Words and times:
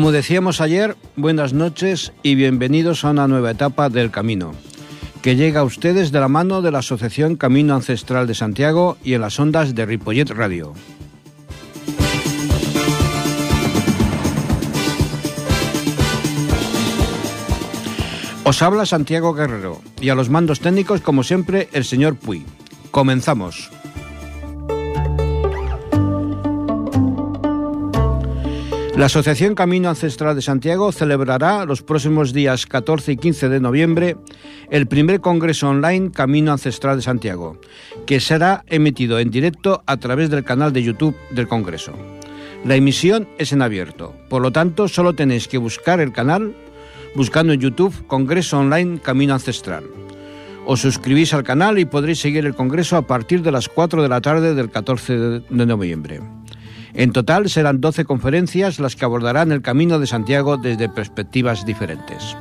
Como 0.00 0.12
decíamos 0.12 0.62
ayer, 0.62 0.96
buenas 1.14 1.52
noches 1.52 2.14
y 2.22 2.34
bienvenidos 2.34 3.04
a 3.04 3.10
una 3.10 3.28
nueva 3.28 3.50
etapa 3.50 3.90
del 3.90 4.10
camino, 4.10 4.52
que 5.20 5.36
llega 5.36 5.60
a 5.60 5.64
ustedes 5.64 6.10
de 6.10 6.18
la 6.18 6.28
mano 6.28 6.62
de 6.62 6.70
la 6.70 6.78
Asociación 6.78 7.36
Camino 7.36 7.74
Ancestral 7.74 8.26
de 8.26 8.34
Santiago 8.34 8.96
y 9.04 9.12
en 9.12 9.20
las 9.20 9.38
ondas 9.38 9.74
de 9.74 9.84
Ripollet 9.84 10.30
Radio. 10.30 10.72
Os 18.44 18.62
habla 18.62 18.86
Santiago 18.86 19.34
Guerrero 19.34 19.82
y 20.00 20.08
a 20.08 20.14
los 20.14 20.30
mandos 20.30 20.60
técnicos, 20.60 21.02
como 21.02 21.24
siempre, 21.24 21.68
el 21.74 21.84
señor 21.84 22.16
Puy. 22.16 22.46
Comenzamos. 22.90 23.70
La 29.00 29.06
Asociación 29.06 29.54
Camino 29.54 29.88
Ancestral 29.88 30.36
de 30.36 30.42
Santiago 30.42 30.92
celebrará 30.92 31.64
los 31.64 31.80
próximos 31.80 32.34
días 32.34 32.66
14 32.66 33.12
y 33.12 33.16
15 33.16 33.48
de 33.48 33.58
noviembre 33.58 34.18
el 34.68 34.86
primer 34.88 35.22
Congreso 35.22 35.70
Online 35.70 36.10
Camino 36.10 36.52
Ancestral 36.52 36.96
de 36.96 37.02
Santiago, 37.02 37.58
que 38.04 38.20
será 38.20 38.62
emitido 38.66 39.18
en 39.18 39.30
directo 39.30 39.82
a 39.86 39.96
través 39.96 40.28
del 40.28 40.44
canal 40.44 40.74
de 40.74 40.82
YouTube 40.82 41.16
del 41.30 41.48
Congreso. 41.48 41.94
La 42.62 42.76
emisión 42.76 43.26
es 43.38 43.54
en 43.54 43.62
abierto, 43.62 44.14
por 44.28 44.42
lo 44.42 44.52
tanto 44.52 44.86
solo 44.86 45.14
tenéis 45.14 45.48
que 45.48 45.56
buscar 45.56 45.98
el 46.00 46.12
canal 46.12 46.54
buscando 47.14 47.54
en 47.54 47.60
YouTube 47.60 48.06
Congreso 48.06 48.58
Online 48.58 49.00
Camino 49.00 49.32
Ancestral. 49.32 49.84
Os 50.66 50.82
suscribís 50.82 51.32
al 51.32 51.42
canal 51.42 51.78
y 51.78 51.86
podréis 51.86 52.18
seguir 52.18 52.44
el 52.44 52.54
Congreso 52.54 52.98
a 52.98 53.06
partir 53.06 53.40
de 53.40 53.50
las 53.50 53.70
4 53.70 54.02
de 54.02 54.08
la 54.10 54.20
tarde 54.20 54.54
del 54.54 54.70
14 54.70 55.14
de 55.16 55.66
noviembre. 55.66 56.20
En 56.94 57.12
total 57.12 57.48
serán 57.48 57.80
12 57.80 58.04
conferencias 58.04 58.80
las 58.80 58.96
que 58.96 59.04
abordarán 59.04 59.52
el 59.52 59.62
Camino 59.62 59.98
de 59.98 60.06
Santiago 60.06 60.56
desde 60.56 60.88
perspectivas 60.88 61.64
diferentes. 61.64 62.36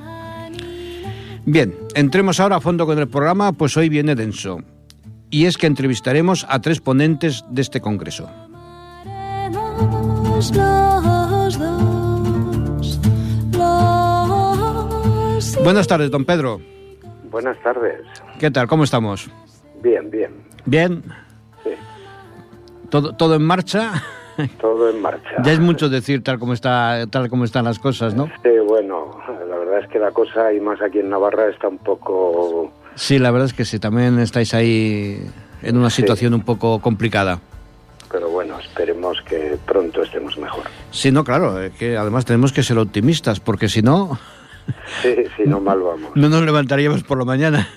Bien, 1.46 1.74
entremos 1.96 2.40
ahora 2.40 2.58
a 2.58 2.62
fondo 2.62 2.86
con 2.86 3.00
el 3.00 3.08
programa, 3.08 3.54
pues 3.54 3.76
hoy 3.78 3.90
viene 3.90 4.16
denso. 4.16 4.60
Y 5.30 5.46
es 5.46 5.58
que 5.58 5.68
entrevistaremos 5.68 6.46
a 6.50 6.60
tres 6.60 6.82
ponentes 6.82 7.46
de 7.50 7.62
este 7.62 7.82
Congreso. 7.82 8.30
Buenas 15.64 15.88
tardes, 15.88 16.10
don 16.10 16.26
Pedro. 16.26 16.60
Buenas 17.30 17.62
tardes. 17.62 18.02
¿Qué 18.40 18.50
tal? 18.50 18.68
¿Cómo 18.68 18.84
estamos? 18.84 19.30
Bien, 19.84 20.10
bien. 20.10 20.32
¿Bien? 20.66 21.04
Sí. 21.64 21.72
¿Todo, 22.90 23.14
todo 23.14 23.36
en 23.36 23.44
marcha? 23.44 24.04
Todo 24.60 24.90
en 24.90 25.02
marcha. 25.02 25.42
Ya 25.44 25.52
es 25.52 25.60
mucho 25.60 25.90
decir 25.90 26.24
tal 26.24 26.40
como 26.40 26.54
está 26.54 27.06
tal 27.08 27.30
como 27.30 27.46
están 27.46 27.66
las 27.66 27.80
cosas, 27.80 28.16
¿no? 28.16 28.30
Sí, 28.44 28.50
bueno, 28.66 29.20
la 29.50 29.58
verdad 29.58 29.80
es 29.80 29.90
que 29.90 30.00
la 30.00 30.12
cosa, 30.12 30.54
y 30.54 30.60
más 30.60 30.82
aquí 30.82 31.00
en 31.00 31.10
Navarra, 31.10 31.50
está 31.50 31.68
un 31.68 31.78
poco... 31.78 32.72
Sí, 32.96 33.20
la 33.20 33.32
verdad 33.32 33.48
es 33.48 33.54
que 33.54 33.66
sí, 33.66 33.80
también 33.80 34.20
estáis 34.20 34.54
ahí 34.54 35.22
en 35.62 35.78
una 35.78 35.90
situación 35.90 36.34
un 36.34 36.42
poco 36.42 36.80
complicada. 36.80 37.40
Pero 38.12 38.30
bueno, 38.30 38.60
esperemos 38.60 39.22
que 39.22 39.58
pronto 39.66 40.02
estemos 40.02 40.38
mejor. 40.38 40.64
Sí, 40.92 41.12
no, 41.12 41.24
claro, 41.24 41.56
que 41.78 41.98
además 41.98 42.26
tenemos 42.26 42.52
que 42.52 42.64
ser 42.64 42.78
optimistas, 42.78 43.40
porque 43.40 43.70
si 43.70 43.82
no... 43.82 44.18
Sí, 45.02 45.16
si 45.36 45.44
no, 45.44 45.60
mal 45.60 45.80
vamos. 45.80 46.12
No 46.16 46.30
nos 46.30 46.44
levantaríamos 46.44 47.04
por 47.04 47.18
la 47.18 47.26
mañana. 47.26 47.68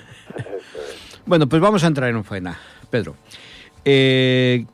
Bueno, 1.25 1.47
pues 1.47 1.61
vamos 1.61 1.83
a 1.83 1.87
entrar 1.87 2.09
en 2.09 2.17
un 2.17 2.23
faena, 2.23 2.57
Pedro. 2.89 3.15
Eh, 3.85 4.65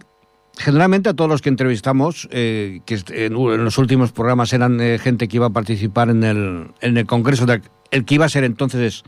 Generalmente 0.59 1.07
a 1.07 1.13
todos 1.13 1.29
los 1.29 1.41
que 1.41 1.47
entrevistamos, 1.47 2.27
eh, 2.31 2.81
que 2.85 2.99
en, 3.11 3.33
los 3.33 3.77
últimos 3.77 4.11
programas 4.11 4.51
eran 4.51 4.81
eh, 4.81 4.99
gente 4.99 5.29
que 5.29 5.37
iba 5.37 5.45
a 5.45 5.51
participar 5.51 6.09
en 6.09 6.21
el, 6.25 6.71
en 6.81 6.97
el 6.97 7.05
Congreso, 7.05 7.45
el 7.91 8.03
que 8.03 8.15
iba 8.15 8.25
a 8.25 8.29
ser 8.29 8.43
entonces 8.43 9.03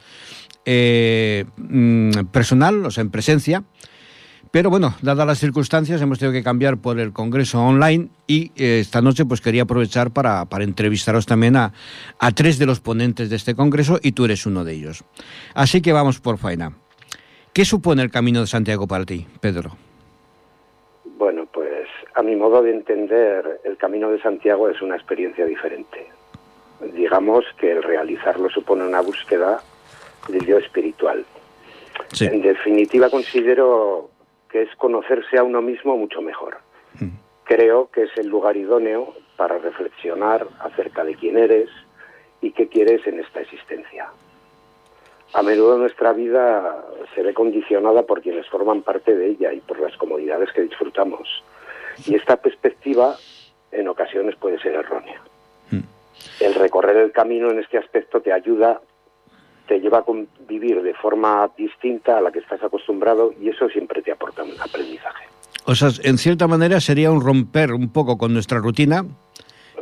eh, 0.64 1.44
mm, 1.58 2.28
personal, 2.32 2.86
o 2.86 2.90
sea, 2.90 3.02
en 3.02 3.10
presencia. 3.10 3.66
Pero 4.50 4.70
bueno, 4.70 4.96
dadas 5.02 5.28
las 5.28 5.40
circunstancias, 5.40 6.02
hemos 6.02 6.20
tenido 6.20 6.32
que 6.32 6.42
cambiar 6.42 6.78
por 6.78 7.02
el 7.02 7.12
Congreso 7.12 7.62
online 7.62 8.08
y 8.28 8.54
esta 8.56 9.02
noche 9.02 9.26
pues 9.26 9.42
quería 9.42 9.64
aprovechar 9.64 10.12
para, 10.12 10.46
para 10.46 10.64
entrevistaros 10.64 11.26
también 11.26 11.58
a, 11.58 11.74
a 12.18 12.32
tres 12.32 12.60
de 12.60 12.66
los 12.66 12.80
ponentes 12.80 13.30
de 13.30 13.36
este 13.36 13.56
Congreso 13.56 14.00
y 14.02 14.14
tú 14.14 14.24
eres 14.24 14.46
uno 14.46 14.64
de 14.64 14.74
ellos. 14.74 15.04
Así 15.54 15.82
que 15.82 15.92
vamos 15.92 16.22
por 16.22 16.38
faena. 16.38 16.78
¿Qué 17.52 17.66
supone 17.66 18.04
el 18.04 18.10
Camino 18.10 18.40
de 18.40 18.48
Santiago 18.48 18.88
para 18.88 19.06
ti, 19.06 19.28
Pedro? 19.42 19.91
A 22.14 22.22
mi 22.22 22.36
modo 22.36 22.62
de 22.62 22.72
entender, 22.72 23.62
el 23.64 23.78
Camino 23.78 24.10
de 24.10 24.22
Santiago 24.22 24.70
es 24.70 24.82
una 24.82 24.96
experiencia 24.96 25.46
diferente. 25.46 26.08
Digamos 26.94 27.46
que 27.58 27.72
el 27.72 27.84
realizarlo 27.84 28.50
supone 28.50 28.86
una 28.86 29.02
búsqueda 29.02 29.62
del 30.28 30.46
yo 30.46 30.58
espiritual. 30.58 31.26
Sí. 32.12 32.26
En 32.26 32.42
definitiva, 32.42 33.10
considero 33.10 34.10
que 34.50 34.64
es 34.64 34.76
conocerse 34.76 35.38
a 35.38 35.44
uno 35.44 35.62
mismo 35.62 35.96
mucho 35.96 36.22
mejor. 36.22 36.58
Mm. 37.00 37.10
Creo 37.46 37.90
que 37.92 38.04
es 38.04 38.18
el 38.18 38.28
lugar 38.28 38.58
idóneo 38.58 39.14
para 39.38 39.58
reflexionar 39.58 40.46
acerca 40.60 41.04
de 41.04 41.16
quién 41.16 41.38
eres 41.38 41.70
y 42.42 42.52
qué 42.52 42.68
quieres 42.68 43.06
en 43.08 43.20
esta 43.20 43.42
existencia. 43.42 44.10
A 45.34 45.42
menudo 45.44 45.78
nuestra 45.78 46.12
vida 46.12 46.84
se 47.16 47.24
ve 47.24 47.34
condicionada 47.34 48.04
por 48.04 48.22
quienes 48.22 48.48
forman 48.50 48.82
parte 48.82 49.16
de 49.16 49.28
ella 49.28 49.54
y 49.54 49.62
por 49.62 49.80
las 49.80 49.96
comodidades 49.96 50.52
que 50.52 50.62
disfrutamos. 50.62 51.44
Y 52.06 52.16
esta 52.16 52.38
perspectiva 52.38 53.16
en 53.72 53.88
ocasiones 53.88 54.36
puede 54.36 54.60
ser 54.60 54.76
errónea. 54.76 55.22
Mm. 55.72 55.80
El 56.40 56.54
recorrer 56.56 56.98
el 56.98 57.12
camino 57.12 57.50
en 57.52 57.60
este 57.60 57.78
aspecto 57.78 58.22
te 58.22 58.34
ayuda, 58.34 58.82
te 59.68 59.80
lleva 59.80 60.00
a 60.00 60.04
convivir 60.04 60.82
de 60.82 60.94
forma 60.94 61.50
distinta 61.58 62.18
a 62.18 62.22
la 62.22 62.32
que 62.32 62.40
estás 62.40 62.62
acostumbrado 62.64 63.34
y 63.40 63.50
eso 63.50 63.70
siempre 63.70 64.02
te 64.02 64.12
aporta 64.12 64.44
un 64.44 64.60
aprendizaje. 64.60 65.26
O 65.66 65.76
sea, 65.76 65.90
en 66.04 66.18
cierta 66.18 66.48
manera 66.48 66.80
sería 66.80 67.12
un 67.12 67.22
romper 67.22 67.72
un 67.72 67.92
poco 67.94 68.18
con 68.18 68.34
nuestra 68.34 68.58
rutina 68.58 69.06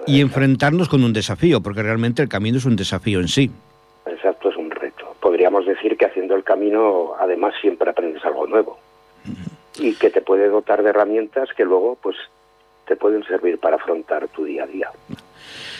y 0.06 0.22
enfrentarnos 0.22 0.90
con 0.90 1.04
un 1.04 1.14
desafío, 1.14 1.62
porque 1.62 1.82
realmente 1.82 2.22
el 2.22 2.30
camino 2.30 2.58
es 2.58 2.66
un 2.66 2.76
desafío 2.76 3.20
en 3.20 3.28
sí. 3.28 3.50
Exacto, 4.06 4.50
es 4.50 4.58
un 4.58 4.70
reto. 4.72 5.16
Podríamos 5.22 5.66
decir 5.66 5.98
que 5.98 6.06
haciendo 6.06 6.36
el 6.36 6.44
camino, 6.44 7.14
además, 7.20 7.54
siempre 7.62 7.90
aprendes 7.90 8.24
algo 8.26 8.46
nuevo 8.46 8.78
y 9.80 9.94
que 9.96 10.10
te 10.10 10.22
puede 10.22 10.48
dotar 10.50 10.84
de 10.84 10.90
herramientas 10.90 11.50
que 11.56 11.64
luego, 11.66 11.98
pues, 12.02 12.16
te 12.88 12.96
pueden 12.96 13.24
servir 13.24 13.60
para 13.60 13.76
afrontar 13.78 14.28
tu 14.30 14.44
día 14.46 14.64
a 14.64 14.68
día. 14.68 14.90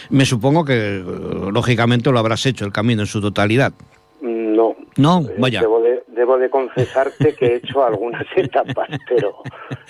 Me 0.10 0.26
supongo 0.26 0.64
que, 0.66 1.04
lógicamente, 1.52 2.12
lo 2.12 2.20
habrás 2.20 2.46
hecho 2.46 2.66
el 2.66 2.72
camino 2.72 3.02
en 3.02 3.08
su 3.08 3.22
totalidad. 3.22 3.74
No. 4.22 4.76
No, 4.98 5.22
Eh, 5.22 5.36
vaya. 5.38 5.62
Debo 5.62 5.82
de, 5.82 6.04
debo 6.08 6.38
de 6.38 6.50
confesarte 6.50 7.34
que 7.36 7.46
he 7.46 7.56
hecho 7.58 7.84
algunas 7.86 8.26
etapas, 8.36 8.90
pero 9.08 9.36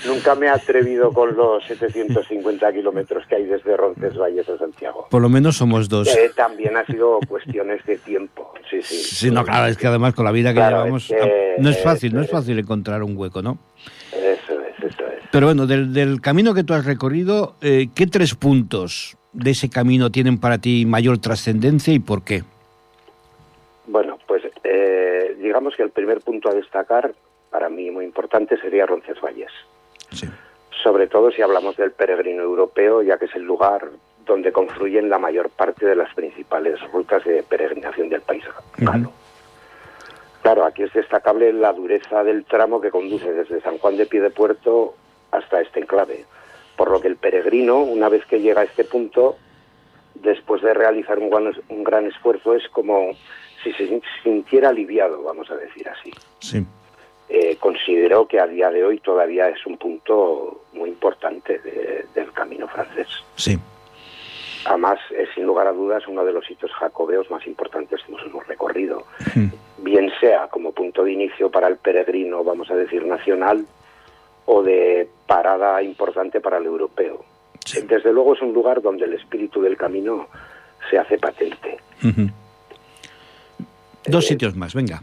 nunca 0.06 0.36
me 0.36 0.46
he 0.46 0.50
atrevido 0.50 1.12
con 1.12 1.36
los 1.36 1.66
750 1.66 2.72
kilómetros 2.74 3.26
que 3.28 3.36
hay 3.36 3.46
desde 3.46 3.76
Roncesvalles 3.76 4.48
a 4.50 4.58
Santiago. 4.58 5.08
Por 5.10 5.22
lo 5.22 5.30
menos 5.30 5.58
somos 5.58 5.90
dos. 5.90 6.08
Eh, 6.16 6.32
también 6.36 6.78
ha 6.78 6.86
sido 6.86 7.20
cuestiones 7.28 7.84
de 7.86 7.98
tiempo, 7.98 8.54
sí, 8.70 8.82
sí. 8.84 8.96
Sí, 8.98 9.32
no, 9.32 9.44
claro, 9.44 9.68
es 9.68 9.78
que 9.78 9.88
además 9.88 10.14
con 10.14 10.26
la 10.26 10.32
vida 10.32 10.50
que 10.50 10.56
Claro, 10.58 10.78
llevamos 10.84 11.10
es 11.10 11.22
que- 11.22 11.56
no 11.58 11.70
es 11.70 11.82
fácil, 11.82 12.14
no 12.14 12.22
es 12.22 12.28
eso 12.28 12.38
es. 12.38 12.44
fácil 12.44 12.60
encontrar 12.60 13.02
un 13.04 13.18
hueco, 13.18 13.42
¿no? 13.42 13.58
Eso 14.24 14.60
es, 14.62 14.84
eso 14.84 15.08
es. 15.08 15.24
Pero 15.32 15.48
bueno, 15.48 15.66
del, 15.66 15.94
del 15.94 16.22
camino 16.22 16.54
que 16.54 16.64
tú 16.64 16.74
has 16.74 16.86
recorrido, 16.86 17.56
eh, 17.62 17.88
¿qué 17.96 18.08
tres 18.08 18.36
puntos 18.36 19.18
de 19.34 19.52
ese 19.52 19.70
camino 19.70 20.12
tienen 20.12 20.40
para 20.40 20.58
ti 20.58 20.86
mayor 20.86 21.20
trascendencia 21.20 21.94
y 21.94 22.00
por 22.00 22.24
qué? 22.24 22.44
Bueno, 23.88 24.18
pues 24.28 24.44
eh, 24.64 25.38
digamos 25.40 25.76
que 25.76 25.84
el 25.84 25.92
primer 25.92 26.22
punto 26.22 26.50
a 26.50 26.54
destacar, 26.54 27.14
para 27.50 27.70
mí 27.70 27.90
muy 27.92 28.06
importante, 28.06 28.60
sería 28.60 28.86
Roncesvalles. 28.86 29.52
Sí. 30.12 30.28
Sobre 30.84 31.08
todo 31.08 31.32
si 31.32 31.42
hablamos 31.42 31.76
del 31.78 31.92
peregrino 31.92 32.44
europeo, 32.44 33.02
ya 33.02 33.18
que 33.18 33.26
es 33.26 33.36
el 33.36 33.44
lugar 33.44 33.90
donde 34.26 34.52
confluyen 34.52 35.10
la 35.10 35.18
mayor 35.18 35.50
parte 35.50 35.86
de 35.86 35.96
las 35.96 36.14
principales 36.14 36.80
rutas 36.92 37.24
de 37.26 37.44
peregrinación 37.44 38.10
del 38.10 38.22
país 38.22 38.44
galo. 38.78 39.12
Claro, 40.42 40.64
aquí 40.66 40.84
es 40.84 40.94
destacable 40.94 41.52
la 41.54 41.74
dureza 41.74 42.24
del 42.24 42.46
tramo 42.46 42.80
que 42.82 42.92
conduce 42.92 43.32
desde 43.32 43.62
San 43.62 43.78
Juan 43.78 43.98
de 43.98 44.06
Piedepuerto 44.06 44.96
hasta 45.32 45.62
este 45.62 45.80
enclave, 45.82 46.26
por 46.78 46.90
lo 46.92 47.02
que 47.02 47.08
el 47.10 47.18
peregrino, 47.18 47.80
una 47.80 48.10
vez 48.10 48.26
que 48.26 48.40
llega 48.40 48.62
a 48.62 48.64
este 48.64 48.84
punto, 48.86 49.38
después 50.16 50.62
de 50.62 50.74
realizar 50.74 51.20
un 51.20 51.30
gran, 51.30 51.54
un 51.70 51.84
gran 51.84 52.06
esfuerzo, 52.08 52.56
es 52.56 52.68
como 52.70 53.12
si 53.64 53.74
se 53.74 54.02
sintiera 54.24 54.70
aliviado, 54.70 55.22
vamos 55.24 55.50
a 55.52 55.56
decir 55.58 55.88
así. 55.90 56.12
Sí. 56.40 56.66
Eh, 57.28 57.58
considero 57.60 58.28
que 58.28 58.40
a 58.40 58.48
día 58.48 58.72
de 58.72 58.84
hoy 58.84 59.00
todavía 59.02 59.50
es 59.50 59.64
un 59.68 59.78
punto 59.78 60.64
muy 60.74 60.90
importante 60.90 61.60
de- 61.60 62.06
del 62.16 62.32
camino 62.32 62.68
francés. 62.68 63.08
Sí. 63.36 63.60
Además, 64.66 65.00
es 65.18 65.30
sin 65.34 65.46
lugar 65.46 65.68
a 65.68 65.72
dudas 65.72 66.08
uno 66.08 66.26
de 66.26 66.34
los 66.34 66.46
sitios 66.46 66.72
jacobeos 66.74 67.30
más 67.32 67.46
importantes 67.48 68.02
que 68.04 68.12
nos 68.12 68.22
hemos 68.26 68.46
recorrido. 68.48 69.06
Mm. 69.36 69.48
Bien 69.84 70.12
sea 70.20 70.48
como 70.48 70.72
punto 70.74 71.04
de 71.04 71.14
inicio 71.14 71.50
para 71.50 71.68
el 71.68 71.78
peregrino, 71.78 72.44
vamos 72.44 72.70
a 72.70 72.76
decir, 72.76 73.06
nacional, 73.06 73.66
o 74.46 74.62
de 74.64 75.08
parada 75.28 75.82
importante 75.82 76.42
para 76.42 76.58
el 76.58 76.66
europeo. 76.66 77.24
Desde 77.88 78.12
luego 78.12 78.34
es 78.34 78.42
un 78.42 78.54
lugar 78.54 78.82
donde 78.82 79.06
el 79.06 79.14
espíritu 79.14 79.62
del 79.62 79.78
camino 79.78 80.28
se 80.90 80.98
hace 80.98 81.18
patente. 81.18 81.78
Dos 84.06 84.26
sitios 84.26 84.56
más, 84.56 84.74
venga. 84.74 85.02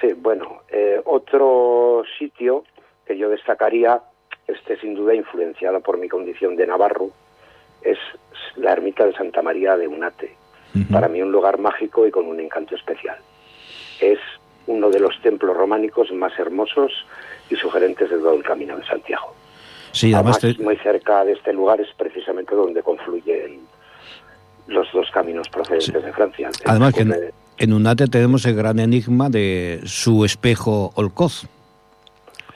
Sí, 0.00 0.12
bueno, 0.16 0.60
otro 1.04 2.02
sitio 2.18 2.64
que 3.06 3.16
yo 3.16 3.28
destacaría, 3.30 4.00
este 4.46 4.78
sin 4.78 4.94
duda 4.94 5.14
influenciado 5.14 5.80
por 5.80 5.98
mi 5.98 6.08
condición 6.08 6.54
de 6.56 6.66
navarro, 6.66 7.10
es 7.82 7.98
la 8.56 8.72
ermita 8.72 9.04
de 9.06 9.12
Santa 9.12 9.42
María 9.42 9.76
de 9.76 9.88
Unate. 9.88 10.36
Para 10.90 11.08
mí 11.08 11.20
un 11.20 11.32
lugar 11.32 11.58
mágico 11.58 12.06
y 12.06 12.12
con 12.12 12.26
un 12.26 12.38
encanto 12.38 12.76
especial. 12.76 13.16
Es 14.00 14.20
uno 14.66 14.88
de 14.88 15.00
los 15.00 15.20
templos 15.20 15.56
románicos 15.56 16.12
más 16.12 16.38
hermosos 16.38 16.92
y 17.50 17.56
sugerentes 17.56 18.08
de 18.08 18.16
todo 18.18 18.34
el 18.34 18.44
Camino 18.44 18.76
de 18.76 18.86
Santiago. 18.86 19.34
Sí, 19.92 20.14
además, 20.14 20.38
muy 20.60 20.76
cerca 20.76 21.24
de 21.24 21.32
este 21.32 21.52
lugar 21.52 21.80
es 21.80 21.88
precisamente 21.96 22.54
donde 22.54 22.82
confluyen 22.82 23.60
los 24.68 24.86
dos 24.92 25.10
caminos 25.10 25.48
procedentes 25.48 26.04
de 26.04 26.12
Francia. 26.12 26.50
Además 26.64 26.94
que 26.94 27.32
en, 27.58 27.72
Unate 27.72 28.06
tenemos 28.06 28.46
el 28.46 28.54
gran 28.54 28.78
enigma 28.78 29.28
de 29.28 29.80
su 29.84 30.24
espejo 30.24 30.92
Olcoz. 30.94 31.46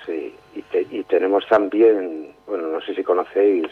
Sí, 0.07 0.33
y 0.73 1.03
tenemos 1.05 1.45
también, 1.49 2.33
bueno, 2.47 2.69
no 2.69 2.81
sé 2.83 2.95
si 2.95 3.03
conocéis 3.03 3.67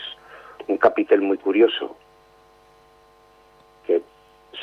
un 0.66 0.76
capitel 0.78 1.22
muy 1.22 1.38
curioso, 1.38 1.96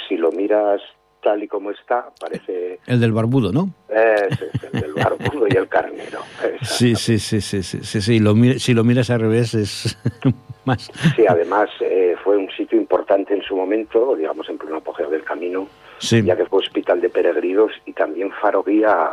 si 0.07 0.17
lo 0.17 0.31
miras 0.31 0.81
tal 1.21 1.43
y 1.43 1.47
como 1.47 1.71
está, 1.71 2.09
parece... 2.19 2.79
El 2.87 2.99
del 2.99 3.11
barbudo, 3.11 3.51
¿no? 3.51 3.69
Es, 3.89 4.39
el 4.71 4.81
del 4.81 4.93
barbudo 4.95 5.47
y 5.49 5.55
el 5.55 5.67
carnero. 5.67 6.21
Sí, 6.61 6.95
sí, 6.95 7.19
sí, 7.19 7.41
sí, 7.41 7.61
sí, 7.61 7.79
sí, 7.83 8.01
sí. 8.01 8.19
Lo, 8.19 8.33
si 8.57 8.73
lo 8.73 8.83
miras 8.83 9.09
al 9.09 9.21
revés 9.21 9.53
es 9.53 9.97
más... 10.65 10.89
Sí, 11.15 11.25
además 11.27 11.69
eh, 11.81 12.15
fue 12.23 12.37
un 12.37 12.49
sitio 12.51 12.79
importante 12.79 13.33
en 13.33 13.41
su 13.43 13.55
momento, 13.55 14.15
digamos 14.15 14.47
en 14.49 14.57
pleno 14.57 14.77
apogeo 14.77 15.09
del 15.09 15.23
camino, 15.23 15.67
ya 15.99 16.35
que 16.35 16.45
fue 16.45 16.59
hospital 16.59 17.01
de 17.01 17.09
peregrinos 17.09 17.71
y 17.85 17.93
también 17.93 18.31
faro 18.41 18.63
guía 18.63 19.11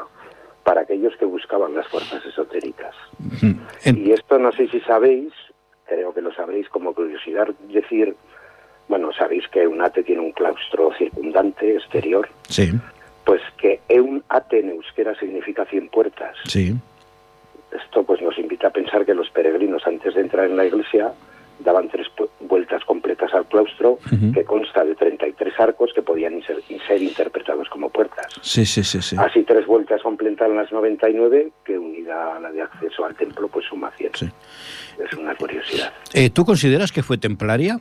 para 0.63 0.83
aquellos 0.83 1.17
que 1.17 1.25
buscaban 1.25 1.75
las 1.75 1.87
fuerzas 1.89 2.25
esotéricas. 2.25 2.95
Y 3.85 4.13
esto 4.13 4.39
no 4.39 4.53
sé 4.53 4.69
si 4.69 4.81
sabéis, 4.81 5.33
creo 5.87 6.13
que 6.13 6.21
lo 6.21 6.33
sabréis 6.35 6.69
como 6.69 6.95
curiosidad, 6.95 7.49
decir, 7.69 8.17
bueno, 8.89 9.13
sabéis 9.13 9.47
que 9.49 9.67
un 9.67 9.83
ate 9.83 10.03
tiene 10.03 10.21
un 10.21 10.33
claustro 10.33 10.93
circundante 10.97 11.77
exterior. 11.77 12.29
Sí. 12.49 12.73
Pues 13.25 13.43
que 13.59 13.81
un 14.01 14.23
ate 14.29 14.61
en 14.61 14.71
euskera 14.71 15.15
significa 15.19 15.65
cien 15.65 15.89
puertas. 15.89 16.37
Sí. 16.45 16.75
Esto 17.73 18.05
pues 18.05 18.23
nos 18.23 18.39
invita 18.39 18.69
a 18.69 18.71
pensar 18.71 19.05
que 19.05 19.15
los 19.15 19.29
peregrinos 19.31 19.87
antes 19.87 20.15
de 20.15 20.21
entrar 20.21 20.47
en 20.47 20.57
la 20.57 20.65
iglesia 20.65 21.13
daban 21.59 21.89
tres 21.89 22.07
vueltas 22.41 22.85
completas 22.85 23.33
al 23.35 23.47
claustro, 23.47 23.99
que 24.35 24.45
consta 24.45 24.85
de 24.85 24.95
33 24.95 25.59
arcos 25.59 25.91
que 25.95 26.03
podían 26.03 26.43
ser, 26.43 26.63
ser, 26.87 27.03
interpretados 27.03 27.69
como 27.69 27.89
puertas. 27.89 28.27
Sí, 28.43 28.67
sí, 28.67 28.85
sí, 28.85 29.01
sí. 29.01 29.17
Así 29.19 29.43
tres 29.43 29.67
vueltas 29.67 30.03
completan 30.03 30.55
las 30.55 30.71
99, 30.71 31.51
que 31.65 31.79
unida 31.79 32.37
a 32.37 32.41
la 32.41 32.53
de 32.53 32.63
acceso 32.63 33.05
al 33.05 33.15
templo, 33.15 33.49
pues 33.49 33.65
suma 33.67 33.91
100. 33.97 34.11
Sí. 34.15 34.29
Es 35.03 35.13
una 35.19 35.35
curiosidad. 35.35 35.93
Eh, 36.13 36.31
¿Tú 36.31 36.45
consideras 36.45 36.93
que 36.93 37.03
fue 37.03 37.17
templaria? 37.19 37.81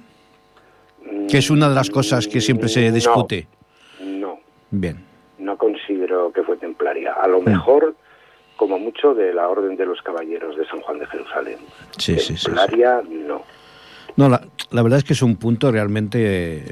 Que 1.30 1.38
es 1.38 1.50
una 1.50 1.70
de 1.70 1.76
las 1.76 1.90
cosas 1.90 2.28
que 2.28 2.42
siempre 2.42 2.70
se 2.70 2.92
discute. 2.92 3.48
No. 4.02 4.40
Bien. 4.72 5.04
No 5.40 5.58
considero 5.58 6.32
que 6.32 6.44
fue 6.44 6.58
templaria. 6.58 7.14
A 7.14 7.28
lo 7.28 7.42
mejor 7.42 7.96
como 8.56 8.80
mucho 8.80 9.14
de 9.14 9.34
la 9.34 9.50
Orden 9.50 9.76
de 9.76 9.86
los 9.86 10.02
Caballeros 10.02 10.56
de 10.58 10.66
San 10.68 10.82
Juan 10.82 11.00
de 11.00 11.06
Jerusalén. 11.08 11.58
Sí, 11.98 12.18
sí, 12.20 12.38
sí, 12.38 12.50
no. 13.28 13.44
No, 14.18 14.30
la, 14.30 14.42
la, 14.72 14.82
verdad 14.82 15.00
es 15.00 15.04
que 15.04 15.12
es 15.12 15.22
un 15.22 15.36
punto 15.36 15.72
realmente, 15.72 16.64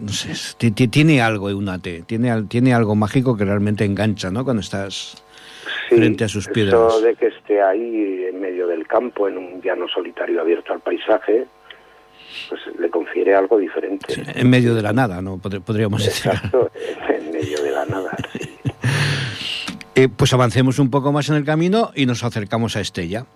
no 0.00 0.12
sé, 0.12 0.70
tiene 0.70 1.20
algo 1.20 1.50
Eunate, 1.50 2.02
tiene, 2.02 2.44
tiene 2.44 2.72
algo 2.72 2.94
mágico 2.94 3.36
que 3.36 3.44
realmente 3.44 3.84
engancha, 3.84 4.30
¿no? 4.30 4.44
Cuando 4.44 4.60
estás 4.60 5.24
frente 5.88 6.22
a 6.22 6.28
sus 6.28 6.46
piedras. 6.48 6.94
Eso 6.94 7.00
de 7.00 7.16
que 7.16 7.26
esté 7.26 7.60
ahí 7.60 8.26
en 8.30 8.40
medio 8.40 8.68
del 8.68 8.86
campo, 8.86 9.26
en 9.26 9.38
un 9.38 9.60
llano 9.60 9.88
solitario 9.88 10.40
abierto 10.40 10.72
al 10.72 10.80
paisaje, 10.80 11.46
pues 12.48 12.60
le 12.78 12.90
confiere 12.90 13.34
algo 13.34 13.58
diferente. 13.58 14.22
en 14.34 14.50
medio 14.50 14.74
de 14.74 14.82
la 14.82 14.92
nada, 14.92 15.22
¿no? 15.22 15.38
Podríamos 15.38 16.04
decir. 16.04 16.32
Exacto, 16.32 16.70
en 17.08 17.32
medio 17.32 17.62
de 17.62 17.70
la 17.70 17.84
nada, 17.86 18.16
sí. 18.32 18.40
Eh, 19.96 20.08
pues 20.08 20.32
avancemos 20.32 20.80
un 20.80 20.90
poco 20.90 21.12
más 21.12 21.28
en 21.28 21.36
el 21.36 21.44
camino 21.44 21.92
y 21.94 22.06
nos 22.06 22.24
acercamos 22.24 22.74
a 22.74 22.80
Estella, 22.80 23.26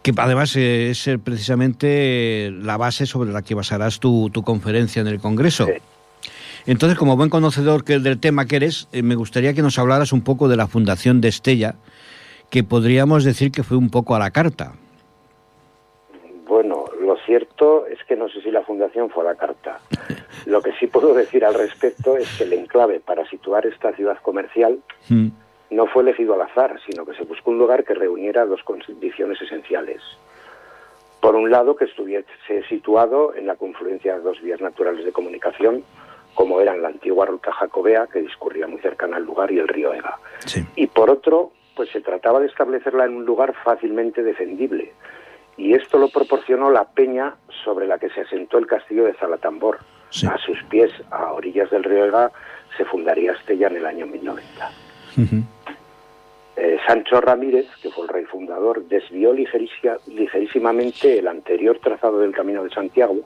que 0.00 0.12
además 0.16 0.54
es 0.54 1.10
precisamente 1.24 2.52
la 2.52 2.76
base 2.76 3.06
sobre 3.06 3.32
la 3.32 3.42
que 3.42 3.56
basarás 3.56 3.98
tu, 3.98 4.30
tu 4.30 4.44
conferencia 4.44 5.00
en 5.00 5.08
el 5.08 5.18
Congreso. 5.18 5.66
Entonces, 6.66 6.96
como 6.96 7.16
buen 7.16 7.28
conocedor 7.28 7.84
del 7.84 8.18
tema 8.18 8.46
que 8.46 8.56
eres, 8.56 8.88
eh, 8.92 9.02
me 9.02 9.16
gustaría 9.16 9.52
que 9.52 9.62
nos 9.62 9.78
hablaras 9.78 10.12
un 10.12 10.22
poco 10.22 10.48
de 10.48 10.56
la 10.56 10.68
fundación 10.68 11.20
de 11.20 11.28
Estella, 11.28 11.74
que 12.50 12.62
podríamos 12.62 13.24
decir 13.24 13.50
que 13.50 13.64
fue 13.64 13.76
un 13.76 13.90
poco 13.90 14.14
a 14.14 14.18
la 14.18 14.30
carta. 14.30 14.74
Es 17.90 18.02
que 18.04 18.16
no 18.16 18.28
sé 18.28 18.40
si 18.42 18.50
la 18.50 18.62
fundación 18.62 19.10
fue 19.10 19.24
a 19.24 19.32
la 19.32 19.34
carta. 19.34 19.78
Lo 20.46 20.60
que 20.60 20.72
sí 20.72 20.86
puedo 20.86 21.14
decir 21.14 21.44
al 21.44 21.54
respecto 21.54 22.16
es 22.16 22.28
que 22.36 22.44
el 22.44 22.52
enclave 22.52 23.00
para 23.00 23.24
situar 23.28 23.66
esta 23.66 23.92
ciudad 23.92 24.18
comercial 24.22 24.78
mm. 25.08 25.28
no 25.70 25.86
fue 25.86 26.02
elegido 26.02 26.34
al 26.34 26.42
azar, 26.42 26.78
sino 26.86 27.04
que 27.04 27.14
se 27.14 27.24
buscó 27.24 27.50
un 27.50 27.58
lugar 27.58 27.84
que 27.84 27.94
reuniera 27.94 28.44
dos 28.44 28.62
condiciones 28.64 29.40
esenciales. 29.40 30.02
Por 31.20 31.36
un 31.36 31.50
lado, 31.50 31.76
que 31.76 31.84
estuviese 31.84 32.26
situado 32.68 33.34
en 33.36 33.46
la 33.46 33.54
confluencia 33.54 34.14
de 34.16 34.22
dos 34.22 34.40
vías 34.42 34.60
naturales 34.60 35.04
de 35.04 35.12
comunicación, 35.12 35.84
como 36.34 36.60
eran 36.60 36.82
la 36.82 36.88
antigua 36.88 37.26
ruta 37.26 37.52
jacobea, 37.52 38.08
que 38.08 38.20
discurría 38.20 38.66
muy 38.66 38.80
cercana 38.80 39.18
al 39.18 39.24
lugar, 39.24 39.52
y 39.52 39.60
el 39.60 39.68
río 39.68 39.94
Ega. 39.94 40.18
Y 40.74 40.88
por 40.88 41.10
otro, 41.10 41.52
pues 41.76 41.90
se 41.90 42.00
trataba 42.00 42.40
de 42.40 42.46
establecerla 42.46 43.04
en 43.04 43.14
un 43.14 43.24
lugar 43.24 43.54
fácilmente 43.62 44.24
defendible, 44.24 44.92
y 45.56 45.74
esto 45.74 45.98
lo 45.98 46.08
proporcionó 46.08 46.70
la 46.70 46.84
peña 46.84 47.34
sobre 47.64 47.86
la 47.86 47.98
que 47.98 48.10
se 48.10 48.22
asentó 48.22 48.58
el 48.58 48.66
castillo 48.66 49.04
de 49.04 49.14
Zalatambor. 49.14 49.78
A 50.28 50.36
sus 50.38 50.62
pies, 50.64 50.90
a 51.10 51.32
orillas 51.32 51.70
del 51.70 51.84
río 51.84 52.04
Ega, 52.04 52.30
se 52.76 52.84
fundaría 52.84 53.32
Estella 53.32 53.68
en 53.68 53.76
el 53.76 53.86
año 53.86 54.06
1090. 54.06 54.70
Eh, 56.54 56.78
Sancho 56.86 57.20
Ramírez, 57.20 57.66
que 57.82 57.90
fue 57.90 58.04
el 58.04 58.10
rey 58.10 58.24
fundador, 58.26 58.84
desvió 58.84 59.32
ligerísimamente 59.32 61.18
el 61.18 61.28
anterior 61.28 61.78
trazado 61.82 62.18
del 62.18 62.32
Camino 62.32 62.62
de 62.62 62.70
Santiago, 62.70 63.20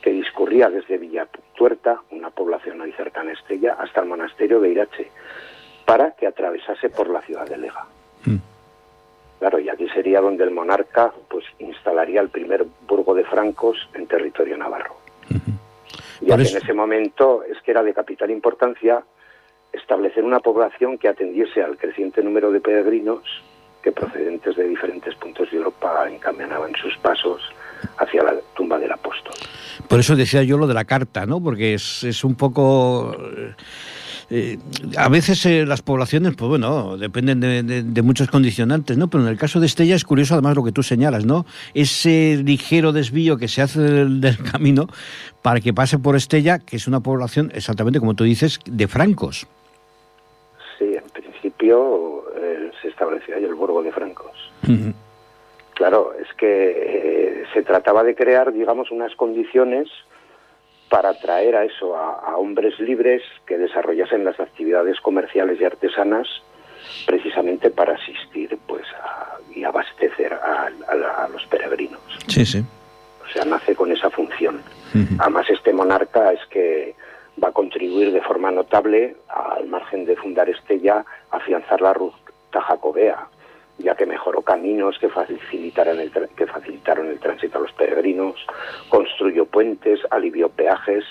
que 0.00 0.12
discurría 0.12 0.70
desde 0.70 0.96
Villatuerta, 0.96 2.02
una 2.12 2.30
población 2.30 2.80
ahí 2.80 2.92
cercana 2.92 3.30
a 3.30 3.34
Estella, 3.34 3.76
hasta 3.80 4.00
el 4.00 4.06
monasterio 4.06 4.60
de 4.60 4.70
Irache, 4.70 5.10
para 5.84 6.12
que 6.12 6.28
atravesase 6.28 6.88
por 6.88 7.10
la 7.10 7.20
ciudad 7.22 7.48
de 7.48 7.56
Lega. 7.56 7.84
Mm. 8.24 8.36
Claro, 9.38 9.58
y 9.58 9.68
aquí 9.68 9.86
sería 9.88 10.20
donde 10.20 10.44
el 10.44 10.50
monarca 10.50 11.12
pues 11.28 11.44
instalaría 11.58 12.20
el 12.20 12.30
primer 12.30 12.66
burgo 12.86 13.14
de 13.14 13.24
francos 13.24 13.76
en 13.94 14.06
territorio 14.06 14.56
navarro. 14.56 14.96
Y 16.20 16.32
en 16.32 16.40
ese 16.40 16.72
momento 16.72 17.42
es 17.44 17.60
que 17.62 17.72
era 17.72 17.82
de 17.82 17.92
capital 17.92 18.30
importancia 18.30 19.04
establecer 19.72 20.24
una 20.24 20.40
población 20.40 20.96
que 20.96 21.08
atendiese 21.08 21.62
al 21.62 21.76
creciente 21.76 22.22
número 22.22 22.50
de 22.50 22.60
peregrinos 22.60 23.22
que 23.82 23.92
procedentes 23.92 24.56
de 24.56 24.66
diferentes 24.66 25.14
puntos 25.14 25.50
de 25.50 25.58
Europa 25.58 26.08
encaminaban 26.10 26.72
sus 26.74 26.96
pasos 26.98 27.42
hacia 27.98 28.22
la 28.22 28.34
tumba 28.56 28.78
del 28.78 28.90
apóstol. 28.90 29.34
Por 29.86 30.00
eso 30.00 30.16
decía 30.16 30.42
yo 30.42 30.56
lo 30.56 30.66
de 30.66 30.74
la 30.74 30.84
carta, 30.84 31.26
¿no? 31.26 31.40
Porque 31.40 31.74
es, 31.74 32.02
es 32.02 32.24
un 32.24 32.34
poco 32.34 33.16
eh, 34.28 34.58
a 34.98 35.08
veces 35.08 35.46
eh, 35.46 35.64
las 35.64 35.82
poblaciones, 35.82 36.34
pues 36.34 36.48
bueno, 36.48 36.96
dependen 36.96 37.40
de, 37.40 38.02
muchos 38.02 38.28
condicionantes, 38.28 38.98
¿no? 38.98 39.08
Pero 39.08 39.22
en 39.22 39.30
el 39.30 39.38
caso 39.38 39.60
de 39.60 39.66
Estella 39.66 39.94
es 39.94 40.04
curioso 40.04 40.34
además 40.34 40.56
lo 40.56 40.64
que 40.64 40.72
tú 40.72 40.82
señalas, 40.82 41.24
¿no? 41.24 41.46
Ese 41.74 42.42
ligero 42.44 42.92
desvío 42.92 43.36
que 43.36 43.46
se 43.46 43.62
hace 43.62 43.80
del, 43.80 44.36
camino 44.50 44.88
para 45.42 45.60
que 45.60 45.72
pase 45.72 45.98
por 45.98 46.16
Estella, 46.16 46.58
que 46.58 46.76
es 46.76 46.88
una 46.88 47.00
población, 47.00 47.52
exactamente 47.54 48.00
como 48.00 48.14
tú 48.14 48.24
dices, 48.24 48.58
de 48.66 48.88
francos. 48.88 49.46
Sí, 50.78 50.94
en 50.94 51.08
principio 51.10 52.24
eh, 52.36 52.72
se 52.82 52.88
establecía 52.88 53.36
ahí 53.36 53.44
el 53.44 53.54
burgo 53.54 53.82
de 53.82 53.92
francos. 53.92 54.32
Claro, 55.74 56.14
es 56.20 56.26
que 56.36 57.44
se 57.54 57.62
trataba 57.62 58.02
de 58.02 58.16
crear, 58.16 58.52
digamos, 58.52 58.90
unas 58.90 59.14
condiciones 59.14 59.88
para 60.88 61.10
atraer 61.10 61.56
a 61.56 61.64
eso, 61.64 61.96
a, 61.96 62.36
hombres 62.36 62.78
libres 62.78 63.22
que 63.46 63.58
desarrollasen 63.58 64.24
las 64.24 64.38
actividades 64.38 65.00
comerciales 65.00 65.60
y 65.60 65.64
artesanas 65.64 66.28
precisamente 67.06 67.70
para 67.70 67.94
asistir 67.94 68.56
pues 68.66 68.84
y 69.54 69.64
abastecer 69.64 70.34
a, 70.34 70.70
los 71.32 71.44
peregrinos. 71.46 72.00
Sí, 72.28 72.44
sí. 72.44 72.64
O 73.24 73.32
sea, 73.32 73.44
nace 73.44 73.74
con 73.74 73.90
esa 73.90 74.10
función. 74.10 74.62
Además, 75.18 75.50
este 75.50 75.72
monarca 75.72 76.32
es 76.32 76.40
que 76.48 76.94
va 77.42 77.48
a 77.48 77.52
contribuir 77.52 78.12
de 78.12 78.22
forma 78.22 78.50
notable, 78.50 79.16
al 79.28 79.66
margen 79.66 80.04
de 80.06 80.16
fundar 80.16 80.48
Estella, 80.48 81.04
a 81.30 81.36
afianzar 81.36 81.80
la 81.80 81.92
ruta 81.92 82.60
jacobea, 82.62 83.28
ya 83.78 83.94
que 83.94 84.06
mejoró 84.06 84.42
caminos 84.42 84.98
que 84.98 85.08
facilitaron 85.08 86.00
el, 86.00 86.10
que 86.10 86.46
facilitaron 86.46 87.08
el 87.08 87.18
tránsito 87.18 87.58
a 87.58 87.62
los 87.62 87.72
peregrinos, 87.72 88.34
construyó 88.88 89.46
puentes, 89.46 90.00
alivió 90.10 90.48
peajes 90.48 91.04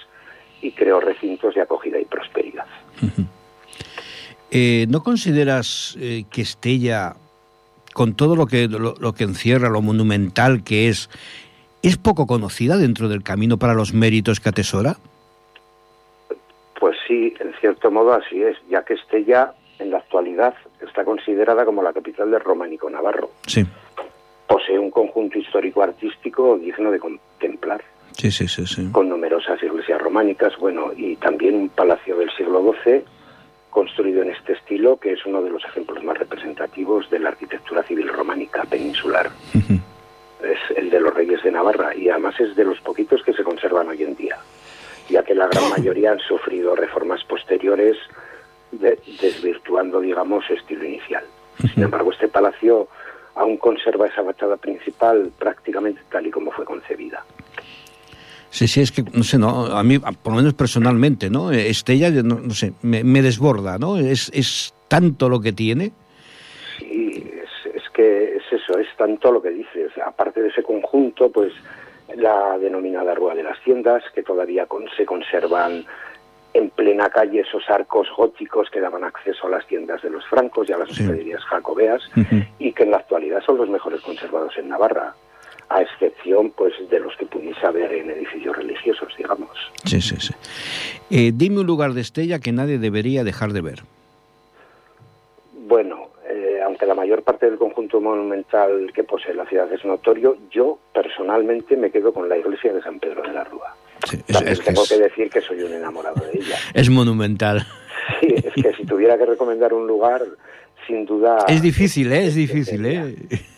y 0.61 0.71
creó 0.71 0.99
recintos 0.99 1.53
de 1.55 1.61
acogida 1.61 1.99
y 1.99 2.05
prosperidad. 2.05 2.65
Eh, 4.51 4.85
¿No 4.87 5.03
consideras 5.03 5.97
eh, 5.99 6.23
que 6.31 6.41
Estella, 6.41 7.15
con 7.93 8.15
todo 8.15 8.37
lo 8.37 8.45
que, 8.45 8.69
lo, 8.69 9.13
que 9.13 9.25
encierra, 9.25 9.69
lo 9.69 9.81
monumental 9.81 10.63
que 10.63 10.87
es, 10.87 11.09
es 11.83 11.97
poco 11.97 12.25
conocida 12.25 12.77
dentro 12.77 13.09
del 13.09 13.21
camino 13.21 13.57
para 13.57 13.73
los 13.73 13.93
méritos 13.93 14.39
que 14.39 14.49
atesora? 14.49 14.95
Pues 16.79 16.95
sí, 17.05 17.33
en 17.39 17.53
cierto 17.59 17.91
modo 17.91 18.13
así 18.13 18.41
es, 18.41 18.55
ya 18.69 18.85
que 18.85 18.93
Estella 18.93 19.53
en 19.79 19.91
la 19.91 19.97
actualidad 19.97 20.53
está 20.81 21.03
considerada 21.03 21.65
como 21.65 21.83
la 21.83 21.93
capital 21.93 22.31
del 22.31 22.39
románico 22.39 22.89
navarro. 22.89 23.31
Sí. 23.47 23.65
Posee 24.47 24.79
un 24.79 24.91
conjunto 24.91 25.39
histórico-artístico 25.39 26.57
digno 26.57 26.91
de 26.91 26.99
contemplar. 26.99 27.83
Sí, 28.13 28.31
sí, 28.31 28.47
sí, 28.47 28.65
sí. 28.65 28.89
Con 28.91 29.09
numerosas 29.09 29.61
iglesias 29.61 30.01
románicas, 30.01 30.57
bueno, 30.57 30.91
y 30.95 31.15
también 31.17 31.55
un 31.55 31.69
palacio 31.69 32.17
del 32.17 32.29
siglo 32.31 32.73
XII 32.83 33.03
construido 33.75 34.21
en 34.21 34.31
este 34.31 34.53
estilo, 34.53 34.97
que 34.97 35.11
es 35.11 35.25
uno 35.25 35.41
de 35.41 35.49
los 35.49 35.61
ejemplos 35.65 36.01
más 36.01 36.17
representativos 36.17 37.09
de 37.09 37.19
la 37.19 37.29
arquitectura 37.29 37.83
civil 37.83 38.07
románica 38.07 38.63
peninsular. 38.63 39.29
Es 40.41 40.77
el 40.77 40.89
de 40.89 40.99
los 41.01 41.13
reyes 41.13 41.43
de 41.43 41.51
Navarra 41.51 41.93
y 41.93 42.07
además 42.07 42.39
es 42.39 42.55
de 42.55 42.63
los 42.63 42.79
poquitos 42.79 43.21
que 43.23 43.33
se 43.33 43.43
conservan 43.43 43.89
hoy 43.89 44.01
en 44.03 44.15
día, 44.15 44.37
ya 45.09 45.23
que 45.23 45.35
la 45.35 45.47
gran 45.47 45.69
mayoría 45.77 46.13
han 46.13 46.19
sufrido 46.19 46.73
reformas 46.73 47.21
posteriores 47.25 47.97
desvirtuando, 48.71 50.01
digamos, 50.01 50.45
su 50.45 50.53
estilo 50.53 50.83
inicial. 50.85 51.23
Sin 51.73 51.83
embargo, 51.83 52.11
este 52.11 52.27
palacio 52.27 52.87
aún 53.35 53.57
conserva 53.57 54.07
esa 54.07 54.23
fachada 54.23 54.57
principal 54.57 55.31
prácticamente 55.37 56.01
tal 56.09 56.27
y 56.27 56.31
como 56.31 56.51
fue 56.51 56.65
concebida. 56.65 57.23
Sí, 58.49 58.67
sí, 58.67 58.81
es 58.81 58.91
que, 58.91 59.03
no 59.13 59.23
sé, 59.23 59.37
no, 59.37 59.65
a 59.65 59.83
mí, 59.83 59.99
por 59.99 60.31
lo 60.31 60.37
menos 60.37 60.53
personalmente, 60.53 61.29
¿no? 61.29 61.51
Estella, 61.51 62.09
no, 62.09 62.39
no 62.39 62.53
sé, 62.53 62.71
me, 62.83 63.21
desborda, 63.21 63.77
¿no? 63.77 63.97
Es, 63.97 64.31
es 64.33 64.73
tanto 64.87 65.27
lo 65.27 65.41
que 65.41 65.51
tiene. 65.51 65.91
Sí, 66.77 67.29
es, 67.43 67.75
es 67.75 67.89
que 67.89 68.37
es 68.37 68.43
eso, 68.49 68.79
es 68.79 68.87
tanto 68.97 69.31
lo 69.31 69.41
que 69.41 69.49
dices. 69.49 69.91
Aparte 70.05 70.41
de 70.41 70.47
ese 70.49 70.63
conjunto, 70.63 71.29
pues 71.29 71.51
la 72.15 72.57
denominada 72.57 73.13
Rúa 73.13 73.35
de 73.35 73.43
las 73.43 73.61
Tiendas, 73.61 74.03
que 74.13 74.23
todavía 74.23 74.67
se 74.95 75.05
conservan 75.05 75.85
en 76.55 76.69
plena 76.69 77.09
calle 77.09 77.41
esos 77.41 77.69
arcos 77.69 78.07
góticos 78.15 78.69
que 78.69 78.79
daban 78.79 79.03
acceso 79.03 79.47
a 79.47 79.49
las 79.49 79.67
tiendas 79.67 80.01
de 80.01 80.09
los 80.09 80.25
francos 80.25 80.69
y 80.69 80.71
a 80.71 80.77
las 80.77 80.89
hospederías 80.89 81.43
jacobeas 81.43 82.01
y 82.59 82.71
que 82.71 82.83
en 82.83 82.91
la 82.91 82.97
actualidad 82.97 83.41
son 83.45 83.57
los 83.57 83.69
mejores 83.69 83.99
conservados 83.99 84.57
en 84.57 84.69
Navarra 84.69 85.13
a 85.67 85.81
excepción 85.81 86.51
pues 86.51 86.73
de 86.89 86.99
los 87.01 87.13
que 87.17 87.25
pudiese 87.25 87.65
haber 87.65 87.91
en 87.91 88.09
edificios 88.09 88.55
religiosos, 88.55 89.13
digamos. 89.17 89.49
Sí, 89.83 89.99
sí, 89.99 90.15
sí. 90.17 90.33
Eh, 91.09 91.31
dime 91.33 91.59
un 91.59 91.67
lugar 91.67 91.91
de 91.91 92.01
Estella 92.01 92.39
que 92.39 92.53
nadie 92.53 92.77
debería 92.77 93.25
dejar 93.25 93.51
de 93.51 93.61
ver. 93.61 93.79
Bueno, 95.67 96.11
eh, 96.29 96.61
aunque 96.63 96.85
la 96.85 96.95
mayor 96.95 97.23
parte 97.23 97.49
del 97.49 97.57
conjunto 97.57 97.99
monumental 97.99 98.93
que 98.93 99.03
posee 99.03 99.33
la 99.33 99.45
ciudad 99.45 99.69
es 99.73 99.83
notorio, 99.83 100.37
yo 100.51 100.79
personalmente 100.93 101.75
me 101.75 101.91
quedo 101.91 102.13
con 102.13 102.29
la 102.29 102.37
iglesia 102.37 102.71
de 102.71 102.81
San 102.81 102.99
Pedro 102.99 103.23
de 103.23 103.33
la 103.33 103.43
Rúa. 103.43 103.75
Sí, 104.09 104.19
es, 104.27 104.61
tengo 104.61 104.83
que 104.87 104.97
decir 104.97 105.29
que 105.29 105.41
soy 105.41 105.63
un 105.63 105.73
enamorado 105.73 106.23
de 106.25 106.39
ella. 106.39 106.57
Es 106.73 106.89
monumental. 106.89 107.65
Sí, 108.19 108.35
es 108.35 108.53
que 108.53 108.73
si 108.75 108.85
tuviera 108.85 109.17
que 109.17 109.25
recomendar 109.25 109.73
un 109.73 109.87
lugar, 109.87 110.21
sin 110.87 111.05
duda... 111.05 111.45
Es 111.47 111.61
difícil, 111.61 112.11
¿eh? 112.11 112.27
Es 112.27 112.35
difícil, 112.35 112.85
¿eh? 112.85 113.15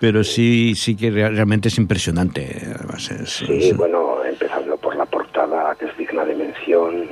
pero 0.00 0.22
sí 0.22 0.74
sí 0.74 0.96
que 0.96 1.10
realmente 1.10 1.68
es 1.68 1.78
impresionante. 1.78 2.62
Además 2.74 3.10
sí, 3.26 3.72
bueno, 3.72 4.24
empezando 4.24 4.76
por 4.76 4.96
la 4.96 5.06
portada 5.06 5.74
que 5.76 5.86
es 5.86 5.96
digna 5.96 6.24
de 6.24 6.34
mención, 6.34 7.08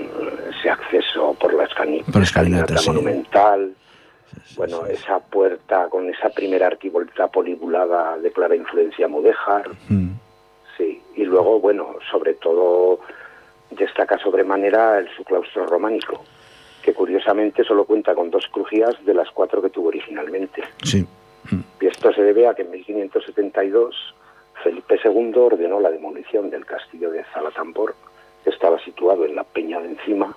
ese 0.51 0.71
acceso 0.71 1.37
por 1.41 1.53
la, 1.55 1.65
escalinata, 1.65 2.75
monumental, 2.87 3.73
bueno, 4.57 4.87
esa 4.87 5.19
puerta 5.19 5.89
con 5.89 6.09
esa 6.09 6.31
primera 6.31 6.69
arquivolta 6.69 7.29
polibulada 7.29 8.19
de 8.19 8.33
clara 8.33 8.55
influencia 8.55 9.09
mudéjar, 9.09 9.71
sí, 10.77 11.03
y 11.15 11.25
luego, 11.25 11.61
bueno, 11.61 11.97
sobre 12.11 12.35
todo 12.35 13.01
destaca 13.71 14.19
sobremanera 14.19 14.99
el 14.99 15.09
su 15.17 15.25
claustro 15.25 15.67
románico, 15.67 16.23
que 16.83 16.95
curiosamente 16.95 17.65
solo 17.65 17.85
cuenta 17.85 18.15
con 18.15 18.31
dos 18.31 18.47
crujías 18.49 18.95
de 19.05 19.15
las 19.15 19.31
cuatro 19.31 19.61
que 19.61 19.71
tuvo 19.71 19.89
originalmente. 19.89 20.63
Sí. 20.83 21.07
Y 21.81 21.87
esto 21.87 22.13
se 22.13 22.23
debe 22.23 22.49
a 22.49 22.55
que 22.55 22.63
en 22.63 22.71
1572 22.71 24.15
Felipe 24.63 24.99
II 25.05 25.33
ordenó 25.37 25.81
la 25.81 25.91
demolición 25.91 26.51
del 26.51 26.65
castillo 26.65 27.11
de 27.11 27.25
Zalatambor, 27.33 27.95
que 28.43 28.51
estaba 28.51 28.79
situado 28.81 29.25
en 29.25 29.37
la 29.37 29.45
peña 29.45 29.81
de 29.81 29.89
encima, 29.89 30.35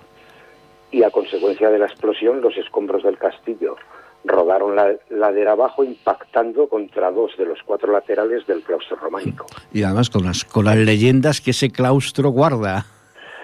y 0.92 1.02
a 1.02 1.10
consecuencia 1.10 1.70
de 1.70 1.78
la 1.78 1.86
explosión 1.86 2.40
los 2.40 2.56
escombros 2.56 3.02
del 3.02 3.18
castillo 3.18 3.76
rodaron 4.24 4.76
la 4.76 4.96
ladera 5.08 5.52
abajo 5.52 5.82
impactando 5.84 6.68
contra 6.68 7.10
dos 7.10 7.32
de 7.38 7.46
los 7.46 7.58
cuatro 7.64 7.92
laterales 7.92 8.46
del 8.46 8.62
claustro 8.62 8.96
románico. 8.96 9.46
Y 9.72 9.82
además 9.82 10.10
con 10.10 10.24
las, 10.24 10.44
con 10.44 10.64
las 10.66 10.76
leyendas 10.76 11.40
que 11.40 11.52
ese 11.52 11.70
claustro 11.70 12.30
guarda. 12.30 12.86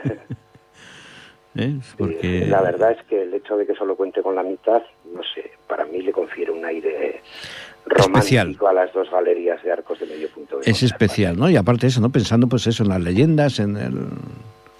¿Eh? 1.57 1.79
Porque... 1.97 2.47
La 2.47 2.61
verdad 2.61 2.93
es 2.93 3.03
que 3.07 3.23
el 3.23 3.33
hecho 3.33 3.57
de 3.57 3.67
que 3.67 3.75
solo 3.75 3.97
cuente 3.97 4.23
con 4.23 4.35
la 4.35 4.43
mitad, 4.43 4.83
no 5.15 5.23
sé, 5.35 5.53
para 5.67 5.87
mí 5.87 6.03
le 6.03 6.13
confiere 6.13 6.51
un 6.51 6.65
aire 6.65 7.23
romántico 7.87 8.19
especial. 8.19 8.57
a 8.69 8.73
las 8.75 8.93
dos 8.93 9.11
galerías 9.11 9.63
de 9.63 9.73
arcos 9.73 9.99
de 10.01 10.07
medio 10.07 10.29
punto. 10.29 10.61
es 10.63 10.83
especial, 10.83 11.39
¿no? 11.39 11.49
Y 11.49 11.57
aparte 11.57 11.83
de 11.83 11.89
eso, 11.89 12.01
¿no? 12.03 12.11
Pensando 12.11 12.47
pues 12.47 12.67
eso 12.67 12.83
en 12.83 12.91
las 12.91 13.01
leyendas, 13.01 13.59
en 13.59 13.77
el 13.77 14.09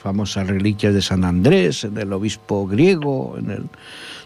famosas 0.07 0.47
reliquias 0.47 0.95
de 0.95 1.03
San 1.03 1.25
Andrés, 1.25 1.83
en 1.83 1.99
el 1.99 2.13
obispo 2.13 2.65
griego, 2.67 3.37
en 3.39 3.51
el 3.51 3.65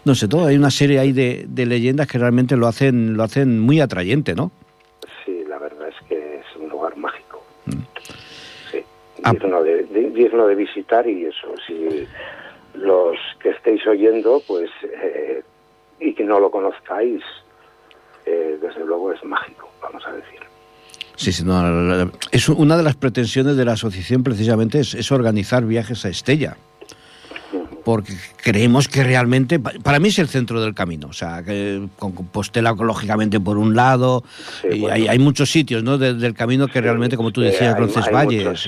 no 0.05 0.15
sé 0.15 0.27
todo, 0.27 0.47
hay 0.47 0.55
una 0.55 0.71
serie 0.71 0.99
ahí 0.99 1.11
de, 1.11 1.45
de 1.47 1.65
leyendas 1.65 2.07
que 2.07 2.17
realmente 2.17 2.55
lo 2.55 2.67
hacen 2.67 3.15
lo 3.15 3.23
hacen 3.23 3.59
muy 3.59 3.79
atrayente, 3.79 4.33
¿no? 4.35 4.51
Sí, 5.25 5.43
la 5.47 5.57
verdad 5.59 5.89
es 5.89 6.07
que 6.07 6.39
es 6.39 6.45
un 6.59 6.69
lugar 6.69 6.97
mágico. 6.97 7.43
Mm. 7.65 7.71
Sí, 8.71 8.83
ah. 9.23 9.33
digno, 9.33 9.63
de, 9.63 9.83
digno 9.83 10.47
de 10.47 10.55
visitar 10.55 11.07
y 11.07 11.25
eso, 11.25 11.53
si 11.67 12.07
los 12.73 13.17
que 13.41 13.49
estéis 13.49 13.85
oyendo, 13.85 14.41
pues, 14.47 14.69
eh, 14.83 15.43
y 15.99 16.13
que 16.13 16.23
no 16.23 16.39
lo 16.39 16.49
conozcáis, 16.49 17.21
eh, 18.25 18.57
desde 18.61 18.85
luego 18.85 19.11
es 19.11 19.23
mágico, 19.23 19.69
vamos 19.81 20.05
a 20.07 20.13
decir. 20.13 20.39
Sí, 21.15 21.31
sí, 21.31 21.43
no, 21.45 22.11
es 22.31 22.49
una 22.49 22.77
de 22.77 22.83
las 22.83 22.95
pretensiones 22.95 23.55
de 23.55 23.65
la 23.65 23.73
asociación 23.73 24.23
precisamente 24.23 24.79
es, 24.79 25.11
organizar 25.11 25.63
viajes 25.65 26.03
a 26.05 26.09
Estella 26.09 26.57
porque 27.83 28.13
creemos 28.37 28.87
que 28.87 29.03
realmente, 29.03 29.59
para 29.59 29.99
mí 29.99 30.09
es 30.09 30.19
el 30.19 30.27
centro 30.27 30.61
del 30.61 30.73
camino, 30.73 31.07
o 31.07 31.13
sea, 31.13 31.43
que 31.43 31.87
con 31.97 32.11
Compostela 32.11 32.73
lógicamente 32.73 33.39
por 33.39 33.57
un 33.57 33.75
lado, 33.75 34.23
y 34.69 34.85
hay, 34.85 35.07
hay, 35.07 35.19
muchos 35.19 35.49
sitios 35.51 35.83
¿no? 35.83 35.97
del 35.97 36.33
camino 36.33 36.67
que 36.67 36.81
realmente, 36.81 37.17
como 37.17 37.31
tú 37.31 37.41
decías, 37.41 37.77
Roncesvalles. 37.77 38.67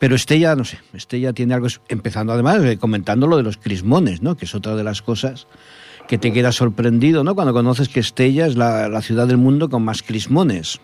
Pero 0.00 0.14
Estella, 0.14 0.56
no 0.56 0.64
sé, 0.64 0.78
Estella 0.94 1.34
tiene 1.34 1.52
algo, 1.52 1.66
empezando 1.88 2.32
además 2.32 2.64
eh, 2.64 2.78
comentando 2.78 3.26
lo 3.26 3.36
de 3.36 3.42
los 3.42 3.58
crismones, 3.58 4.22
¿no? 4.22 4.34
Que 4.34 4.46
es 4.46 4.54
otra 4.54 4.74
de 4.74 4.82
las 4.82 5.02
cosas 5.02 5.46
que 6.08 6.16
te 6.16 6.32
queda 6.32 6.52
sorprendido, 6.52 7.22
¿no? 7.22 7.34
Cuando 7.34 7.52
conoces 7.52 7.90
que 7.90 8.00
Estella 8.00 8.46
es 8.46 8.56
la, 8.56 9.00
ciudad 9.02 9.26
del 9.26 9.36
mundo 9.36 9.68
con 9.68 9.84
más 9.84 10.02
crismones. 10.02 10.80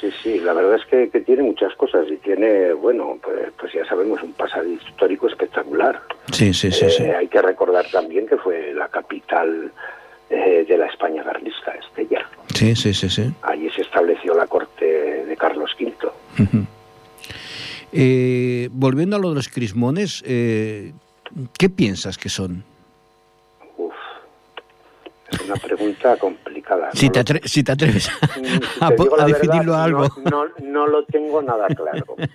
Sí, 0.00 0.08
sí, 0.21 0.21
la 0.42 0.52
verdad 0.52 0.76
es 0.76 0.86
que, 0.86 1.20
tiene 1.20 1.42
muchas 1.42 1.74
cosas 1.76 2.06
y 2.10 2.16
tiene, 2.16 2.72
bueno, 2.72 3.18
pues, 3.22 3.52
pues, 3.58 3.72
ya 3.72 3.84
sabemos, 3.86 4.22
un 4.22 4.32
pasado 4.32 4.66
histórico 4.66 5.28
espectacular. 5.28 6.00
Sí, 6.32 6.52
sí, 6.52 6.70
sí, 6.70 6.90
sí. 6.90 7.02
Eh, 7.04 7.14
hay 7.14 7.28
que 7.28 7.40
recordar 7.40 7.86
también 7.90 8.26
que 8.26 8.36
fue 8.36 8.72
la 8.74 8.88
capital 8.88 9.72
eh, 10.30 10.64
de 10.68 10.76
la 10.76 10.86
España 10.86 11.22
garlista, 11.22 11.72
Estella. 11.72 12.28
Sí, 12.54 12.74
sí, 12.76 12.92
sí, 12.94 13.08
sí. 13.08 13.32
Allí 13.42 13.70
se 13.70 13.82
estableció 13.82 14.34
la 14.34 14.46
corte 14.46 14.84
de 15.24 15.36
Carlos 15.36 15.70
V. 15.78 15.92
Eh, 17.92 18.68
volviendo 18.72 19.16
a 19.16 19.18
lo 19.18 19.30
de 19.30 19.34
los 19.34 19.48
crismones, 19.48 20.22
¿qué 20.22 21.68
piensas 21.74 22.16
que 22.16 22.28
son? 22.28 22.64
Es 25.32 25.40
una 25.46 25.54
pregunta 25.56 26.16
complicada. 26.16 26.90
Si, 26.92 27.10
te, 27.10 27.20
atreves 27.20 28.10
a, 28.80 29.26
definirlo 29.26 29.74
algo. 29.74 30.06
No, 30.62 30.86
lo 30.86 31.04
tengo 31.04 31.42
nada 31.42 31.66
claro. 31.68 32.16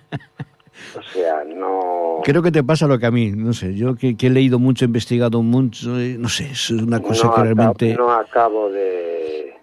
O 0.96 1.02
sea, 1.12 1.42
no... 1.44 2.20
Creo 2.22 2.40
que 2.40 2.52
te 2.52 2.62
pasa 2.62 2.86
lo 2.86 2.98
que 3.00 3.06
a 3.06 3.10
mí, 3.10 3.32
no 3.32 3.52
sé, 3.52 3.74
yo 3.74 3.96
que, 3.96 4.14
he 4.18 4.30
leído 4.30 4.60
mucho, 4.60 4.84
he 4.84 4.86
investigado 4.86 5.42
mucho, 5.42 5.98
eh, 5.98 6.16
no 6.16 6.28
sé, 6.28 6.52
es 6.52 6.70
una 6.70 7.00
cosa 7.00 7.32
que 7.34 7.42
realmente... 7.42 7.94
No 7.96 8.12
acabo 8.12 8.70
de... 8.70 9.54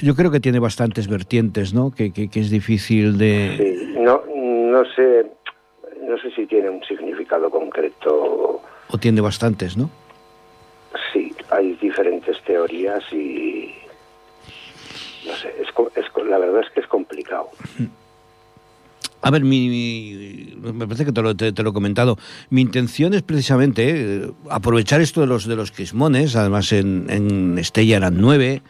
Yo 0.00 0.14
creo 0.14 0.30
que 0.30 0.38
tiene 0.38 0.60
bastantes 0.60 1.08
vertientes, 1.08 1.74
¿no? 1.74 1.90
Que, 1.90 2.12
que, 2.12 2.28
que 2.28 2.40
es 2.40 2.50
difícil 2.50 3.18
de... 3.18 3.56
Sí, 3.58 3.94
no, 3.98 4.22
no 4.34 4.84
sé, 4.94 5.26
no 6.02 6.18
sé 6.18 6.30
si 6.34 6.46
tiene 6.46 6.70
un 6.70 6.82
significado 6.84 7.50
concreto. 7.50 8.62
O 8.88 8.98
tiene 8.98 9.20
bastantes, 9.20 9.76
¿no? 9.76 9.90
Sí, 11.12 11.32
diferentes 12.00 12.42
teorías 12.44 13.02
y, 13.12 13.74
sé, 15.24 15.48
es, 15.60 15.68
es, 15.96 16.26
la 16.28 16.38
verdad 16.38 16.62
es 16.66 16.70
que 16.72 16.80
es 16.80 16.86
complicado. 16.86 17.50
A 19.22 19.30
ver, 19.30 19.44
mi, 19.44 20.56
me 20.60 20.86
parece 20.86 21.04
que 21.04 21.12
te 21.12 21.20
lo, 21.20 21.36
te, 21.36 21.62
lo, 21.62 21.70
he 21.70 21.72
comentado. 21.74 22.16
Mi 22.48 22.62
intención 22.62 23.12
es 23.12 23.22
precisamente 23.22 23.90
eh, 23.90 24.30
aprovechar 24.48 25.02
esto 25.02 25.20
de 25.20 25.26
los 25.26 25.46
de 25.46 25.56
los 25.56 25.72
quismones. 25.72 26.36
Además, 26.36 26.72
en, 26.72 27.06
en 27.10 27.58
Estella 27.58 27.98
eran 27.98 28.18
nueve, 28.18 28.62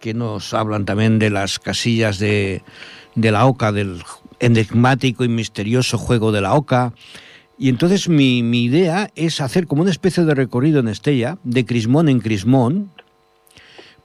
que 0.00 0.12
nos 0.12 0.54
hablan 0.54 0.84
también 0.84 1.20
de 1.20 1.30
las 1.30 1.60
casillas 1.60 2.18
de, 2.18 2.62
de 3.14 3.30
la 3.30 3.46
OCA, 3.46 3.70
del 3.70 4.02
enigmático 4.40 5.22
y 5.22 5.28
misterioso 5.28 5.98
juego 5.98 6.32
de 6.32 6.40
la 6.40 6.54
OCA. 6.54 6.94
Y 7.62 7.68
entonces 7.68 8.08
mi, 8.08 8.42
mi 8.42 8.64
idea 8.64 9.10
es 9.14 9.40
hacer 9.40 9.68
como 9.68 9.82
una 9.82 9.92
especie 9.92 10.24
de 10.24 10.34
recorrido 10.34 10.80
en 10.80 10.88
Estella, 10.88 11.38
de 11.44 11.64
crismón 11.64 12.08
en 12.08 12.18
crismón, 12.18 12.90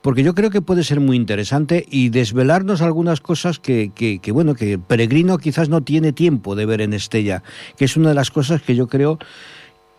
porque 0.04 0.22
yo 0.22 0.36
creo 0.36 0.52
que 0.52 0.62
puede 0.62 0.84
ser 0.84 1.00
muy 1.00 1.18
interesante 1.18 1.84
y 1.90 2.10
desvelarnos 2.10 2.84
algunas 2.84 3.20
cosas 3.20 3.58
que, 3.58 3.90
que, 3.96 4.32
bueno, 4.32 4.54
que 4.54 4.74
el 4.74 4.80
peregrino 4.80 5.40
quizás 5.40 5.70
no 5.70 5.82
tiene 5.82 6.14
tiempo 6.14 6.56
de 6.56 6.68
ver 6.68 6.82
en 6.82 6.94
Estella, 6.94 7.42
que 7.78 7.86
es 7.86 7.98
una 7.98 8.10
de 8.10 8.14
las 8.14 8.30
cosas 8.30 8.62
que 8.62 8.76
yo 8.76 8.86
creo 8.86 9.18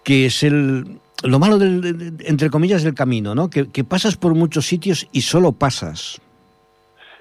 que 0.05 0.27
es 0.27 0.45
el, 0.45 1.00
lo 1.25 1.41
malo, 1.41 1.59
del, 1.59 2.15
entre 2.27 2.50
comillas, 2.50 2.85
del 2.85 2.95
camino, 2.95 3.35
¿no? 3.35 3.50
Que, 3.50 3.69
que 3.71 3.83
pasas 3.83 4.17
por 4.17 4.37
muchos 4.37 4.67
sitios 4.67 5.09
y 5.11 5.23
solo 5.23 5.50
pasas. 5.50 6.21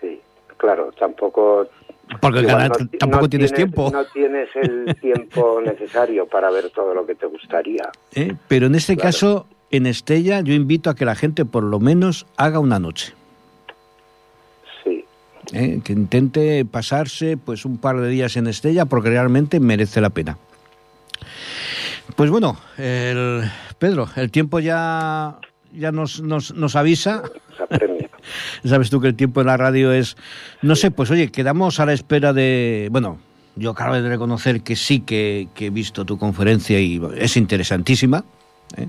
Sí, 0.01 0.21
claro, 0.57 0.91
tampoco 0.99 1.67
porque 2.21 2.43
tampoco 2.99 3.29
tienes, 3.29 3.53
tiempo. 3.53 3.89
No 3.91 4.05
tienes 4.05 4.49
el 4.55 4.95
tiempo 5.01 5.61
necesario 5.61 6.25
para 6.25 6.49
ver 6.49 6.69
todo 6.69 6.93
lo 6.93 7.05
que 7.05 7.15
te 7.15 7.25
gustaría. 7.25 7.89
¿Eh? 8.15 8.33
Pero 8.47 8.67
en 8.67 8.75
este 8.75 8.97
caso, 8.97 9.45
en 9.71 9.85
Estella 9.85 10.41
yo 10.41 10.53
invito 10.53 10.89
a 10.89 10.95
que 10.95 11.05
la 11.05 11.15
gente 11.15 11.45
por 11.45 11.63
lo 11.63 11.79
menos 11.79 12.25
haga 12.37 12.59
una 12.59 12.79
noche. 12.79 13.13
Sí. 14.83 15.05
¿Eh? 15.53 15.81
Que 15.83 15.93
intente 15.93 16.65
pasarse 16.65 17.37
pues 17.37 17.65
un 17.65 17.77
par 17.77 17.99
de 17.99 18.07
días 18.09 18.37
en 18.37 18.47
Estella 18.47 18.85
porque 18.85 19.09
realmente 19.09 19.59
merece 19.59 20.01
la 20.01 20.09
pena. 20.09 20.37
Pues 22.15 22.29
bueno, 22.29 22.57
el, 22.77 23.43
Pedro, 23.77 24.07
el 24.15 24.31
tiempo 24.31 24.59
ya, 24.59 25.39
ya 25.73 25.91
nos, 25.91 26.21
nos, 26.21 26.53
nos 26.53 26.75
avisa. 26.75 27.23
Sabes 28.65 28.89
tú 28.89 28.99
que 28.99 29.07
el 29.07 29.15
tiempo 29.15 29.41
en 29.41 29.47
la 29.47 29.57
radio 29.57 29.91
es... 29.91 30.17
No 30.61 30.75
sé, 30.75 30.91
pues 30.91 31.11
oye, 31.11 31.31
quedamos 31.31 31.79
a 31.79 31.85
la 31.85 31.93
espera 31.93 32.33
de... 32.33 32.89
Bueno, 32.91 33.19
yo 33.55 33.71
acabo 33.71 33.95
de 33.95 34.07
reconocer 34.07 34.61
que 34.61 34.75
sí 34.75 34.99
que, 34.99 35.47
he 35.57 35.69
visto 35.69 36.05
tu 36.05 36.17
conferencia 36.17 36.79
y 36.79 37.01
es 37.17 37.37
interesantísima. 37.37 38.23
¿eh? 38.77 38.87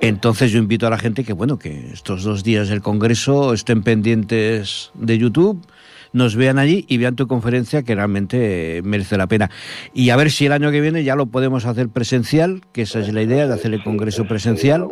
Entonces 0.00 0.52
yo 0.52 0.58
invito 0.58 0.86
a 0.86 0.90
la 0.90 0.98
gente 0.98 1.24
que, 1.24 1.32
bueno, 1.32 1.58
que 1.58 1.90
estos 1.92 2.22
dos 2.22 2.44
días 2.44 2.68
del 2.68 2.82
Congreso 2.82 3.52
estén 3.52 3.82
pendientes 3.82 4.90
de 4.94 5.18
YouTube, 5.18 5.66
nos 6.12 6.36
vean 6.36 6.58
allí 6.58 6.84
y 6.88 6.96
vean 6.96 7.16
tu 7.16 7.26
conferencia 7.26 7.82
que 7.82 7.94
realmente 7.94 8.80
merece 8.84 9.16
la 9.16 9.26
pena. 9.26 9.50
Y 9.92 10.10
a 10.10 10.16
ver 10.16 10.30
si 10.30 10.46
el 10.46 10.52
año 10.52 10.70
que 10.70 10.80
viene 10.80 11.04
ya 11.04 11.14
lo 11.14 11.26
podemos 11.26 11.66
hacer 11.66 11.88
presencial, 11.88 12.62
que 12.72 12.82
esa 12.82 13.00
es 13.00 13.12
la 13.12 13.22
idea 13.22 13.46
de 13.46 13.54
hacer 13.54 13.74
el 13.74 13.82
Congreso 13.82 14.26
presencial. 14.26 14.86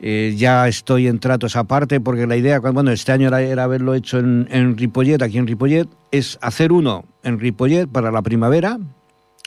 Eh, 0.00 0.34
ya 0.36 0.68
estoy 0.68 1.08
en 1.08 1.18
trato 1.18 1.46
esa 1.46 1.64
parte 1.64 2.00
porque 2.00 2.26
la 2.26 2.36
idea, 2.36 2.60
bueno, 2.60 2.90
este 2.90 3.12
año 3.12 3.34
era, 3.36 3.64
haberlo 3.64 3.94
hecho 3.94 4.18
en, 4.18 4.46
en 4.50 4.76
Ripollet, 4.76 5.22
aquí 5.22 5.38
en 5.38 5.46
Ripollet, 5.46 5.88
es 6.12 6.38
hacer 6.40 6.72
uno 6.72 7.04
en 7.24 7.40
Ripollet 7.40 7.88
para 7.88 8.12
la 8.12 8.22
primavera, 8.22 8.78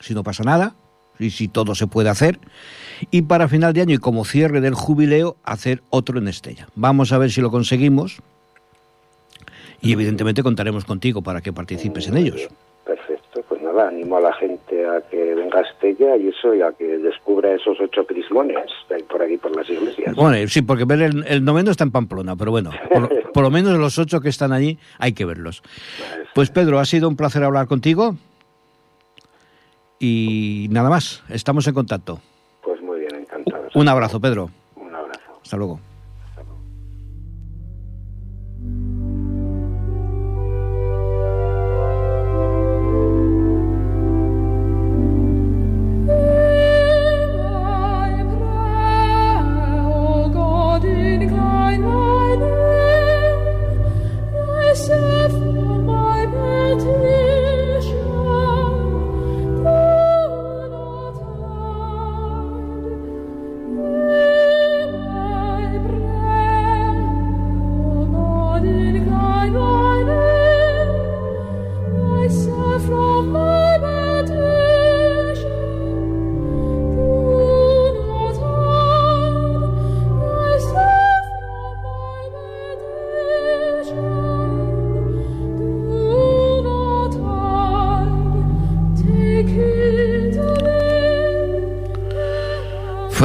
si 0.01 0.13
no 0.13 0.23
pasa 0.23 0.43
nada, 0.43 0.75
y 1.19 1.29
si 1.29 1.47
todo 1.47 1.75
se 1.75 1.87
puede 1.87 2.09
hacer 2.09 2.39
y 3.09 3.23
para 3.23 3.47
final 3.47 3.73
de 3.73 3.81
año 3.81 3.95
y 3.95 3.97
como 3.97 4.25
cierre 4.25 4.61
del 4.61 4.73
jubileo 4.73 5.37
hacer 5.43 5.81
otro 5.89 6.19
en 6.19 6.27
Estella. 6.27 6.67
Vamos 6.75 7.11
a 7.13 7.17
ver 7.17 7.31
si 7.31 7.41
lo 7.41 7.49
conseguimos 7.49 8.21
y 9.81 9.93
evidentemente 9.93 10.43
contaremos 10.43 10.85
contigo 10.85 11.21
para 11.21 11.41
que 11.41 11.51
participes 11.53 12.07
en 12.07 12.17
ellos. 12.17 12.47
Perfecto, 12.85 13.41
pues 13.47 13.61
nada, 13.61 13.87
animo 13.87 14.17
a 14.17 14.21
la 14.21 14.33
gente 14.33 14.80
a 14.97 15.01
que 15.01 15.35
venga 15.35 15.59
a 15.59 15.61
Estella 15.61 16.17
y 16.17 16.29
eso, 16.29 16.53
y 16.53 16.61
a 16.61 16.71
que 16.71 16.97
descubra 16.97 17.53
esos 17.53 17.79
ocho 17.79 18.05
crismones 18.05 18.69
que 18.87 18.95
hay 18.95 19.03
por 19.03 19.21
aquí 19.21 19.37
por 19.37 19.55
las 19.55 19.69
iglesias. 19.69 20.15
Bueno, 20.15 20.47
sí, 20.47 20.61
porque 20.61 20.85
ver 20.85 21.01
el, 21.01 21.43
noveno 21.43 21.71
está 21.71 21.83
en 21.83 21.91
Pamplona, 21.91 22.35
pero 22.35 22.51
bueno, 22.51 22.71
por, 22.91 23.09
por, 23.33 23.43
lo 23.43 23.51
menos 23.51 23.77
los 23.77 23.97
ocho 23.97 24.21
que 24.21 24.29
están 24.29 24.51
allí 24.51 24.77
hay 24.99 25.13
que 25.13 25.25
verlos. 25.25 25.63
Pues 26.33 26.49
Pedro, 26.49 26.79
ha 26.79 26.85
sido 26.85 27.07
un 27.07 27.15
placer 27.15 27.43
hablar 27.43 27.67
contigo 27.67 28.15
y 29.99 30.67
nada 30.71 30.89
más, 30.89 31.23
estamos 31.29 31.67
en 31.67 31.73
contacto. 31.73 32.19
Un 33.73 33.87
abrazo, 33.87 34.19
Pedro. 34.19 34.49
Un 34.75 34.93
abrazo. 34.93 35.39
Hasta 35.41 35.57
luego. 35.57 35.79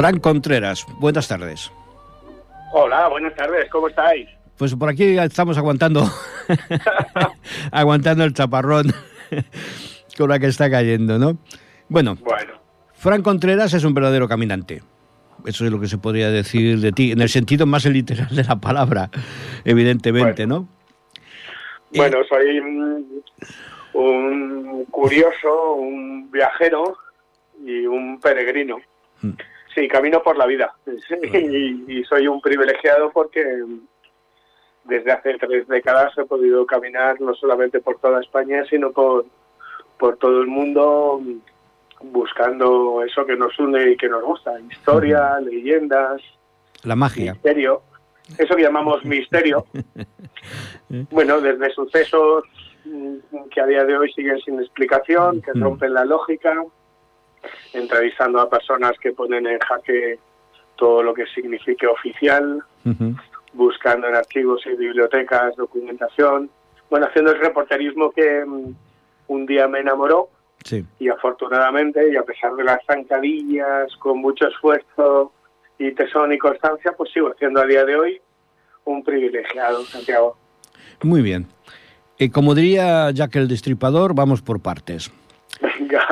Frank 0.07 0.21
Contreras, 0.21 0.87
buenas 1.01 1.27
tardes. 1.27 1.73
Hola, 2.71 3.09
buenas 3.09 3.35
tardes, 3.35 3.69
¿cómo 3.69 3.89
estáis? 3.89 4.29
Pues 4.57 4.73
por 4.77 4.89
aquí 4.89 5.19
estamos 5.19 5.59
aguantando, 5.59 6.09
aguantando 7.73 8.23
el 8.23 8.33
chaparrón 8.33 8.95
con 10.17 10.29
la 10.29 10.39
que 10.39 10.47
está 10.47 10.71
cayendo, 10.71 11.19
¿no? 11.19 11.39
Bueno, 11.89 12.17
bueno, 12.21 12.53
Frank 12.95 13.25
Contreras 13.25 13.75
es 13.75 13.83
un 13.83 13.95
verdadero 13.95 14.29
caminante. 14.29 14.81
Eso 15.45 15.65
es 15.65 15.73
lo 15.73 15.81
que 15.81 15.89
se 15.89 15.99
podría 15.99 16.31
decir 16.31 16.79
de 16.79 16.93
ti, 16.93 17.11
en 17.11 17.21
el 17.21 17.29
sentido 17.29 17.67
más 17.67 17.85
literal 17.85 18.29
de 18.31 18.45
la 18.45 18.61
palabra, 18.61 19.11
evidentemente, 19.65 20.47
¿no? 20.47 20.69
Bueno, 21.97 22.19
soy 22.29 22.61
un 23.93 24.85
curioso, 24.89 25.73
un 25.73 26.31
viajero 26.31 26.97
y 27.65 27.87
un 27.87 28.21
peregrino. 28.21 28.77
Mm. 29.23 29.33
Sí, 29.77 29.87
camino 29.89 30.23
por 30.23 30.39
la 30.39 30.47
vida. 30.47 30.75
Y, 31.87 32.03
soy 32.05 32.27
un 32.27 32.41
privilegiado 32.41 33.11
porque 33.13 33.45
desde 34.85 35.13
hace 35.13 35.37
tres 35.39 35.69
décadas 35.69 36.17
he 36.17 36.25
podido 36.25 36.65
caminar 36.65 37.21
no 37.21 37.35
solamente 37.35 37.81
por 37.81 37.99
toda 37.99 38.21
España, 38.21 38.65
sino 38.71 38.91
por, 38.93 39.27
por 39.99 40.17
todo 40.17 40.41
el 40.41 40.47
mundo 40.47 41.21
buscando 42.01 43.03
eso 43.03 43.27
que 43.27 43.37
nos 43.37 43.59
une 43.59 43.91
y 43.91 43.97
que 43.97 44.09
nos 44.09 44.23
gusta. 44.23 44.59
Historia, 44.61 45.39
leyendas. 45.41 46.23
La 46.85 46.97
magia. 46.97 47.35
Misterio. 47.35 47.83
Eso 48.39 48.57
que 48.57 48.63
llamamos 48.63 49.05
misterio. 49.05 49.67
bueno, 51.11 51.41
desde 51.41 51.71
sucesos 51.71 52.45
que 53.51 53.61
a 53.61 53.67
día 53.67 53.85
de 53.85 53.99
hoy 53.99 54.11
siguen 54.13 54.41
sin 54.41 54.59
explicación, 54.61 55.43
que 55.43 55.53
rompen 55.53 55.93
la 55.93 56.05
lógica, 56.05 56.65
entrevistando 57.73 58.41
a 58.41 58.51
personas 58.51 58.93
que 59.01 59.13
ponen 59.13 59.47
en 59.47 59.59
jaque 59.59 60.19
todo 60.77 61.03
lo 61.03 61.15
que 61.15 61.27
signifique 61.27 61.87
oficial, 61.87 62.63
buscando 63.53 64.07
en 64.09 64.15
archivos 64.15 64.63
y 64.67 64.77
bibliotecas 64.77 65.57
documentación, 65.57 66.51
bueno, 66.91 67.07
haciendo 67.07 67.33
el 67.33 67.41
reporterismo 67.41 68.11
que 68.11 68.45
mm, 68.45 68.75
un 69.29 69.47
día 69.47 69.67
me 69.67 69.81
enamoró 69.81 70.29
y 70.99 71.09
afortunadamente, 71.09 72.13
y 72.13 72.17
a 72.17 72.23
pesar 72.23 72.55
de 72.55 72.65
las 72.65 72.85
zancadillas, 72.87 73.95
con 73.99 74.19
mucho 74.19 74.49
esfuerzo 74.49 75.33
y 75.79 75.93
tesón 75.93 76.33
y 76.33 76.39
constancia, 76.39 76.93
pues 76.97 77.13
sigo 77.13 77.33
siendo 77.39 77.61
a 77.61 77.67
día 77.67 77.85
de 77.85 77.97
hoy 77.97 78.21
un 78.85 79.05
privilegiado, 79.05 79.85
Santiago. 79.85 80.37
Muy 81.03 81.23
bien. 81.23 81.47
Eh, 82.19 82.31
como 82.31 82.55
diría 82.55 83.11
Jack 83.11 83.37
el 83.37 83.49
Destripador, 83.49 84.15
vamos 84.15 84.43
por 84.43 84.61
partes. 84.61 85.13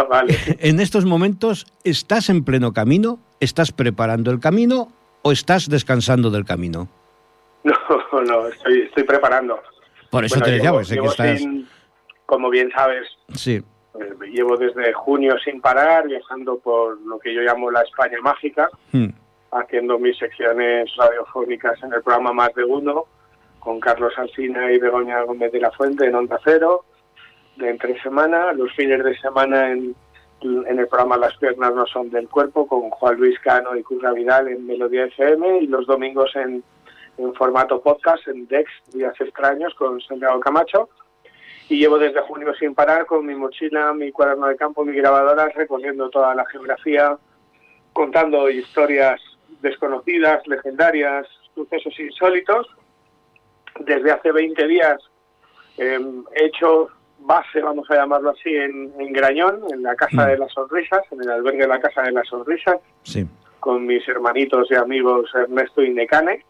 Vale. 0.08 0.36
En 0.60 0.80
estos 0.80 1.04
momentos, 1.04 1.66
¿estás 1.84 2.28
en 2.30 2.44
pleno 2.44 2.72
camino? 2.72 3.18
¿Estás 3.40 3.72
preparando 3.72 4.30
el 4.30 4.40
camino 4.40 4.88
o 5.22 5.32
estás 5.32 5.68
descansando 5.68 6.30
del 6.30 6.44
camino? 6.44 6.88
No, 7.64 7.74
No, 8.22 8.48
estoy, 8.48 8.82
estoy 8.82 9.04
preparando. 9.04 9.60
Por 10.10 10.24
eso 10.24 10.40
te 10.40 10.52
decía, 10.52 10.72
pues 10.72 10.88
que 10.88 10.98
estás... 10.98 11.42
como 12.26 12.48
bien 12.50 12.70
sabes, 12.74 13.06
sí. 13.34 13.62
Eh, 14.00 14.30
llevo 14.32 14.56
desde 14.56 14.92
junio 14.92 15.34
sin 15.44 15.60
parar, 15.60 16.06
viajando 16.06 16.58
por 16.58 17.00
lo 17.02 17.18
que 17.18 17.34
yo 17.34 17.40
llamo 17.42 17.70
la 17.70 17.82
España 17.82 18.18
mágica, 18.22 18.68
Hmm. 18.92 19.08
haciendo 19.52 19.98
mis 19.98 20.16
secciones 20.18 20.90
radiofónicas 20.96 21.82
en 21.82 21.92
el 21.92 22.02
programa 22.02 22.32
Más 22.32 22.54
de 22.54 22.64
Uno, 22.64 23.04
con 23.60 23.80
Carlos 23.80 24.12
Alsina 24.16 24.70
y 24.72 24.78
Begoña 24.78 25.22
Gómez 25.22 25.50
de 25.52 25.60
la 25.60 25.70
Fuente 25.72 26.06
en 26.06 26.14
Onda 26.14 26.38
Cero, 26.44 26.84
de 27.56 27.70
entre 27.70 28.00
semana, 28.02 28.52
los 28.52 28.72
fines 28.74 29.02
de 29.04 29.16
semana 29.18 29.70
en, 29.70 29.94
en 30.42 30.78
el 30.78 30.88
programa 30.88 31.16
Las 31.16 31.36
piernas 31.36 31.74
no 31.74 31.86
son 31.86 32.10
del 32.10 32.28
cuerpo, 32.28 32.66
con 32.66 32.90
Juan 32.90 33.16
Luis 33.16 33.38
Cano 33.40 33.76
y 33.76 33.82
Curra 33.82 34.12
Vidal 34.12 34.48
en 34.48 34.66
Melodía 34.66 35.06
FM, 35.06 35.60
y 35.60 35.66
los 35.66 35.86
domingos 35.86 36.34
en, 36.36 36.62
en 37.18 37.34
formato 37.34 37.80
podcast 37.80 38.26
en 38.28 38.46
Dex, 38.46 38.70
Días 38.92 39.14
Extraños, 39.20 39.74
con 39.74 40.00
Santiago 40.00 40.40
Camacho. 40.40 40.88
Y 41.68 41.78
llevo 41.78 41.98
desde 41.98 42.20
junio 42.20 42.54
sin 42.54 42.74
parar 42.74 43.06
con 43.06 43.24
mi 43.24 43.34
mochila, 43.34 43.94
mi 43.94 44.12
cuaderno 44.12 44.48
de 44.48 44.56
campo, 44.56 44.84
mi 44.84 44.94
grabadora, 44.94 45.48
recorriendo 45.48 46.10
toda 46.10 46.34
la 46.34 46.44
geografía, 46.46 47.16
contando 47.94 48.50
historias 48.50 49.20
desconocidas, 49.62 50.46
legendarias, 50.46 51.26
sucesos 51.54 51.98
insólitos. 51.98 52.66
Desde 53.80 54.12
hace 54.12 54.30
20 54.30 54.66
días 54.66 54.98
eh, 55.78 55.98
he 56.34 56.44
hecho 56.44 56.90
base, 57.20 57.60
vamos 57.60 57.90
a 57.90 57.94
llamarlo 57.96 58.30
así, 58.30 58.54
en, 58.54 58.92
en 58.98 59.12
Grañón, 59.12 59.60
en 59.72 59.82
la 59.82 59.94
Casa 59.96 60.24
Mm. 60.24 60.28
de 60.28 60.38
las 60.38 60.52
Sonrisas, 60.52 61.02
en 61.10 61.22
el 61.22 61.30
albergue 61.30 61.62
de 61.62 61.68
la 61.68 61.80
Casa 61.80 62.02
de 62.02 62.12
las 62.12 62.28
Sonrisas, 62.28 62.76
Sí. 63.02 63.26
con 63.60 63.86
mis 63.86 64.06
hermanitos 64.08 64.70
y 64.70 64.74
amigos 64.74 65.30
Ernesto 65.34 65.82
y 65.82 65.90
Necane. 65.90 66.44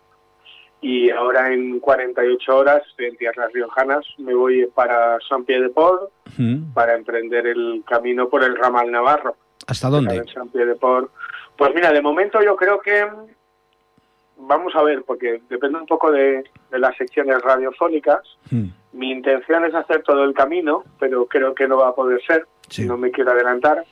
Y 0.80 1.10
ahora 1.10 1.50
en 1.52 1.80
48 1.80 2.56
horas, 2.58 2.82
en 2.98 3.16
tierras 3.16 3.50
riojanas, 3.54 4.04
me 4.18 4.34
voy 4.34 4.66
para 4.74 5.18
San 5.28 5.44
Pie 5.44 5.60
de 5.60 5.70
Port 5.70 6.10
Hmm. 6.36 6.72
para 6.74 6.94
emprender 6.94 7.46
el 7.46 7.82
camino 7.88 8.28
por 8.28 8.42
el 8.42 8.56
ramal 8.56 8.90
Navarro. 8.90 9.36
¿Hasta 9.66 9.88
dónde? 9.88 10.16
En 10.16 10.26
San 10.28 10.48
Pie 10.48 10.66
de. 10.66 10.74
Pues 10.74 11.74
mira, 11.74 11.92
de 11.92 12.02
momento 12.02 12.42
yo 12.42 12.56
creo 12.56 12.80
que 12.80 13.06
vamos 14.36 14.74
a 14.76 14.82
ver, 14.82 15.02
porque 15.04 15.40
depende 15.48 15.78
un 15.78 15.86
poco 15.86 16.10
de, 16.10 16.44
de 16.70 16.78
las 16.78 16.96
secciones 16.96 17.40
radiofónicas. 17.42 18.20
Hmm. 18.50 18.66
Mi 18.92 19.10
intención 19.10 19.64
es 19.64 19.74
hacer 19.74 20.02
todo 20.02 20.24
el 20.24 20.34
camino, 20.34 20.84
pero 20.98 21.26
creo 21.26 21.54
que 21.54 21.66
no 21.68 21.78
va 21.78 21.88
a 21.88 21.94
poder 21.94 22.20
ser. 22.26 22.46
Sí. 22.68 22.86
No 22.86 22.96
me 22.96 23.10
quiero 23.10 23.32
adelantar, 23.32 23.84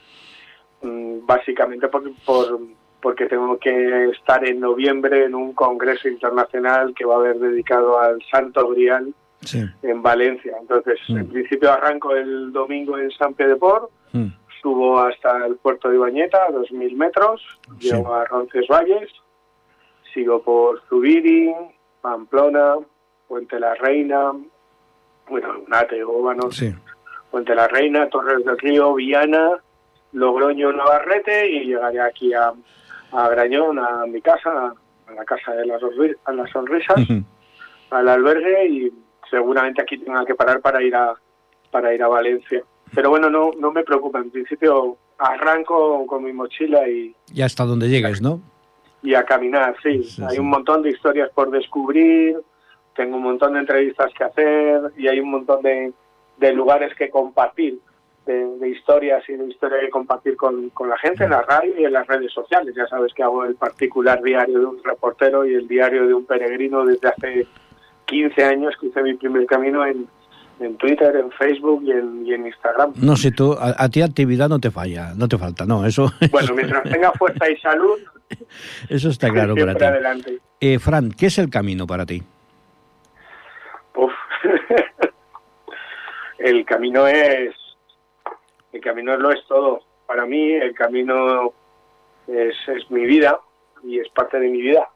mm, 0.83 1.27
básicamente 1.27 1.89
por, 1.89 2.03
por- 2.25 2.61
porque 3.01 3.27
tengo 3.27 3.59
que 3.59 4.11
estar 4.11 4.47
en 4.47 4.61
noviembre 4.61 5.25
en 5.25 5.35
un 5.35 5.55
congreso 5.55 6.09
internacional 6.09 6.95
que 6.95 7.05
va 7.05 7.15
a 7.15 7.19
haber 7.19 7.37
dedicado 7.39 7.99
al 7.99 8.23
Santo 8.31 8.69
Grial 8.69 9.13
Sí. 9.41 9.61
en 9.83 10.03
Valencia. 10.03 10.55
Entonces, 10.61 11.01
Mm. 11.09 11.17
en 11.19 11.29
principio 11.29 11.73
arranco 11.73 12.15
el 12.15 12.53
domingo 12.53 12.97
en 12.99 13.11
San 13.11 13.35
Port, 13.59 13.91
Hmm. 14.13 14.29
subo 14.61 15.01
hasta 15.01 15.45
el 15.47 15.57
puerto 15.57 15.89
de 15.89 15.99
Bañeta, 15.99 16.45
a 16.47 16.53
2.000 16.53 16.95
metros, 16.95 17.43
Sí. 17.81 17.91
llego 17.91 18.15
a 18.15 18.25
Roncesvalles, 18.27 19.11
sigo 20.13 20.43
por 20.43 20.83
Zubiri, 20.89 21.53
Pamplona, 22.01 22.77
Puente 23.29 23.59
la 23.59 23.75
Reina, 23.75 24.33
bueno, 25.29 25.49
Nate, 25.69 26.03
Góbanos, 26.03 26.57
Sí. 26.57 26.73
Puente 27.31 27.55
la 27.55 27.67
Reina, 27.69 28.09
Torres 28.09 28.45
del 28.45 28.59
Río, 28.59 28.95
Viana, 28.95 29.53
Logroño, 30.13 30.73
Navarrete 30.73 31.49
y 31.51 31.65
llegaré 31.67 32.01
aquí 32.01 32.35
a, 32.35 32.53
a 33.13 33.29
Grañón, 33.31 33.79
a 33.79 34.05
mi 34.07 34.21
casa, 34.21 34.75
a 35.07 35.13
la 35.15 35.25
casa 35.25 35.53
de 35.55 35.65
las, 35.67 35.81
Sonri- 35.81 36.17
a 36.27 36.33
las 36.33 36.51
sonrisas, 36.51 36.97
al 37.91 38.09
albergue 38.09 38.67
y 38.69 38.93
seguramente 39.31 39.81
aquí 39.81 39.97
tenga 39.99 40.25
que 40.27 40.35
parar 40.35 40.61
para 40.61 40.83
ir 40.83 40.95
a 40.95 41.15
para 41.71 41.95
ir 41.95 42.03
a 42.03 42.09
Valencia. 42.09 42.63
Pero 42.95 43.09
bueno, 43.09 43.31
no 43.31 43.51
no 43.59 43.73
me 43.73 43.83
preocupa. 43.83 44.19
En 44.19 44.31
principio 44.31 44.99
arranco 45.17 46.07
con 46.07 46.23
mi 46.25 46.33
mochila 46.35 46.87
y, 46.87 47.15
Y 47.33 47.41
hasta 47.41 47.65
donde 47.65 47.89
llegues, 47.89 48.21
¿no? 48.21 48.41
Y 49.03 49.15
a 49.15 49.25
caminar, 49.25 49.75
sí. 49.83 50.05
Sí, 50.05 50.23
hay 50.23 50.37
sí. 50.37 50.41
un 50.41 50.49
montón 50.49 50.83
de 50.83 50.91
historias 50.91 51.31
por 51.35 51.51
descubrir, 51.51 52.37
tengo 52.95 53.17
un 53.17 53.23
montón 53.23 53.55
de 53.55 53.61
entrevistas 53.61 54.13
que 54.17 54.25
hacer 54.25 54.93
y 54.97 55.09
hay 55.09 55.21
un 55.21 55.31
montón 55.31 55.63
de, 55.63 55.93
de 56.39 56.53
lugares 56.53 56.95
que 56.97 57.11
compartir, 57.11 57.79
de, 58.27 58.47
de 58.59 58.69
historias 58.69 59.25
y 59.29 59.33
de 59.33 59.47
historia 59.49 59.81
que 59.81 59.91
compartir 59.91 60.37
con, 60.37 60.71
con 60.71 60.89
la 60.89 60.97
gente 60.99 61.25
en 61.25 61.31
la 61.31 61.43
radio 61.43 61.73
y 61.79 61.85
en 61.85 61.93
las 61.93 62.07
redes 62.07 62.33
sociales. 62.33 62.75
Ya 62.77 62.87
sabes 62.87 63.13
que 63.15 63.23
hago 63.23 63.45
el 63.45 63.57
particular 63.57 64.23
diario 64.23 64.61
de 64.61 64.67
un 64.67 64.85
reportero 64.85 65.45
y 65.45 65.55
el 65.55 65.67
diario 65.67 66.07
de 66.07 66.15
un 66.15 66.25
peregrino 66.25 66.85
desde 66.85 67.09
hace 67.09 67.47
15 68.07 68.45
años 68.45 68.75
que 68.81 68.87
hice 68.87 69.03
mi 69.03 69.15
primer 69.15 69.47
camino 69.47 69.85
en, 69.85 70.07
en 70.61 70.77
Twitter, 70.77 71.17
en 71.17 71.31
Facebook 71.33 71.83
y 71.85 71.93
en, 71.93 72.27
y 72.27 72.35
en 72.35 72.47
Instagram. 72.47 72.93
No 72.97 73.17
sé, 73.17 73.33
tú, 73.33 73.55
a, 73.55 73.75
a 73.77 73.89
ti 73.89 74.03
actividad 74.03 74.49
no 74.49 74.61
te 74.61 74.71
falla, 74.71 75.15
no 75.17 75.27
te 75.27 75.39
falta, 75.39 75.65
no, 75.67 75.85
eso, 75.85 76.13
Bueno, 76.31 76.55
mientras 76.55 76.85
tenga 76.85 77.11
fuerza 77.13 77.51
y 77.51 77.57
salud, 77.57 77.99
eso 78.89 79.09
está 79.09 79.31
claro 79.33 79.55
para 79.55 79.75
ti. 79.75 79.85
adelante. 79.85 80.39
Eh, 80.61 80.79
Fran, 80.79 81.11
¿qué 81.13 81.27
es 81.27 81.39
el 81.39 81.51
camino 81.51 81.87
para 81.87 82.07
ti? 82.07 82.23
Uf. 83.95 84.13
el 86.39 86.65
camino 86.65 87.07
es 87.07 87.55
el 88.73 88.81
camino 88.81 89.17
lo 89.17 89.31
es 89.31 89.45
todo 89.47 89.81
para 90.07 90.27
mí 90.27 90.53
el 90.53 90.75
camino 90.75 91.53
es, 92.27 92.57
es 92.69 92.91
mi 92.91 93.05
vida 93.05 93.39
y 93.85 93.99
es 93.99 94.09
parte 94.11 94.41
de 94.41 94.49
mi 94.49 94.61
vida 94.61 94.89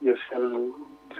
yo 0.00 0.14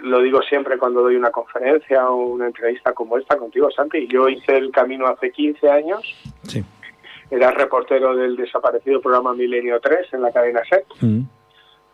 lo 0.01 0.21
digo 0.21 0.41
siempre 0.41 0.77
cuando 0.77 1.01
doy 1.01 1.15
una 1.15 1.29
conferencia 1.29 2.09
o 2.09 2.25
una 2.25 2.47
entrevista 2.47 2.93
como 2.93 3.17
esta 3.17 3.37
contigo 3.37 3.69
Santi 3.69 4.07
yo 4.07 4.27
hice 4.29 4.57
el 4.57 4.71
camino 4.71 5.07
hace 5.07 5.31
15 5.31 5.69
años 5.69 6.01
Sí. 6.43 6.63
Era 7.33 7.51
reportero 7.51 8.15
del 8.15 8.35
desaparecido 8.35 9.01
programa 9.01 9.33
Milenio 9.33 9.79
3 9.79 10.13
en 10.13 10.21
la 10.21 10.31
cadena 10.31 10.61
SET 10.69 10.85
Mm. 11.01 11.21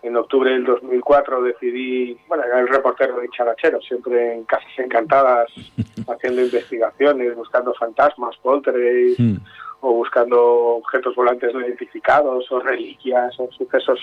en 0.03 0.15
octubre 0.17 0.51
del 0.51 0.65
2004 0.65 1.41
decidí, 1.43 2.17
bueno, 2.27 2.43
era 2.43 2.59
el 2.59 2.67
reportero 2.67 3.19
de 3.19 3.29
Charachero, 3.29 3.81
siempre 3.81 4.33
en 4.35 4.43
casas 4.45 4.71
encantadas, 4.77 5.47
haciendo 6.09 6.41
investigaciones, 6.41 7.35
buscando 7.35 7.73
fantasmas, 7.73 8.35
poltergeist, 8.37 9.19
Mm. 9.19 9.37
o 9.81 9.93
buscando 9.93 10.41
objetos 10.81 11.15
volantes 11.15 11.53
no 11.53 11.61
identificados, 11.61 12.51
o 12.51 12.59
reliquias, 12.59 13.39
o 13.39 13.49
sucesos 13.51 13.99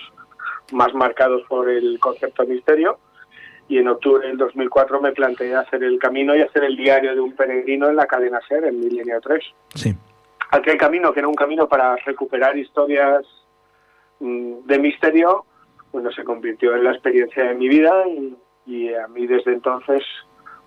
más 0.72 0.92
marcados 0.94 1.42
por 1.48 1.68
el 1.68 1.98
concepto 2.00 2.42
de 2.44 2.54
misterio. 2.54 2.98
Y 3.68 3.78
en 3.78 3.88
octubre 3.88 4.26
del 4.26 4.36
2004 4.38 5.00
me 5.00 5.12
planteé 5.12 5.54
hacer 5.54 5.82
el 5.84 5.98
camino 5.98 6.34
y 6.36 6.40
hacer 6.40 6.64
el 6.64 6.76
diario 6.76 7.14
de 7.14 7.20
un 7.20 7.34
peregrino 7.34 7.88
en 7.88 7.96
la 7.96 8.06
cadena 8.06 8.40
SER, 8.48 8.64
en 8.64 8.80
Milenio 8.80 9.20
3 9.20 9.44
Sí. 9.74 9.94
Aquel 10.50 10.76
camino 10.78 11.12
que 11.12 11.20
era 11.20 11.28
un 11.28 11.34
camino 11.34 11.68
para 11.68 11.96
recuperar 11.96 12.56
historias 12.56 13.24
mm, 14.20 14.66
de 14.66 14.78
misterio, 14.78 15.44
bueno, 15.92 16.10
se 16.12 16.24
convirtió 16.24 16.74
en 16.76 16.84
la 16.84 16.92
experiencia 16.92 17.44
de 17.44 17.54
mi 17.54 17.68
vida 17.68 18.06
y, 18.08 18.36
y 18.66 18.94
a 18.94 19.06
mí 19.08 19.26
desde 19.26 19.52
entonces 19.52 20.02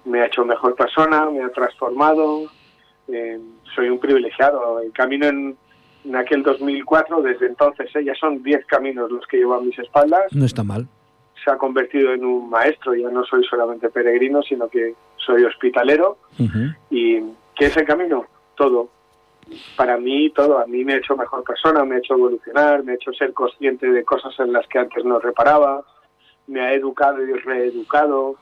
me 0.06 0.22
ha 0.22 0.26
hecho 0.28 0.46
mejor 0.46 0.76
persona, 0.76 1.30
me 1.30 1.44
ha 1.44 1.50
transformado, 1.50 2.44
eh, 3.08 3.40
soy 3.76 3.90
un 3.90 4.00
privilegiado. 4.00 4.80
El 4.80 4.92
camino 4.94 5.28
en, 5.28 5.58
en 6.06 6.16
aquel 6.16 6.42
2004, 6.42 7.22
desde 7.22 7.48
entonces, 7.48 7.94
eh, 7.96 8.04
ya 8.06 8.16
son 8.16 8.42
10 8.42 8.66
caminos 8.66 9.12
los 9.12 9.28
que 9.28 9.38
llevo 9.38 9.56
a 9.56 9.62
mis 9.62 9.78
espaldas, 9.78 10.32
No 10.34 10.46
está 10.46 10.64
mal. 10.64 10.88
se 11.44 11.52
ha 11.52 11.58
convertido 11.58 12.14
en 12.14 12.24
un 12.26 12.50
maestro, 12.50 12.96
ya 12.96 13.10
no 13.10 13.24
soy 13.26 13.44
solamente 13.44 13.90
peregrino, 13.90 14.42
sino 14.42 14.68
que 14.70 14.96
soy 15.18 15.44
hospitalero. 15.44 16.18
¿Y 16.90 17.20
qué 17.56 17.66
es 17.66 17.78
el 17.78 17.86
camino? 17.86 18.26
Todo. 18.56 18.90
Para 19.76 19.98
mí, 19.98 20.30
todo. 20.32 20.60
A 20.60 20.66
mí 20.66 20.84
me 20.84 20.94
ha 20.94 20.98
hecho 20.98 21.16
mejor 21.16 21.44
persona, 21.44 21.84
me 21.86 21.96
ha 21.96 22.00
hecho 22.00 22.14
evolucionar, 22.14 22.84
me 22.84 22.94
ha 22.94 22.96
hecho 22.96 23.14
ser 23.14 23.34
consciente 23.34 23.90
de 23.90 24.04
cosas 24.04 24.34
en 24.40 24.54
las 24.54 24.68
que 24.68 24.80
antes 24.80 25.04
no 25.04 25.20
reparaba, 25.20 25.84
me 26.48 26.62
ha 26.62 26.74
educado 26.74 27.24
y 27.26 27.34
reeducado, 27.34 28.36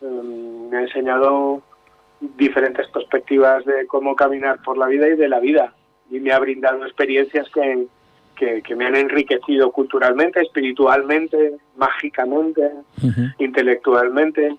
em, 0.00 0.68
me 0.68 0.78
ha 0.78 0.80
enseñado 0.82 1.62
diferentes 2.20 2.88
perspectivas 2.88 3.64
de 3.64 3.86
cómo 3.86 4.14
caminar 4.14 4.62
por 4.62 4.78
la 4.78 4.86
vida 4.86 5.08
y 5.08 5.16
de 5.16 5.28
la 5.28 5.40
vida. 5.40 5.74
Y 6.10 6.20
me 6.20 6.32
ha 6.32 6.38
brindado 6.38 6.84
experiencias 6.84 7.48
que, 7.50 7.86
que, 8.36 8.62
que 8.62 8.76
me 8.76 8.86
han 8.86 8.96
enriquecido 8.96 9.72
culturalmente, 9.72 10.40
espiritualmente, 10.40 11.56
mágicamente, 11.76 12.70
intelectualmente. 13.38 14.56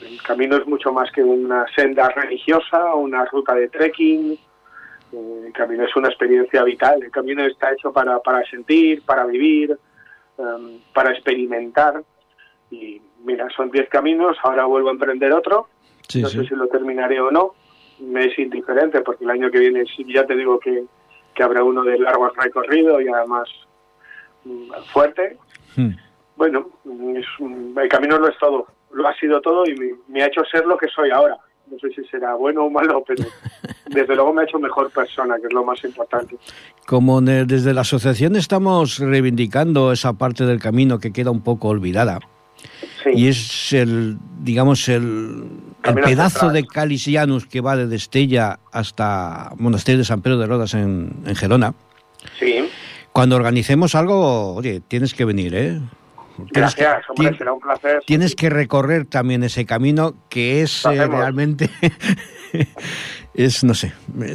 El 0.00 0.22
camino 0.22 0.56
es 0.56 0.66
mucho 0.66 0.92
más 0.92 1.10
que 1.10 1.22
una 1.22 1.66
senda 1.74 2.08
religiosa 2.10 2.94
una 2.94 3.24
ruta 3.26 3.54
de 3.54 3.68
trekking. 3.68 4.38
El 5.16 5.52
camino 5.52 5.84
es 5.84 5.96
una 5.96 6.08
experiencia 6.08 6.62
vital. 6.62 7.02
El 7.02 7.10
camino 7.10 7.44
está 7.44 7.72
hecho 7.72 7.92
para, 7.92 8.18
para 8.20 8.44
sentir, 8.48 9.02
para 9.02 9.24
vivir, 9.24 9.78
em, 10.38 10.80
para 10.92 11.12
experimentar. 11.12 12.02
Y 12.70 13.00
mira, 13.24 13.48
son 13.56 13.70
10 13.70 13.88
caminos. 13.88 14.36
Ahora 14.42 14.64
vuelvo 14.64 14.88
a 14.88 14.92
emprender 14.92 15.32
otro. 15.32 15.68
Sí, 16.08 16.20
no 16.20 16.28
sí. 16.28 16.38
sé 16.38 16.48
si 16.48 16.54
lo 16.54 16.68
terminaré 16.68 17.20
o 17.20 17.30
no. 17.30 17.54
Me 18.00 18.26
es 18.26 18.38
indiferente 18.38 19.00
porque 19.00 19.24
el 19.24 19.30
año 19.30 19.50
que 19.50 19.58
viene 19.58 19.84
ya 20.06 20.26
te 20.26 20.36
digo 20.36 20.58
que, 20.58 20.84
que 21.34 21.42
habrá 21.42 21.64
uno 21.64 21.82
de 21.82 21.98
largo 21.98 22.28
recorrido 22.30 23.00
y 23.00 23.08
además 23.08 23.48
mm, 24.44 24.70
fuerte. 24.92 25.38
Mm. 25.76 25.92
Bueno, 26.36 26.68
es, 27.14 27.26
el 27.40 27.88
camino 27.88 28.18
lo 28.18 28.28
es 28.28 28.36
todo. 28.38 28.66
lo 28.92 29.08
ha 29.08 29.14
sido 29.14 29.40
todo 29.40 29.64
y 29.66 29.74
me, 29.74 29.94
me 30.08 30.22
ha 30.22 30.26
hecho 30.26 30.44
ser 30.44 30.66
lo 30.66 30.76
que 30.76 30.88
soy 30.88 31.10
ahora. 31.10 31.38
No 31.68 31.78
sé 31.78 31.90
si 31.90 32.04
será 32.08 32.34
bueno 32.34 32.64
o 32.64 32.70
malo, 32.70 33.02
pero 33.06 33.24
desde 33.88 34.14
luego 34.14 34.32
me 34.32 34.42
ha 34.42 34.44
hecho 34.44 34.58
mejor 34.58 34.90
persona, 34.90 35.36
que 35.40 35.46
es 35.48 35.52
lo 35.52 35.64
más 35.64 35.82
importante. 35.84 36.36
Como 36.86 37.20
desde 37.20 37.72
la 37.74 37.82
asociación 37.82 38.36
estamos 38.36 38.98
reivindicando 38.98 39.92
esa 39.92 40.12
parte 40.14 40.44
del 40.46 40.60
camino 40.60 40.98
que 40.98 41.12
queda 41.12 41.30
un 41.30 41.40
poco 41.42 41.68
olvidada, 41.68 42.20
Sí, 43.04 43.10
y 43.14 43.28
es 43.28 43.72
el, 43.72 44.16
digamos, 44.40 44.88
el, 44.88 45.44
el 45.84 45.94
pedazo 45.94 46.40
central. 46.40 46.52
de 46.54 46.66
Calis 46.66 47.06
Llanus 47.06 47.46
que 47.46 47.60
va 47.60 47.76
desde 47.76 47.94
Estella 47.96 48.58
hasta 48.72 49.52
Monasterio 49.58 49.98
de 49.98 50.04
San 50.04 50.22
Pedro 50.22 50.38
de 50.38 50.46
Rodas 50.46 50.74
en, 50.74 51.12
en 51.26 51.34
Gerona. 51.36 51.74
sí. 52.38 52.68
Cuando 53.12 53.36
organicemos 53.36 53.94
algo, 53.94 54.54
oye, 54.56 54.80
tienes 54.86 55.14
que 55.14 55.24
venir, 55.24 55.54
¿eh? 55.54 55.80
Tienes 56.52 56.74
que- 56.74 56.82
Gracias, 56.82 57.04
hombre, 57.08 57.34
será 57.38 57.54
un 57.54 57.60
placer. 57.60 58.02
Tienes 58.06 58.34
que 58.34 58.50
recorrer 58.50 59.06
también 59.06 59.42
ese 59.42 59.64
camino 59.64 60.12
que 60.28 60.60
es 60.60 60.84
eh, 60.84 61.06
realmente, 61.06 61.70
es, 63.36 63.62
no 63.64 63.74
sé, 63.74 63.92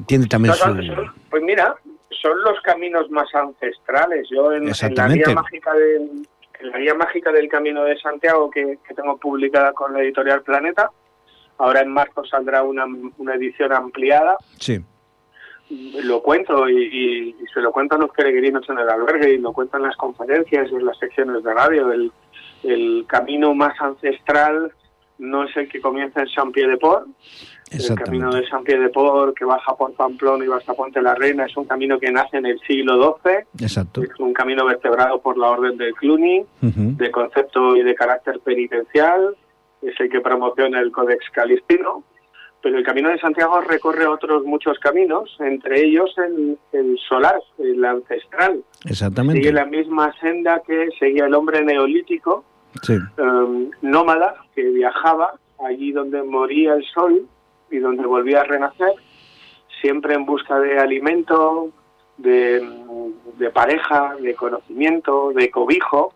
tiene 0.08 0.28
también 0.28 0.54
su... 0.56 0.64
son- 0.64 1.14
pues 1.30 1.44
mira, 1.44 1.76
son 2.22 2.42
los 2.44 2.60
caminos 2.62 3.10
más 3.10 3.34
ancestrales. 3.34 4.28
Yo 4.30 4.52
en, 4.54 4.64
en 4.64 4.68
la 4.68 5.08
guía 5.08 5.26
mágica 5.36 5.74
del 5.74 6.28
en 6.60 6.70
la 6.70 6.78
guía 6.78 6.94
mágica 6.94 7.32
del 7.32 7.50
Camino 7.50 7.84
de 7.84 7.98
Santiago 7.98 8.52
que, 8.52 8.78
que 8.88 8.94
tengo 8.94 9.18
publicada 9.18 9.74
con 9.74 9.94
la 9.94 10.02
editorial 10.02 10.44
Planeta, 10.44 10.92
ahora 11.58 11.82
en 11.82 11.90
marzo 11.92 12.24
saldrá 12.26 12.62
una, 12.62 12.86
una 13.18 13.34
edición 13.34 13.74
ampliada. 13.74 14.38
Sí, 14.60 14.80
Lo 16.04 16.22
cuento 16.22 16.70
y, 16.70 16.76
y- 16.84 17.30
y 17.42 17.48
se 17.54 17.62
lo 17.62 17.72
cuentan 17.72 18.02
los 18.02 18.12
peregrinos 18.12 18.70
en 18.70 18.78
el 18.78 18.88
albergue 18.90 19.34
y 19.34 19.38
lo 19.40 19.54
cuentan 19.54 19.82
en 19.82 19.88
las 19.88 19.96
conferencias 19.98 20.70
y 20.72 20.76
en 20.76 20.86
las 20.86 21.00
secciones 21.00 21.44
de 21.44 21.52
radio. 21.54 21.92
El, 21.92 22.12
el 22.64 23.06
camino 23.08 23.56
más 23.56 23.74
ancestral 23.82 24.72
no 25.18 25.46
es 25.46 25.58
el 25.58 25.68
que 25.68 25.82
comienza 25.82 26.22
en 26.22 26.28
Saint-Pied-de-Port, 26.30 27.08
el 27.72 27.96
camino 27.96 28.32
de 28.32 28.46
San 28.48 28.64
Pie 28.64 28.78
de 28.78 28.90
Por, 28.90 29.34
que 29.34 29.46
baja 29.46 29.76
por 29.76 29.94
Pamplona 29.94 30.44
y 30.44 30.48
va 30.48 30.58
hasta 30.58 30.74
Puente 30.74 31.02
la 31.02 31.16
Reina, 31.16 31.46
es 31.46 31.56
un 31.56 31.66
camino 31.66 32.00
que 32.00 32.12
nace 32.12 32.38
en 32.38 32.46
el 32.46 32.60
siglo 32.62 33.18
XII, 33.24 33.66
Exacto. 33.66 34.04
es 34.04 34.10
un 34.20 34.34
camino 34.34 34.66
vertebrado 34.66 35.22
por 35.22 35.38
la 35.38 35.50
Orden 35.52 35.78
del 35.78 35.94
Cluny, 35.94 36.46
de 36.62 37.12
concepto 37.12 37.76
y 37.76 37.84
de 37.84 37.96
carácter 37.96 38.40
penitencial, 38.42 39.36
es 39.82 40.00
el 40.00 40.10
que 40.10 40.22
promociona 40.22 40.80
el 40.80 40.92
Codex 40.92 41.26
Calistino, 41.32 42.04
pero 42.62 42.78
el 42.78 42.84
Camino 42.86 43.10
de 43.10 43.18
Santiago 43.18 43.60
recorre 43.62 44.06
otros 44.06 44.44
muchos 44.44 44.78
caminos, 44.78 45.36
entre 45.40 45.84
ellos 45.84 46.14
el, 46.18 46.60
el 46.74 46.96
solar, 47.10 47.42
el 47.58 47.84
ancestral. 47.84 48.64
Exactamente. 48.86 49.42
Sigue 49.42 49.52
la 49.52 49.66
misma 49.66 50.14
senda 50.20 50.62
que 50.68 50.90
seguía 51.00 51.26
el 51.26 51.34
hombre 51.34 51.64
neolítico, 51.64 52.46
Sí, 52.84 52.94
um, 53.18 53.70
nómada 53.82 54.36
que 54.56 54.64
viajaba 54.64 55.34
allí 55.68 55.92
donde 55.92 56.24
moría 56.24 56.74
el 56.76 56.86
sol 56.86 57.28
y 57.72 57.80
donde 57.80 58.06
volvía 58.06 58.42
a 58.42 58.44
renacer, 58.44 58.94
siempre 59.82 60.14
en 60.14 60.26
busca 60.26 60.60
de 60.60 60.78
alimento, 60.78 61.72
de, 62.18 62.62
de 63.38 63.50
pareja, 63.50 64.16
de 64.20 64.36
conocimiento, 64.36 65.32
de 65.34 65.50
cobijo. 65.50 66.14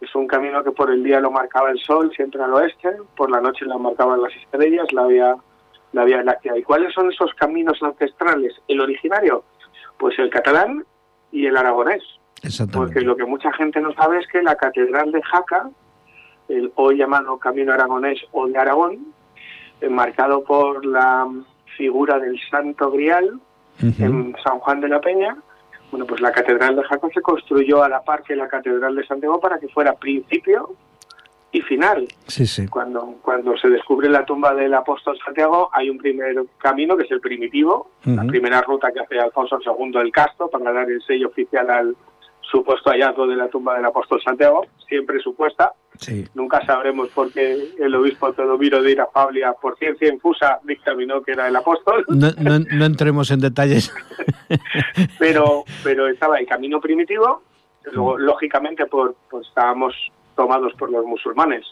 Es 0.00 0.14
un 0.14 0.26
camino 0.26 0.62
que 0.62 0.72
por 0.72 0.90
el 0.90 1.02
día 1.02 1.20
lo 1.20 1.30
marcaba 1.30 1.70
el 1.70 1.78
sol, 1.78 2.12
siempre 2.14 2.42
al 2.42 2.52
oeste, 2.52 2.96
por 3.16 3.30
la 3.30 3.40
noche 3.40 3.64
lo 3.64 3.78
marcaban 3.78 4.20
las 4.20 4.34
estrellas, 4.34 4.92
la 4.92 5.06
vía, 5.06 5.36
la 5.92 6.04
vía 6.04 6.22
láctea. 6.22 6.58
¿Y 6.58 6.62
cuáles 6.62 6.92
son 6.92 7.10
esos 7.10 7.32
caminos 7.34 7.82
ancestrales? 7.82 8.54
El 8.68 8.80
originario, 8.80 9.44
pues 9.96 10.18
el 10.18 10.28
catalán 10.28 10.84
y 11.32 11.46
el 11.46 11.56
aragonés. 11.56 12.02
Porque 12.72 13.00
lo 13.00 13.16
que 13.16 13.24
mucha 13.24 13.50
gente 13.52 13.80
no 13.80 13.92
sabe 13.94 14.18
es 14.18 14.26
que 14.28 14.42
la 14.42 14.56
Catedral 14.56 15.10
de 15.10 15.22
Jaca, 15.22 15.70
el 16.48 16.70
hoy 16.76 16.98
llamado 16.98 17.38
Camino 17.38 17.72
Aragonés 17.72 18.20
o 18.32 18.46
de 18.46 18.58
Aragón, 18.58 19.14
enmarcado 19.80 20.44
por 20.44 20.84
la 20.84 21.28
figura 21.76 22.18
del 22.18 22.38
Santo 22.50 22.90
Grial 22.90 23.40
en 23.80 24.34
San 24.42 24.58
Juan 24.58 24.80
de 24.80 24.88
la 24.88 25.00
Peña, 25.00 25.36
bueno, 25.90 26.06
pues 26.06 26.20
la 26.20 26.32
Catedral 26.32 26.76
de 26.76 26.84
Jaca 26.84 27.08
se 27.12 27.20
construyó 27.20 27.82
a 27.82 27.88
la 27.88 28.02
par 28.02 28.22
que 28.22 28.34
la 28.34 28.48
Catedral 28.48 28.96
de 28.96 29.06
Santiago 29.06 29.38
para 29.40 29.58
que 29.58 29.68
fuera 29.68 29.92
principio 29.94 30.74
y 31.52 31.60
final. 31.62 32.06
Sí, 32.26 32.46
sí. 32.46 32.66
Cuando, 32.66 33.16
cuando 33.22 33.56
se 33.56 33.68
descubre 33.68 34.08
la 34.08 34.24
tumba 34.24 34.54
del 34.54 34.74
apóstol 34.74 35.18
Santiago, 35.24 35.70
hay 35.72 35.88
un 35.88 35.98
primer 35.98 36.34
camino 36.58 36.96
que 36.96 37.04
es 37.04 37.10
el 37.10 37.20
primitivo, 37.20 37.92
la 38.04 38.24
primera 38.24 38.60
ruta 38.62 38.90
que 38.92 39.00
hace 39.00 39.18
Alfonso 39.18 39.58
II 39.64 40.00
el 40.00 40.12
Castro 40.12 40.48
para 40.48 40.72
dar 40.72 40.90
el 40.90 41.00
sello 41.02 41.28
oficial 41.28 41.70
al 41.70 41.96
supuesto 42.40 42.90
hallazgo 42.90 43.26
de 43.26 43.36
la 43.36 43.48
tumba 43.48 43.76
del 43.76 43.84
apóstol 43.84 44.20
Santiago, 44.22 44.66
siempre 44.88 45.20
supuesta. 45.20 45.72
Sí. 45.98 46.26
Nunca 46.34 46.64
sabremos 46.66 47.08
por 47.08 47.32
qué 47.32 47.70
el 47.78 47.94
obispo 47.94 48.32
Teodomiro 48.32 48.82
de 48.82 48.92
Irafablia, 48.92 49.52
por 49.54 49.78
ciencia 49.78 50.12
infusa, 50.12 50.60
dictaminó 50.64 51.22
que 51.22 51.32
era 51.32 51.48
el 51.48 51.56
apóstol, 51.56 52.04
No, 52.08 52.30
no, 52.38 52.58
no 52.58 52.84
entremos 52.84 53.30
en 53.30 53.40
detalles. 53.40 53.92
pero, 55.18 55.64
pero 55.82 56.08
estaba 56.08 56.38
el 56.38 56.46
camino 56.46 56.80
primitivo, 56.80 57.42
luego, 57.92 58.18
lógicamente, 58.18 58.86
por, 58.86 59.14
pues 59.30 59.46
estábamos 59.48 59.94
tomados 60.34 60.72
por 60.74 60.90
los 60.90 61.04
musulmanes. 61.04 61.64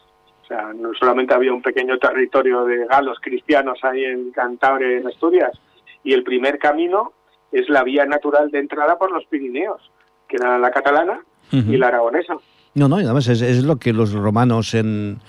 O 0.42 0.46
sea, 0.46 0.72
no 0.74 0.92
solamente 0.94 1.34
había 1.34 1.52
un 1.52 1.62
pequeño 1.62 1.98
territorio 1.98 2.64
de 2.64 2.87
galos 2.87 3.18
cristianos 3.20 3.78
ahí 3.82 4.04
en 4.04 4.30
Cantabria, 4.30 4.98
en 4.98 5.06
Asturias, 5.06 5.58
y 6.02 6.12
el 6.12 6.22
primer 6.22 6.58
camino 6.58 7.12
es 7.50 7.68
la 7.68 7.82
vía 7.82 8.04
natural 8.04 8.50
de 8.50 8.58
entrada 8.58 8.98
por 8.98 9.10
los 9.10 9.24
Pirineos, 9.26 9.90
que 10.28 10.37
era 10.37 10.58
la 10.58 10.70
catalana 10.70 11.20
Ujú. 11.52 11.72
y 11.72 11.76
la 11.76 11.88
aragonesa. 11.88 12.37
No, 12.74 12.88
no, 12.88 13.00
y 13.00 13.04
además 13.04 13.28
es, 13.28 13.40
es 13.42 13.62
lo 13.64 13.76
que 13.76 13.92
los 13.92 14.12
romanos 14.12 14.74
en, 14.74 15.20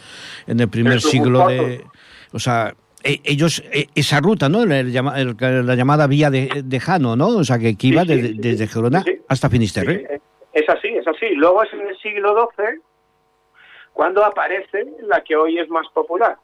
en 0.48 0.60
el 0.60 0.68
primer 0.70 1.00
siglo 1.02 1.48
de... 1.48 1.84
O 2.32 2.40
sea, 2.40 2.74
e- 3.04 3.22
ellos, 3.24 3.64
e- 3.72 3.88
esa 3.94 4.20
ruta, 4.20 4.50
¿no? 4.50 4.66
La 4.66 4.82
llamada 5.76 6.08
vía 6.08 6.30
de, 6.32 6.64
de 6.66 6.80
Jano, 6.80 7.16
¿no? 7.16 7.28
O 7.28 7.44
sea, 7.44 7.60
que, 7.60 7.76
iba 7.82 8.02
Sí, 8.02 8.08
desde, 8.08 8.28
sí, 8.30 8.38
desde 8.40 8.68
sí. 8.68 8.74
Gerona 8.74 9.04
Sí, 9.04 9.20
hasta 9.28 9.50
Finisterre. 9.50 10.20
es 10.54 10.70
así, 10.70 10.88
es 10.88 11.08
así. 11.08 11.36
Luego 11.36 11.62
es 11.64 11.72
en 11.74 11.82
el 11.88 11.96
siglo 12.00 12.50
XII 12.58 12.82
cuando 13.94 14.26
aparece 14.26 14.86
la 15.08 15.22
que 15.24 15.36
hoy 15.36 15.60
es 15.60 15.70
más 15.70 15.86
popular, 15.94 16.36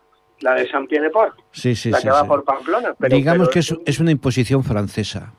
la 0.42 0.54
de 0.54 0.70
San 0.70 0.88
Pie 0.88 1.02
de 1.02 1.10
Port, 1.10 1.36
Sí, 1.52 1.76
sí, 1.76 1.90
la 1.90 1.98
sí. 1.98 2.04
que 2.04 2.12
va 2.12 2.24
por 2.26 2.44
Pamplona. 2.44 2.94
Pero, 2.98 3.16
Digamos 3.16 3.48
pero 3.50 3.54
que 3.54 3.60
es, 3.60 3.76
es 3.86 4.00
una 4.00 4.12
imposición 4.12 4.64
francesa. 4.64 5.34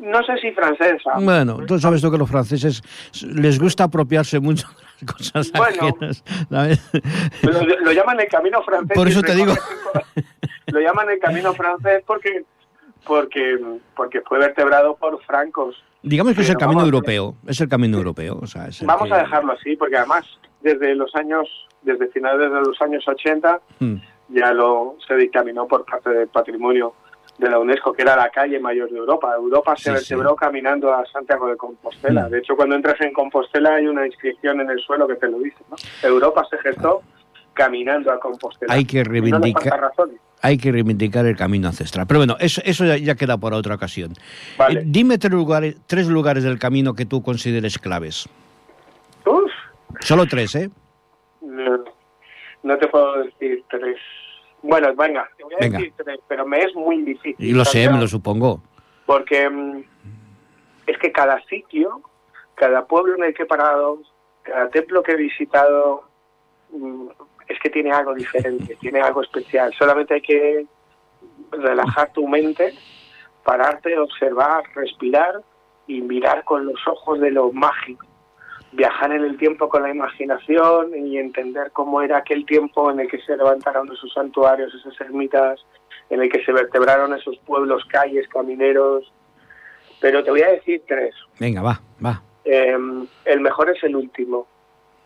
No 0.00 0.22
sé 0.24 0.36
si 0.38 0.50
francesa. 0.52 1.12
Bueno, 1.20 1.58
tú 1.66 1.78
sabes 1.78 2.00
tú 2.00 2.10
que 2.10 2.18
los 2.18 2.28
franceses 2.30 2.82
les 3.22 3.58
gusta 3.58 3.84
apropiarse 3.84 4.40
mucho 4.40 4.66
de 4.68 5.06
las 5.06 5.14
cosas 5.14 5.52
Bueno. 5.52 5.94
ajenas. 5.96 6.24
Lo, 7.42 7.52
lo 7.84 7.92
llaman 7.92 8.18
el 8.20 8.28
camino 8.28 8.62
francés. 8.62 8.94
Por 8.96 9.08
eso 9.08 9.20
te 9.22 9.34
digo. 9.34 9.52
Lo 10.66 10.80
llaman 10.80 11.10
el 11.10 11.18
camino 11.18 11.52
francés 11.54 12.02
porque 12.06 12.44
porque 13.06 13.58
porque 13.96 14.20
fue 14.22 14.38
vertebrado 14.38 14.96
por 14.96 15.22
francos. 15.24 15.76
Digamos 16.02 16.34
que 16.34 16.42
es 16.42 16.50
el 16.50 16.56
camino 16.56 16.82
europeo. 16.82 17.34
Es 17.46 17.60
el 17.60 17.68
camino 17.68 17.98
europeo. 17.98 18.38
O 18.40 18.46
sea, 18.46 18.66
es 18.68 18.80
el 18.80 18.86
Vamos 18.86 19.08
que- 19.08 19.14
a 19.14 19.18
dejarlo 19.18 19.52
así 19.52 19.76
porque 19.76 19.96
además 19.96 20.24
desde 20.62 20.94
los 20.94 21.14
años 21.14 21.48
desde 21.82 22.08
finales 22.08 22.50
de 22.52 22.60
los 22.60 22.80
años 22.82 23.06
80 23.08 23.60
Mm. 23.80 23.94
ya 24.28 24.52
lo 24.52 24.96
se 25.06 25.14
dictaminó 25.16 25.66
por 25.66 25.84
parte 25.86 26.10
del 26.10 26.28
patrimonio 26.28 26.94
de 27.40 27.50
la 27.50 27.58
UNESCO, 27.58 27.92
que 27.92 28.02
era 28.02 28.14
la 28.14 28.28
calle 28.28 28.60
mayor 28.60 28.90
de 28.90 28.98
Europa. 28.98 29.34
Europa 29.34 29.74
se 29.76 29.84
Sí, 29.84 29.90
vertebró 29.90 30.36
caminando 30.36 30.92
a 30.92 31.04
Santiago 31.06 31.48
de 31.48 31.56
Compostela. 31.56 32.28
Mm. 32.28 32.30
De 32.30 32.38
hecho, 32.38 32.54
cuando 32.54 32.76
entras 32.76 33.00
en 33.00 33.12
Compostela 33.12 33.74
hay 33.74 33.86
una 33.86 34.06
inscripción 34.06 34.60
en 34.60 34.70
el 34.70 34.78
suelo 34.80 35.08
que 35.08 35.16
te 35.16 35.28
lo 35.28 35.38
dice. 35.38 35.58
¿no? 35.70 35.76
Europa 36.08 36.46
se 36.50 36.58
gestó 36.58 37.02
caminando 37.54 38.12
a 38.12 38.20
Compostela. 38.20 38.72
Hay 38.72 38.84
que 38.84 39.02
no 39.02 39.10
reivindicar-. 39.10 39.90
Hay 40.42 40.56
que 40.58 40.72
reivindicar 40.72 41.26
el 41.26 41.36
camino 41.36 41.68
ancestral. 41.68 42.06
Pero 42.06 42.20
bueno, 42.20 42.36
eso, 42.40 42.62
eso 42.64 42.84
ya, 42.84 42.96
ya 42.96 43.14
queda 43.14 43.36
para 43.36 43.56
otra 43.56 43.74
ocasión. 43.74 44.12
Vale. 44.56 44.80
Eh, 44.80 44.84
dime 44.86 45.18
tres 45.18 45.32
lugares, 45.32 45.76
tres 45.86 46.08
lugares 46.08 46.44
del 46.44 46.58
camino 46.58 46.94
que 46.94 47.04
tú 47.04 47.22
consideres 47.22 47.78
claves. 47.78 48.28
Uf, 49.26 49.50
Solo 50.00 50.26
tres, 50.26 50.54
¿eh? 50.54 50.70
no, 51.42 51.84
no 52.62 52.78
te 52.78 52.86
puedo 52.88 53.24
decir 53.24 53.64
tres. 53.68 53.98
Bueno, 54.62 54.94
venga, 54.94 55.28
te 55.36 55.44
voy 55.44 55.54
a 55.54 55.58
Venga. 55.58 55.78
decir 55.78 55.92
tres, 55.96 56.20
pero 56.28 56.46
me 56.46 56.58
es 56.60 56.74
muy 56.74 57.02
difícil. 57.02 57.34
Y 57.38 57.52
lo 57.52 57.64
sé, 57.64 57.88
me 57.90 57.98
lo 57.98 58.06
supongo. 58.06 58.62
porque 59.06 59.48
mm, 59.48 59.82
es 60.86 60.98
que 60.98 61.10
cada 61.12 61.40
sitio, 61.44 62.00
cada 62.54 62.84
pueblo 62.86 63.14
en 63.16 63.24
el 63.24 63.34
que 63.34 63.44
he 63.44 63.46
parado, 63.46 64.02
cada 64.42 64.68
templo 64.70 65.02
que 65.02 65.12
he 65.12 65.16
visitado, 65.16 66.04
mm, 66.72 67.06
es 67.48 67.58
que 67.60 67.70
tiene 67.70 67.90
algo 67.90 68.14
diferente, 68.14 68.76
tiene 68.80 69.00
algo 69.00 69.22
especial. 69.22 69.72
Solamente 69.78 70.14
hay 70.14 70.20
que 70.22 70.66
relajar 71.52 72.12
tu 72.12 72.28
mente, 72.28 72.74
pararte, 73.44 73.98
observar, 73.98 74.62
respirar 74.74 75.42
y 75.86 76.00
mirar 76.02 76.44
con 76.44 76.66
los 76.66 76.78
ojos 76.86 77.18
de 77.20 77.30
lo 77.30 77.50
mágico. 77.52 78.06
Viajar 78.72 79.12
en 79.12 79.24
el 79.24 79.36
tiempo 79.36 79.68
con 79.68 79.82
la 79.82 79.90
imaginación 79.90 80.94
y 80.96 81.18
entender 81.18 81.72
cómo 81.72 82.02
era 82.02 82.18
aquel 82.18 82.46
tiempo 82.46 82.90
en 82.90 83.00
el 83.00 83.08
que 83.08 83.20
se 83.22 83.36
levantaron 83.36 83.90
esos 83.92 84.12
santuarios, 84.12 84.72
esas 84.74 85.00
ermitas, 85.00 85.64
en 86.08 86.22
el 86.22 86.30
que 86.30 86.44
se 86.44 86.52
vertebraron 86.52 87.14
esos 87.14 87.36
pueblos, 87.38 87.84
calles, 87.86 88.28
camineros. 88.28 89.12
Pero 90.00 90.22
te 90.22 90.30
voy 90.30 90.42
a 90.42 90.52
decir 90.52 90.82
tres. 90.86 91.14
Venga, 91.38 91.62
va, 91.62 91.80
va. 92.04 92.22
Eh, 92.44 92.76
el 93.24 93.40
mejor 93.40 93.70
es 93.70 93.82
el 93.82 93.96
último. 93.96 94.46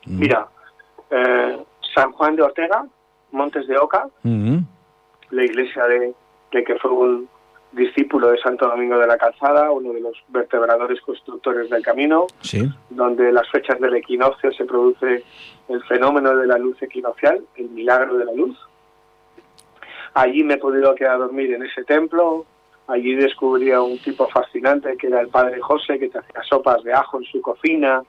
Mm. 0.07 0.19
Mira, 0.19 0.49
eh, 1.11 1.59
San 1.95 2.13
Juan 2.13 2.37
de 2.37 2.43
Ortega, 2.43 2.87
Montes 3.33 3.67
de 3.67 3.79
Oca, 3.79 4.09
la 4.23 5.45
iglesia 5.45 5.85
de, 5.87 6.15
de 6.53 6.65
que 6.65 6.77
fue 6.77 6.91
un 6.91 7.29
discípulo 7.75 8.31
de 8.31 8.39
Santo 8.39 8.69
Domingo 8.69 8.99
de 8.99 9.07
la 9.07 9.19
Calzada, 9.19 9.71
uno 9.71 9.93
de 9.93 10.01
los 10.01 10.17
vertebradores 10.29 11.01
constructores 11.01 11.69
del 11.71 11.83
camino, 11.83 12.27
Sí. 12.41 12.69
donde 12.91 13.33
las 13.33 13.49
fechas 13.51 13.81
del 13.81 13.95
equinoccio 13.95 14.53
se 14.53 14.65
produce 14.65 15.25
el 15.69 15.83
fenómeno 15.85 16.37
de 16.37 16.47
la 16.47 16.59
luz 16.59 16.81
equinoccial, 16.83 17.45
el 17.57 17.71
milagro 17.71 18.17
de 18.17 18.25
la 18.27 18.33
luz. 18.33 18.57
Allí 20.15 20.45
me 20.45 20.55
he 20.55 20.59
podido 20.59 20.95
quedar 20.95 21.15
a 21.15 21.19
dormir 21.19 21.53
en 21.53 21.65
ese 21.65 21.83
templo, 21.85 22.47
allí 22.87 23.15
descubrí 23.15 23.73
a 23.73 23.83
un 23.83 23.99
tipo 23.99 24.29
fascinante 24.29 24.97
que 24.97 25.09
era 25.09 25.21
el 25.21 25.29
padre 25.29 25.61
José, 25.61 25.99
que 25.99 26.09
te 26.09 26.19
hacía 26.19 26.43
sopas 26.45 26.83
de 26.85 26.93
ajo 26.93 27.19
en 27.19 27.25
su 27.25 27.41
cocina, 27.41 28.03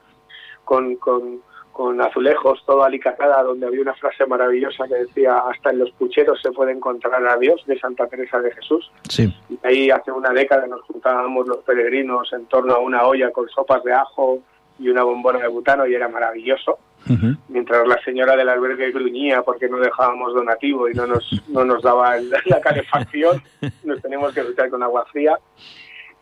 con, 0.64 0.96
con, 0.96 1.40
con 1.76 2.00
azulejos, 2.00 2.64
todo 2.64 2.84
alicatada, 2.84 3.42
donde 3.42 3.66
había 3.66 3.82
una 3.82 3.92
frase 3.92 4.24
maravillosa 4.24 4.88
que 4.88 4.94
decía, 4.94 5.36
hasta 5.40 5.72
en 5.72 5.80
los 5.80 5.90
pucheros 5.90 6.40
se 6.40 6.50
puede 6.50 6.72
encontrar 6.72 7.22
a 7.26 7.36
Dios, 7.36 7.62
de 7.66 7.78
Santa 7.78 8.06
Teresa 8.06 8.40
de 8.40 8.50
Jesús. 8.52 8.90
Sí. 9.10 9.30
Y 9.50 9.58
ahí 9.62 9.90
hace 9.90 10.10
una 10.10 10.30
década 10.30 10.66
nos 10.66 10.80
juntábamos 10.84 11.46
los 11.46 11.58
peregrinos 11.58 12.32
en 12.32 12.46
torno 12.46 12.72
a 12.72 12.78
una 12.78 13.04
olla 13.04 13.30
con 13.30 13.46
sopas 13.50 13.84
de 13.84 13.92
ajo 13.92 14.38
y 14.78 14.88
una 14.88 15.02
bombona 15.02 15.40
de 15.40 15.48
butano 15.48 15.86
y 15.86 15.94
era 15.94 16.08
maravilloso. 16.08 16.78
Ujú. 17.10 17.36
Mientras 17.48 17.86
la 17.86 18.02
señora 18.02 18.36
del 18.36 18.48
albergue 18.48 18.90
gruñía 18.90 19.42
porque 19.42 19.68
no 19.68 19.76
dejábamos 19.76 20.32
donativo 20.32 20.88
y 20.88 20.94
no 20.94 21.06
nos, 21.06 21.30
no 21.48 21.62
nos 21.66 21.82
daba 21.82 22.16
la 22.46 22.60
calefacción, 22.62 23.42
nos 23.84 24.00
teníamos 24.00 24.32
que 24.32 24.40
duchar 24.40 24.70
con 24.70 24.82
agua 24.82 25.04
fría. 25.12 25.38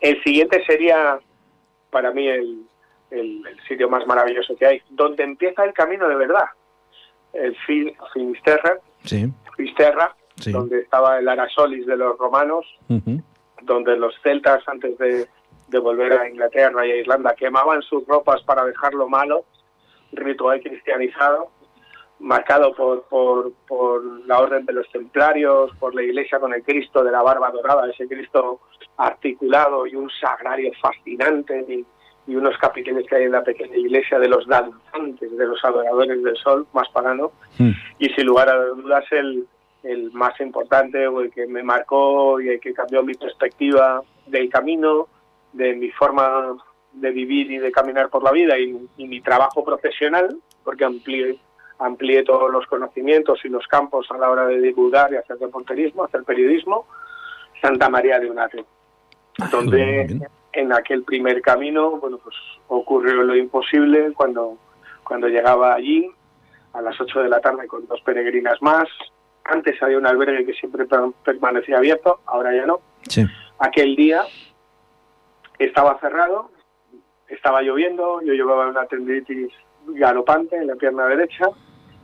El 0.01 0.21
siguiente 0.25 0.65
sería 0.67 1.21
para 1.91 2.11
mí 2.11 2.27
el, 2.27 2.65
el- 3.15 3.47
el 3.47 3.61
sitio 3.69 3.89
más 3.89 4.07
maravilloso 4.07 4.55
que 4.57 4.67
hay, 4.67 4.83
donde 4.91 5.23
empieza 5.23 5.65
el 5.65 5.73
camino 5.73 6.09
de 6.09 6.17
verdad. 6.17 6.47
El 7.33 7.57
Fin- 7.67 7.95
Finisterre, 8.13 8.81
Sí. 9.05 9.27
Fisterra, 9.57 10.15
Sí. 10.37 10.51
donde 10.53 10.81
estaba 10.81 11.19
el 11.19 11.29
Arasolis 11.29 11.87
de 11.87 11.97
los 11.97 12.17
romanos, 12.19 12.67
donde 13.63 13.97
los 13.97 14.15
celtas 14.23 14.67
antes 14.69 14.97
de, 14.99 15.27
de 15.69 15.79
volver 15.79 16.13
a 16.13 16.29
Inglaterra 16.29 16.87
y 16.87 16.91
a 16.93 16.97
Irlanda 16.97 17.35
quemaban 17.35 17.83
sus 17.83 18.07
ropas 18.07 18.43
para 18.43 18.65
dejarlo 18.65 19.09
malo, 19.09 19.45
ritual 20.13 20.61
cristianizado, 20.61 21.49
marcado 22.21 22.75
por, 22.75 23.03
por, 23.09 23.53
por 23.67 24.03
la 24.27 24.39
orden 24.41 24.65
de 24.67 24.73
los 24.73 24.89
templarios, 24.91 25.71
por 25.79 25.95
la 25.95 26.03
iglesia 26.03 26.39
con 26.39 26.53
el 26.55 26.63
Cristo 26.63 27.03
de 27.03 27.11
la 27.11 27.23
barba 27.23 27.51
dorada, 27.51 27.91
ese 27.91 28.07
Cristo 28.07 28.61
articulado 28.97 29.87
y 29.87 29.97
un 29.97 30.09
sagrario 30.11 30.71
fascinante 30.81 31.85
y, 32.27 32.35
unos 32.37 32.57
capiteles 32.59 33.07
que 33.09 33.17
hay 33.17 33.25
en 33.25 33.33
la 33.33 33.43
pequeña 33.43 33.77
iglesia 33.77 34.19
de 34.19 34.29
los 34.29 34.47
danzantes, 34.47 35.37
de 35.37 35.47
los 35.47 35.63
adoradores 35.65 36.23
del 36.23 36.37
sol, 36.37 36.67
más 36.73 36.89
pagano, 36.91 37.33
Mm. 37.59 37.71
y 37.99 38.09
sin 38.11 38.27
lugar 38.27 38.49
a 38.49 38.57
dudas 38.57 39.05
el, 39.13 39.47
el 39.83 40.11
más 40.13 40.39
importante 40.41 41.07
o 41.07 41.21
el 41.21 41.31
que 41.31 41.47
me 41.47 41.63
marcó 41.63 42.41
y 42.41 42.49
el 42.49 42.61
que 42.61 42.73
cambió 42.73 43.03
mi 43.03 43.15
perspectiva 43.15 44.03
del 44.27 44.49
camino, 44.49 45.09
de 45.53 45.75
mi 45.75 45.91
forma 45.91 46.57
de 46.93 47.11
vivir 47.11 47.51
y 47.51 47.59
de 47.59 47.71
caminar 47.73 48.09
por 48.09 48.23
la 48.23 48.33
vida 48.33 48.59
y, 48.59 48.77
y 48.97 49.07
mi 49.07 49.21
trabajo 49.21 49.65
profesional, 49.65 50.37
porque 50.65 50.85
amplié, 50.85 51.39
amplié 51.79 52.23
todos 52.23 52.51
los 52.51 52.67
conocimientos 52.67 53.45
y 53.45 53.49
los 53.49 53.67
campos 53.67 54.07
a 54.11 54.17
la 54.17 54.31
hora 54.31 54.47
de 54.47 54.61
divulgar 54.61 55.13
y 55.13 55.17
hacer 55.17 55.37
reporterismo, 55.39 56.05
hacer 56.05 56.23
periodismo, 56.25 56.87
Santa 57.61 57.89
María 57.89 58.19
de 58.21 58.31
Unate, 58.31 58.65
Ah, 59.41 59.49
donde 59.51 60.05
bien. 60.09 60.23
En 60.55 60.73
aquel 60.73 61.03
primer 61.05 61.41
camino, 61.43 61.93
bueno, 61.99 62.19
pues 62.19 62.37
ocurrió 62.69 63.15
lo 63.23 63.35
imposible 63.37 64.13
cuando, 64.15 64.57
cuando 65.03 65.29
llegaba 65.29 65.75
allí 65.75 66.11
a 66.73 66.81
las 66.83 67.01
8 67.01 67.23
de 67.23 67.29
la 67.29 67.41
tarde 67.41 67.67
con 67.67 67.87
dos 67.87 68.01
peregrinas 68.03 68.61
más. 68.63 68.89
Antes 69.45 69.83
había 69.83 69.99
un 69.99 70.07
albergue 70.07 70.47
que 70.47 70.55
siempre 70.55 70.87
per- 70.87 71.13
permanecía 71.25 71.79
abierto, 71.79 72.21
ahora 72.27 72.55
ya 72.55 72.67
no. 72.67 72.81
Sí. 73.09 73.25
Aquel 73.59 73.95
día 73.97 74.23
estaba 75.59 75.99
cerrado, 76.01 76.51
estaba 77.29 77.63
lloviendo, 77.63 78.21
yo 78.23 78.33
llevaba 78.33 78.69
una 78.69 78.87
tendinitis 78.87 79.53
galopante 79.87 80.57
en 80.57 80.67
la 80.67 80.77
pierna 80.77 81.07
derecha, 81.07 81.47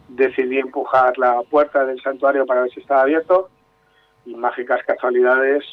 decidí 0.08 0.58
empujar 0.58 1.16
la 1.18 1.40
puerta 1.48 1.84
del 1.84 2.00
santuario 2.02 2.46
para 2.46 2.62
ver 2.62 2.70
si 2.70 2.80
estaba 2.80 3.02
abierto 3.02 3.48
y 4.26 4.34
mágicas 4.34 4.80
casualidades 4.86 5.64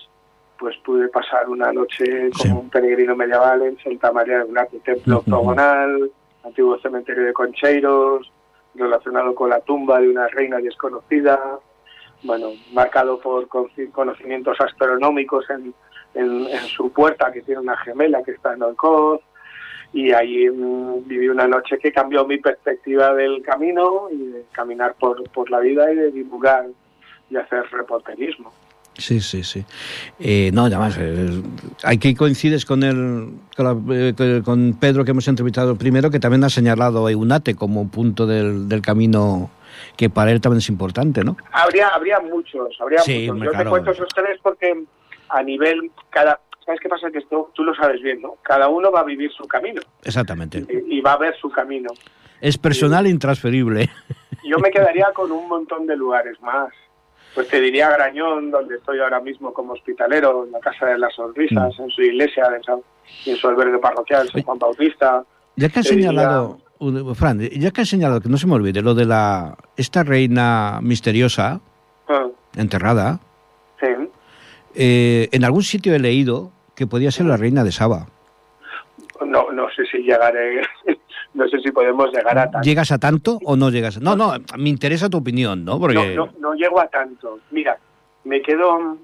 pues 0.58 0.76
pude 0.78 1.08
pasar 1.10 1.48
una 1.50 1.72
noche 1.72 2.30
Sí. 2.34 2.50
como 2.50 2.62
un 2.62 2.70
peregrino 2.70 3.16
medieval 3.16 3.62
en 3.64 3.78
Santa 3.80 4.12
María 4.12 4.40
de 4.40 4.46
Unate, 4.46 4.80
templo 4.80 5.18
octogonal, 5.20 6.12
antiguo 6.44 6.80
cementerio 6.80 7.26
de 7.26 7.34
Concheiros, 7.34 8.32
relacionado 8.76 9.34
con 9.36 9.50
la 9.50 9.60
tumba 9.62 10.00
de 10.00 10.10
una 10.10 10.28
reina 10.28 10.58
desconocida, 10.58 11.40
bueno, 12.24 12.50
marcado 12.74 13.20
por 13.20 13.48
conoci- 13.48 13.92
conocimientos 13.92 14.60
astronómicos 14.60 15.50
en, 15.50 15.74
en, 16.16 16.48
en 16.48 16.60
su 16.68 16.92
puerta, 16.92 17.32
que 17.32 17.42
tiene 17.42 17.62
una 17.62 17.78
gemela 17.78 18.24
que 18.24 18.32
está 18.32 18.54
en 18.54 18.64
Olcoz, 18.64 19.22
y 19.94 20.12
ahí 20.12 20.50
mm, 20.50 21.08
viví 21.08 21.30
una 21.30 21.48
noche 21.48 21.78
que 21.80 21.92
cambió 21.92 22.26
mi 22.26 22.38
perspectiva 22.40 23.14
del 23.14 23.42
camino 23.42 24.08
y 24.12 24.18
de 24.28 24.46
caminar 24.52 24.96
por, 25.00 25.24
por 25.30 25.50
la 25.50 25.60
vida 25.60 25.92
y 25.92 25.96
de 25.96 26.12
divulgar 26.12 26.66
y 27.30 27.36
hacer 27.38 27.64
reporterismo. 27.72 28.52
Sí, 28.98 29.20
sí, 29.22 29.44
sí. 29.44 29.64
Eh, 30.20 30.50
no, 30.54 30.66
además, 30.66 30.98
eh, 31.00 31.42
aquí 31.84 32.16
coincides 32.16 32.66
con 32.66 32.82
el 32.84 33.30
con, 33.56 33.66
la- 33.66 33.96
eh, 33.96 34.42
con- 34.44 34.74
Pedro 34.80 35.06
que 35.06 35.12
hemos 35.12 35.28
entrevistado 35.28 35.76
primero, 35.78 36.10
que 36.10 36.20
también 36.20 36.44
ha 36.44 36.50
señalado 36.50 37.06
a 37.06 37.12
Eunate 37.12 37.56
como 37.56 37.90
punto 37.90 38.26
del, 38.26 38.68
del 38.68 38.82
camino 38.82 39.52
que 39.96 40.10
para 40.10 40.32
él 40.32 40.42
también 40.42 40.60
es 40.60 40.70
importante, 40.70 41.24
¿no? 41.24 41.38
Habría, 41.52 41.90
habría 41.90 42.20
muchos, 42.20 42.70
habría 42.80 43.00
Sí, 43.00 43.28
muchos. 43.32 43.46
Yo 43.46 43.50
claro. 43.52 43.64
te 43.66 43.70
cuento 43.70 43.92
esos 43.92 44.08
tres 44.16 44.40
porque 44.42 44.84
a 45.30 45.44
nivel, 45.44 45.92
cada, 46.10 46.40
¿sabes 46.66 46.80
qué 46.82 46.90
pasa? 46.90 47.12
Que 47.12 47.20
esto 47.20 47.52
tú 47.54 47.64
lo 47.64 47.76
sabes 47.76 48.02
bien, 48.02 48.22
¿no? 48.22 48.36
Cada 48.42 48.68
uno 48.68 48.92
va 48.92 49.02
a 49.02 49.04
vivir 49.04 49.32
su 49.32 49.44
camino 49.48 49.82
Exactamente. 50.04 50.66
y, 50.90 50.98
y 50.98 51.02
va 51.02 51.14
a 51.14 51.18
ver 51.18 51.36
su 51.40 51.50
camino. 51.52 51.90
Es 52.42 52.58
personal 52.58 53.06
e 53.06 53.10
intransferible. 53.10 53.90
Yo 54.44 54.58
me 54.60 54.70
quedaría 54.72 55.08
con 55.14 55.32
un 55.32 55.48
montón 55.48 55.86
de 55.88 55.96
lugares 55.98 56.40
más. 56.42 56.70
Pues 57.38 57.50
te 57.50 57.62
diría 57.62 57.92
Grañón, 57.92 58.50
donde 58.50 58.78
estoy 58.78 59.00
ahora 59.00 59.20
mismo 59.20 59.54
como 59.54 59.74
hospitalero, 59.74 60.46
en 60.48 60.52
la 60.54 60.60
Casa 60.60 60.88
de 60.88 60.98
las 60.98 61.14
Sonrisas, 61.14 61.72
en 61.78 61.88
su 61.92 62.02
iglesia 62.02 62.50
de 62.50 62.64
San- 62.64 62.82
en 63.28 63.36
su 63.36 63.48
albergue 63.48 63.78
parroquial, 63.78 64.28
San 64.28 64.42
Juan 64.42 64.58
Bautista. 64.58 65.24
Ya 65.56 65.70
que 65.70 65.82
has 65.82 65.86
diría- 65.88 66.10
señalado, 66.10 66.58
Fran, 67.14 67.40
ya 67.42 67.70
que 67.70 67.82
has 67.82 67.90
señalado, 67.90 68.22
que 68.22 68.30
no 68.30 68.38
se 68.38 68.48
me 68.48 68.56
olvide, 68.56 68.82
lo 68.82 68.96
de 68.96 69.06
la 69.06 69.56
esta 69.76 70.02
reina 70.02 70.80
misteriosa, 70.82 71.62
Ah, 72.10 72.26
enterrada, 72.56 73.20
sí. 73.80 73.86
eh, 74.74 75.30
en 75.32 75.46
algún 75.46 75.62
sitio 75.62 75.94
he 75.94 76.00
leído 76.00 76.52
que 76.76 76.88
podía 76.88 77.12
ser 77.12 77.28
la 77.28 77.38
reina 77.38 77.64
de 77.64 77.72
Saba. 77.72 78.08
No, 79.24 79.52
no 79.52 79.70
sé 79.76 79.86
si 79.92 80.00
llegaré, 80.00 80.62
no 81.38 81.48
sé 81.48 81.60
si 81.60 81.72
podemos 81.72 82.12
llegar 82.12 82.36
a 82.36 82.50
tanto. 82.50 82.66
¿Llegas 82.68 82.92
a 82.92 82.98
tanto 82.98 83.38
o 83.44 83.56
no 83.56 83.70
llegas? 83.70 84.02
No, 84.02 84.16
no, 84.16 84.34
me 84.58 84.70
interesa 84.70 85.08
tu 85.08 85.18
opinión, 85.18 85.64
¿no? 85.64 85.80
Porque 85.80 86.16
No, 86.16 86.26
no, 86.26 86.34
no 86.40 86.54
llego 86.56 86.80
a 86.80 86.88
tanto. 86.88 87.40
Mira, 87.52 87.78
me 88.24 88.42
quedo, 88.42 88.98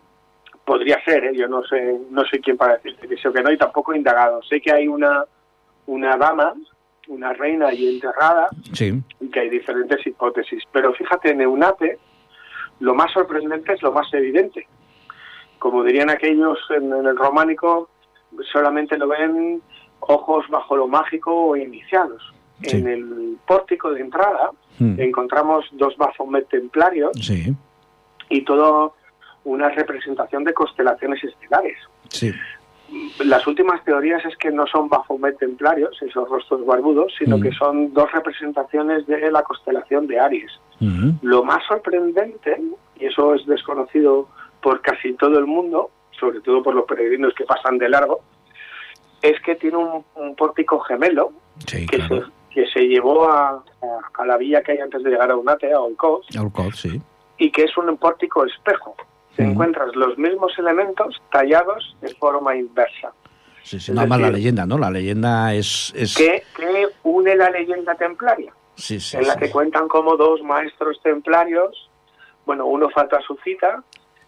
podría 0.66 0.98
ser, 1.06 1.26
¿eh? 1.26 1.32
yo 1.36 1.48
no 1.48 1.64
sé, 1.64 1.96
no 2.10 2.26
sé 2.26 2.40
quién 2.40 2.58
para 2.58 2.78
decirte 2.78 3.08
que 3.08 3.18
sí 3.18 3.28
o 3.28 3.32
que 3.34 3.44
no, 3.44 3.52
y 3.52 3.58
tampoco 3.58 3.94
he 3.94 3.98
indagado. 3.98 4.42
Sé 4.42 4.60
que 4.60 4.72
hay 4.72 4.88
una, 4.88 5.26
una 5.86 6.18
dama, 6.18 6.56
una 7.08 7.34
reina 7.34 7.68
allí 7.68 7.94
enterrada, 7.96 8.48
sí, 8.72 9.00
y 9.20 9.28
que 9.30 9.40
hay 9.40 9.50
diferentes 9.52 10.06
hipótesis. 10.08 10.64
Pero 10.72 10.92
fíjate, 10.94 11.30
en 11.30 11.42
Eunate, 11.42 12.00
lo 12.80 12.96
más 12.96 13.12
sorprendente 13.14 13.74
es 13.74 13.82
lo 13.84 13.92
más 13.92 14.12
evidente. 14.12 14.68
Como 15.60 15.84
dirían 15.84 16.10
aquellos 16.10 16.58
en, 16.72 16.92
en 16.92 17.06
el 17.06 17.16
románico, 17.16 17.90
solamente 18.52 18.98
lo 18.98 19.08
ven 19.08 19.62
ojos 20.08 20.46
bajo 20.50 20.76
lo 20.78 20.88
mágico 20.88 21.34
o 21.34 21.56
iniciados. 21.56 22.22
Sí. 22.62 22.78
En 22.78 22.88
el 22.88 23.38
pórtico 23.46 23.92
de 23.92 24.02
entrada 24.02 24.52
Mm. 24.80 25.00
encontramos 25.00 25.66
dos 25.74 25.96
Baphomet 25.98 26.48
templarios 26.50 27.12
sí, 27.22 27.54
y 28.30 28.42
todo 28.44 28.96
una 29.44 29.70
representación 29.70 30.44
de 30.44 30.54
constelaciones 30.54 31.24
estelares. 31.24 31.78
sí, 32.10 32.32
Las 33.24 33.46
últimas 33.48 33.84
teorías 33.84 34.24
es 34.26 34.36
que 34.38 34.50
no 34.52 34.66
son 34.68 34.88
Baphomet 34.90 35.38
templarios, 35.38 36.00
esos 36.02 36.28
rostros 36.30 36.66
barbudos, 36.66 37.14
sino 37.20 37.38
Mm. 37.38 37.42
que 37.42 37.52
son 37.52 37.94
dos 37.94 38.12
representaciones 38.12 39.06
de 39.08 39.32
la 39.32 39.42
constelación 39.44 40.08
de 40.08 40.20
Aries. 40.20 40.52
Mm. 40.80 41.12
Lo 41.22 41.44
más 41.44 41.64
sorprendente, 41.68 42.60
y 43.00 43.06
eso 43.06 43.36
es 43.36 43.46
desconocido 43.46 44.28
por 44.62 44.82
casi 44.82 45.14
todo 45.14 45.38
el 45.40 45.46
mundo, 45.46 45.90
sobre 46.20 46.40
todo 46.42 46.62
por 46.64 46.74
los 46.76 46.86
peregrinos 46.86 47.34
que 47.36 47.46
pasan 47.46 47.78
de 47.78 47.90
largo, 47.90 48.22
es 49.24 49.40
que 49.42 49.56
tiene 49.56 49.78
un, 49.78 50.06
un 50.16 50.36
pórtico 50.36 50.80
gemelo 50.82 51.32
sí, 51.66 51.86
que, 51.88 51.98
claro. 51.98 52.26
se, 52.28 52.32
que 52.54 52.68
se 52.68 52.82
llevó 52.82 53.28
a, 53.28 53.50
a- 53.50 53.64
a 54.22 54.26
la 54.26 54.38
villa 54.38 54.62
que 54.62 54.74
hay 54.74 54.80
antes 54.80 55.02
de 55.04 55.10
llegar 55.10 55.32
a 55.32 55.36
Unate, 55.36 55.74
a 55.74 55.80
Olcos, 55.80 56.28
sí. 56.76 57.02
y 57.38 57.52
que 57.52 57.64
es 57.64 57.76
un 57.78 57.98
pórtico 57.98 58.46
espejo. 58.46 58.96
Te 59.36 59.44
Mm. 59.44 59.52
encuentras 59.52 59.96
los 59.96 60.16
mismos 60.20 60.52
elementos 60.60 61.20
tallados 61.32 61.96
de 62.02 62.14
forma 62.16 62.56
inversa. 62.56 63.12
Sí, 63.64 63.80
sí. 63.80 63.92
Nada 63.92 64.06
más 64.08 64.20
la 64.22 64.30
leyenda, 64.30 64.66
¿no? 64.68 64.78
La 64.78 64.92
leyenda 64.92 65.54
es... 65.56 65.92
es... 65.96 66.16
que, 66.16 66.44
que 66.56 66.88
une 67.04 67.36
la 67.36 67.50
leyenda 67.50 67.96
templaria, 67.96 68.54
Sí, 68.76 69.00
sí, 69.00 69.18
en 69.18 69.26
la 69.26 69.34
sí. 69.34 69.40
que 69.40 69.50
cuentan 69.52 69.88
como 69.88 70.18
dos 70.18 70.42
maestros 70.44 71.00
templarios 71.02 71.90
bueno, 72.46 72.66
uno 72.66 72.90
faltó 72.90 73.16
a 73.16 73.22
su 73.22 73.38
cita 73.38 73.82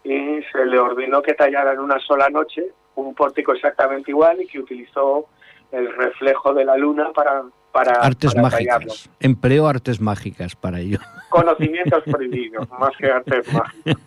y 0.06 0.40
se 0.52 0.66
le 0.66 0.80
ordenó 0.80 1.22
que 1.22 1.34
tallara 1.34 1.74
en 1.74 1.80
una 1.80 2.00
sola 2.00 2.30
noche 2.30 2.64
un 2.96 3.14
pórtico 3.16 3.54
exactamente 3.54 4.12
igual 4.12 4.42
y 4.42 4.48
que 4.48 4.60
utilizó 4.60 5.28
el 5.72 5.94
reflejo 5.96 6.54
de 6.54 6.66
la 6.66 6.78
luna 6.78 7.12
para 7.14 7.44
para 7.76 7.92
artes 7.96 8.34
mágicas. 8.38 9.10
Empleo 9.20 9.68
artes 9.68 10.00
mágicas 10.00 10.56
para 10.56 10.80
ello. 10.80 10.98
Conocimientos 11.30 12.04
prohibidos, 12.06 12.70
más 12.80 12.96
que 12.98 13.12
artes 13.12 13.52
mágicas. 13.52 13.98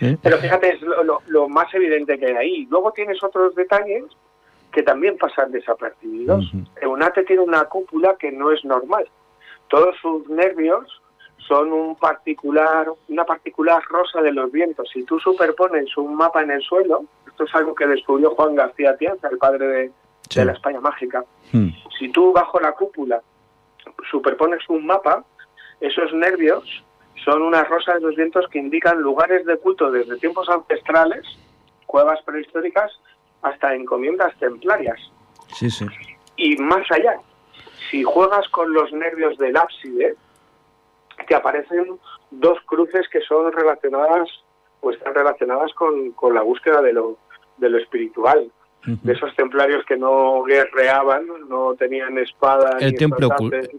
¿Eh? 0.00 0.16
Pero 0.22 0.38
fíjate, 0.38 0.72
es 0.72 0.80
lo, 1.26 1.48
más 1.50 1.72
evidente 1.74 2.18
que 2.18 2.28
hay 2.28 2.36
ahí. 2.36 2.66
Luego 2.70 2.92
tienes 2.92 3.22
otros 3.22 3.54
detalles 3.54 4.04
que 4.72 4.82
también 4.82 5.18
pasan 5.18 5.52
desapercibidos. 5.52 6.50
Eunate 6.80 7.24
tiene 7.24 7.42
una 7.42 7.64
cúpula 7.64 8.16
que 8.18 8.32
no 8.32 8.52
es 8.52 8.64
normal. 8.64 9.06
Todos 9.68 9.94
sus 10.00 10.26
nervios 10.30 11.02
son 11.46 11.72
un 11.74 11.94
particular, 11.94 12.86
una 13.08 13.24
particular 13.24 13.82
rosa 13.90 14.22
de 14.22 14.32
los 14.32 14.50
vientos. 14.50 14.88
Si 14.94 15.02
tú 15.02 15.20
superpones 15.20 15.94
un 15.98 16.14
mapa 16.14 16.42
en 16.42 16.52
el 16.52 16.62
suelo, 16.62 17.04
esto 17.38 17.44
es 17.44 17.54
algo 17.54 17.72
que 17.72 17.86
descubrió 17.86 18.30
Juan 18.34 18.56
García 18.56 18.96
Tienza, 18.96 19.28
el 19.28 19.38
padre 19.38 19.92
de, 20.34 20.44
la 20.44 20.52
España 20.52 20.80
mágica. 20.80 21.24
Hmm. 21.52 21.68
Si 21.96 22.08
tú 22.10 22.32
bajo 22.32 22.58
la 22.58 22.72
cúpula 22.72 23.22
superpones 24.10 24.60
un 24.68 24.84
mapa, 24.84 25.24
esos 25.80 26.12
nervios 26.14 26.64
son 27.24 27.42
unas 27.42 27.68
rosas 27.68 27.96
de 27.96 28.00
los 28.00 28.16
vientos 28.16 28.46
que 28.48 28.58
indican 28.58 29.00
lugares 29.00 29.46
de 29.46 29.56
culto 29.56 29.90
desde 29.92 30.18
tiempos 30.18 30.48
ancestrales, 30.48 31.24
cuevas 31.86 32.20
prehistóricas, 32.22 32.90
hasta 33.42 33.72
encomiendas 33.72 34.36
templarias. 34.40 34.98
Sí, 35.54 35.70
sí. 35.70 35.86
Y 36.36 36.56
más 36.56 36.90
allá, 36.90 37.20
si 37.88 38.02
juegas 38.02 38.48
con 38.48 38.72
los 38.72 38.92
nervios 38.92 39.38
del 39.38 39.56
ábside, 39.56 40.16
que 41.26 41.34
aparecen 41.36 42.00
dos 42.32 42.58
cruces 42.66 43.08
que 43.08 43.20
son 43.20 43.52
relacionadas 43.52 44.28
o 44.80 44.90
están 44.90 45.14
relacionadas 45.14 45.72
con, 45.74 46.12
con 46.12 46.34
la 46.34 46.42
búsqueda 46.42 46.82
de 46.82 46.92
lo, 46.92 47.18
de 47.58 47.68
lo 47.68 47.78
espiritual. 47.78 48.50
De 48.84 49.12
esos 49.12 49.34
templarios 49.36 49.84
que 49.84 49.98
no 49.98 50.44
guerreaban, 50.44 51.26
no 51.48 51.74
tenían 51.74 52.16
espada 52.16 52.78
el 52.80 52.94
templo 52.94 53.28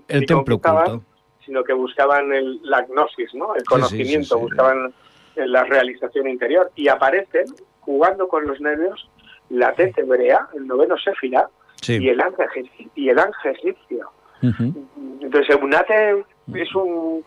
el 0.08 0.26
templo 0.26 0.56
oculto. 0.58 1.02
sino 1.44 1.64
que 1.64 1.74
buscaban 1.74 2.32
el, 2.32 2.60
la 2.64 2.82
gnosis, 2.84 3.34
¿no? 3.34 3.56
el 3.56 3.64
conocimiento, 3.64 4.38
buscaban 4.38 4.94
la 5.36 5.64
realización 5.64 6.28
interior. 6.28 6.70
Y 6.76 6.90
aparecen, 6.90 7.46
jugando 7.80 8.28
con 8.28 8.46
los 8.46 8.62
nervios, 8.62 9.10
la 9.50 9.74
Tetebrea, 9.74 10.48
el 10.54 10.68
noveno 10.68 10.96
Sefira, 10.98 11.50
y 11.88 12.10
el 12.10 12.22
ángel, 12.22 12.70
y 12.94 13.10
el 13.10 13.18
ángel 13.18 13.56
egipcio. 13.56 14.12
Entonces, 14.42 15.50
Eunate 15.50 16.24
es 16.54 16.76
un 16.76 17.24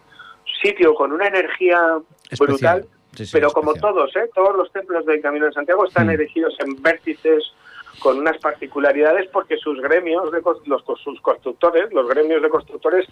sitio 0.63 0.95
con 0.95 1.13
una 1.13 1.27
energía 1.27 1.99
brutal, 2.39 2.87
pero 3.33 3.51
como 3.51 3.75
todos, 3.75 4.15
¿eh? 4.17 4.31
todos 4.35 4.57
los 4.57 4.73
templos 4.73 5.05
del 5.05 5.21
Camino 5.21 5.47
de 5.47 5.53
Santiago 5.53 5.85
están 5.85 6.07
mm. 6.07 6.11
erigidos 6.11 6.55
en 6.61 6.81
vértices 6.83 7.53
con 7.99 8.19
unas 8.19 8.39
particularidades 8.39 9.29
porque 9.31 9.57
sus 9.59 9.81
gremios, 9.81 10.33
de, 10.33 10.43
los, 10.67 10.85
sus 11.03 11.21
constructores, 11.21 11.93
los 11.93 12.09
gremios 12.09 12.43
de 12.43 12.49
constructores 12.49 13.07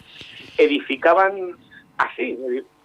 edificaban 0.57 1.55
así, 1.97 2.37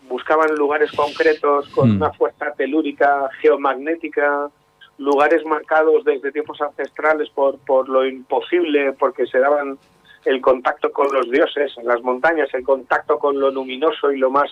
buscaban 0.09 0.55
lugares 0.55 0.93
concretos 0.93 1.69
con 1.71 1.91
mm. 1.91 1.97
una 1.97 2.13
fuerza 2.13 2.53
telúrica, 2.57 3.29
geomagnética, 3.41 4.51
lugares 4.99 5.45
marcados 5.45 6.05
desde 6.05 6.33
tiempos 6.33 6.61
ancestrales 6.61 7.29
por, 7.31 7.59
por 7.59 7.89
lo 7.89 8.07
imposible, 8.07 8.93
porque 8.93 9.27
se 9.27 9.39
daban 9.39 9.79
el 10.25 10.41
contacto 10.41 10.93
con 10.93 11.13
los 11.13 11.31
dioses 11.31 11.73
en 11.79 11.87
las 11.87 12.03
montañas, 12.03 12.53
el 12.53 12.65
contacto 12.65 13.19
con 13.19 13.39
lo 13.39 13.51
luminoso 13.51 14.11
y 14.11 14.19
lo 14.19 14.31
más, 14.31 14.51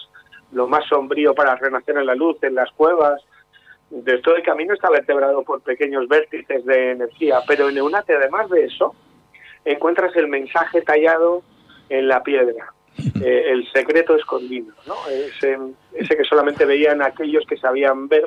lo 0.54 0.66
más 0.68 0.86
sombrío 0.86 1.34
para 1.34 1.56
renacer 1.56 1.96
en 1.98 2.06
la 2.06 2.14
luz, 2.14 2.36
en 2.42 2.54
las 2.54 2.70
cuevas. 2.72 3.20
De 3.90 4.18
todo 4.18 4.36
el 4.36 4.42
camino 4.42 4.74
está 4.74 4.90
vertebrado 4.90 5.42
por 5.42 5.60
pequeños 5.60 6.08
vértices 6.08 6.64
de 6.64 6.92
energía, 6.92 7.40
pero 7.46 7.68
en 7.68 7.76
Eunate, 7.76 8.14
además 8.14 8.48
de 8.50 8.64
eso, 8.64 8.94
encuentras 9.64 10.14
el 10.16 10.28
mensaje 10.28 10.82
tallado 10.82 11.42
en 11.88 12.08
la 12.08 12.22
piedra, 12.22 12.72
eh, 13.22 13.44
el 13.50 13.70
secreto 13.72 14.16
escondido, 14.16 14.72
¿no? 14.86 14.94
ese, 15.10 15.58
ese 15.92 16.16
que 16.16 16.24
solamente 16.24 16.64
veían 16.64 17.02
aquellos 17.02 17.44
que 17.46 17.56
sabían 17.56 18.08
ver 18.08 18.24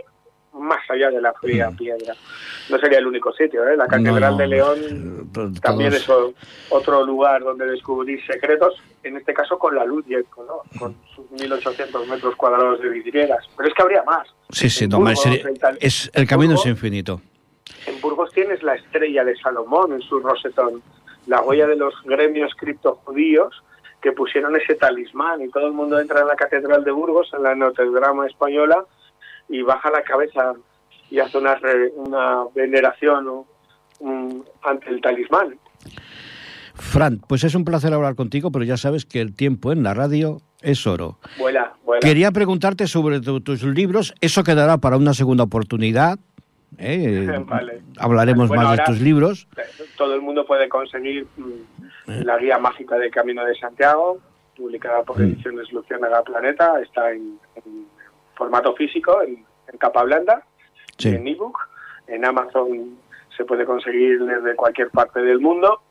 más 0.53 0.80
allá 0.89 1.09
de 1.09 1.21
la 1.21 1.34
fría 1.34 1.69
mm. 1.69 1.75
piedra. 1.78 2.13
No 2.69 2.78
sería 2.80 2.99
el 2.99 3.07
único 3.07 3.32
sitio, 3.34 3.67
¿eh? 3.67 3.78
La 3.78 3.88
Catedral 3.88 4.38
de 4.38 4.47
León 4.47 5.32
también 5.61 5.93
es 5.93 6.07
otro 6.69 7.05
lugar 7.05 7.43
donde 7.43 7.65
descubrir 7.65 8.19
secretos, 8.25 8.75
en 9.08 9.18
este 9.18 9.34
caso 9.34 9.58
con 9.58 9.76
la 9.76 9.86
luz 9.86 10.05
y 10.08 10.14
¿no? 10.14 10.62
Con 10.80 10.95
sus 11.16 11.30
1800 11.32 12.08
metros 12.08 12.36
cuadrados 12.36 12.82
de 12.82 12.89
vidrieras. 12.89 13.45
Pero 13.55 13.70
es 13.70 13.76
que 13.76 13.82
habría 13.82 14.03
más. 14.03 14.28
Sí, 14.49 14.70
sí, 14.70 14.88
no, 14.88 14.97
el, 15.08 15.78
es, 15.80 16.10
el 16.14 16.28
camino 16.28 16.55
es 16.55 16.66
infinito. 16.66 17.22
En 17.86 17.99
Burgos 18.01 18.32
tienes 18.32 18.64
la 18.64 18.76
estrella 18.76 19.24
de 19.24 19.36
Salomón 19.38 19.93
en 19.93 20.01
su 20.01 20.20
rosetón, 20.20 20.82
la 21.26 21.41
huella 21.41 21.68
de 21.68 21.76
los 21.76 21.93
gremios 22.03 22.53
criptojudíos 22.55 23.64
que 24.01 24.12
pusieron 24.12 24.55
ese 24.55 24.76
talismán 24.76 25.41
y 25.41 25.49
todo 25.49 25.68
el 25.68 25.74
mundo 25.74 25.99
entra 25.99 26.22
en 26.22 26.28
la 26.28 26.36
Catedral 26.36 26.84
de 26.84 26.91
Burgos, 26.91 27.32
en 27.34 27.43
la 27.43 27.55
Notre-Dame 27.55 28.28
española, 28.28 28.86
y 29.49 29.62
baja 29.62 29.89
la 29.89 30.03
cabeza 30.03 30.53
y 31.10 31.20
hace 31.20 31.38
una, 31.38 31.58
una 31.95 32.43
veneración 32.53 33.45
ante 34.62 34.89
el 34.89 35.01
talismán. 35.01 35.58
Fran, 36.80 37.19
pues 37.28 37.43
es 37.43 37.55
un 37.55 37.65
placer 37.65 37.93
hablar 37.93 38.15
contigo, 38.15 38.51
pero 38.51 38.63
ya 38.65 38.78
sabes 38.78 39.05
que 39.05 39.21
el 39.21 39.34
tiempo 39.34 39.71
en 39.71 39.84
la 39.84 39.93
radio 39.93 40.41
es 40.61 40.86
oro. 40.88 41.17
Vuela, 41.38 41.73
Quería 42.01 42.32
preguntarte 42.32 42.88
sobre 42.88 43.19
tus 43.21 43.63
libros, 43.63 44.13
eso 44.21 44.43
quedará 44.43 44.78
para 44.78 44.97
una 44.97 45.13
segunda 45.13 45.43
oportunidad. 45.43 46.19
¿eh? 46.78 47.28
Hablaremos 47.97 48.49
más 48.49 48.78
de 48.78 48.84
tus 48.86 49.01
libros. 49.01 49.47
Todo 49.97 50.15
el 50.15 50.21
mundo 50.21 50.45
puede 50.45 50.69
conseguir 50.69 51.25
mm, 51.38 52.23
la 52.23 52.38
guía 52.38 52.59
mágica 52.59 52.97
del 52.97 53.11
Camino 53.11 53.43
de 53.45 53.55
Santiago, 53.55 54.19
publicada 54.55 55.03
por 55.03 55.19
mm. 55.19 55.23
Ediciones 55.23 55.71
Luciana 55.71 56.07
Planeta, 56.23 56.80
está 56.82 57.11
en 57.11 57.39
formato 58.36 58.75
físico, 58.75 59.21
en, 59.23 59.45
capa 59.80 60.03
blanda, 60.03 60.43
en 61.03 61.28
ebook. 61.28 61.57
En 62.07 62.23
Amazon 62.23 62.97
se 63.36 63.43
puede 63.43 63.65
conseguir 63.65 64.23
desde 64.23 64.55
cualquier 64.55 64.89
parte 64.89 65.21
del 65.21 65.39
mundo. 65.39 65.82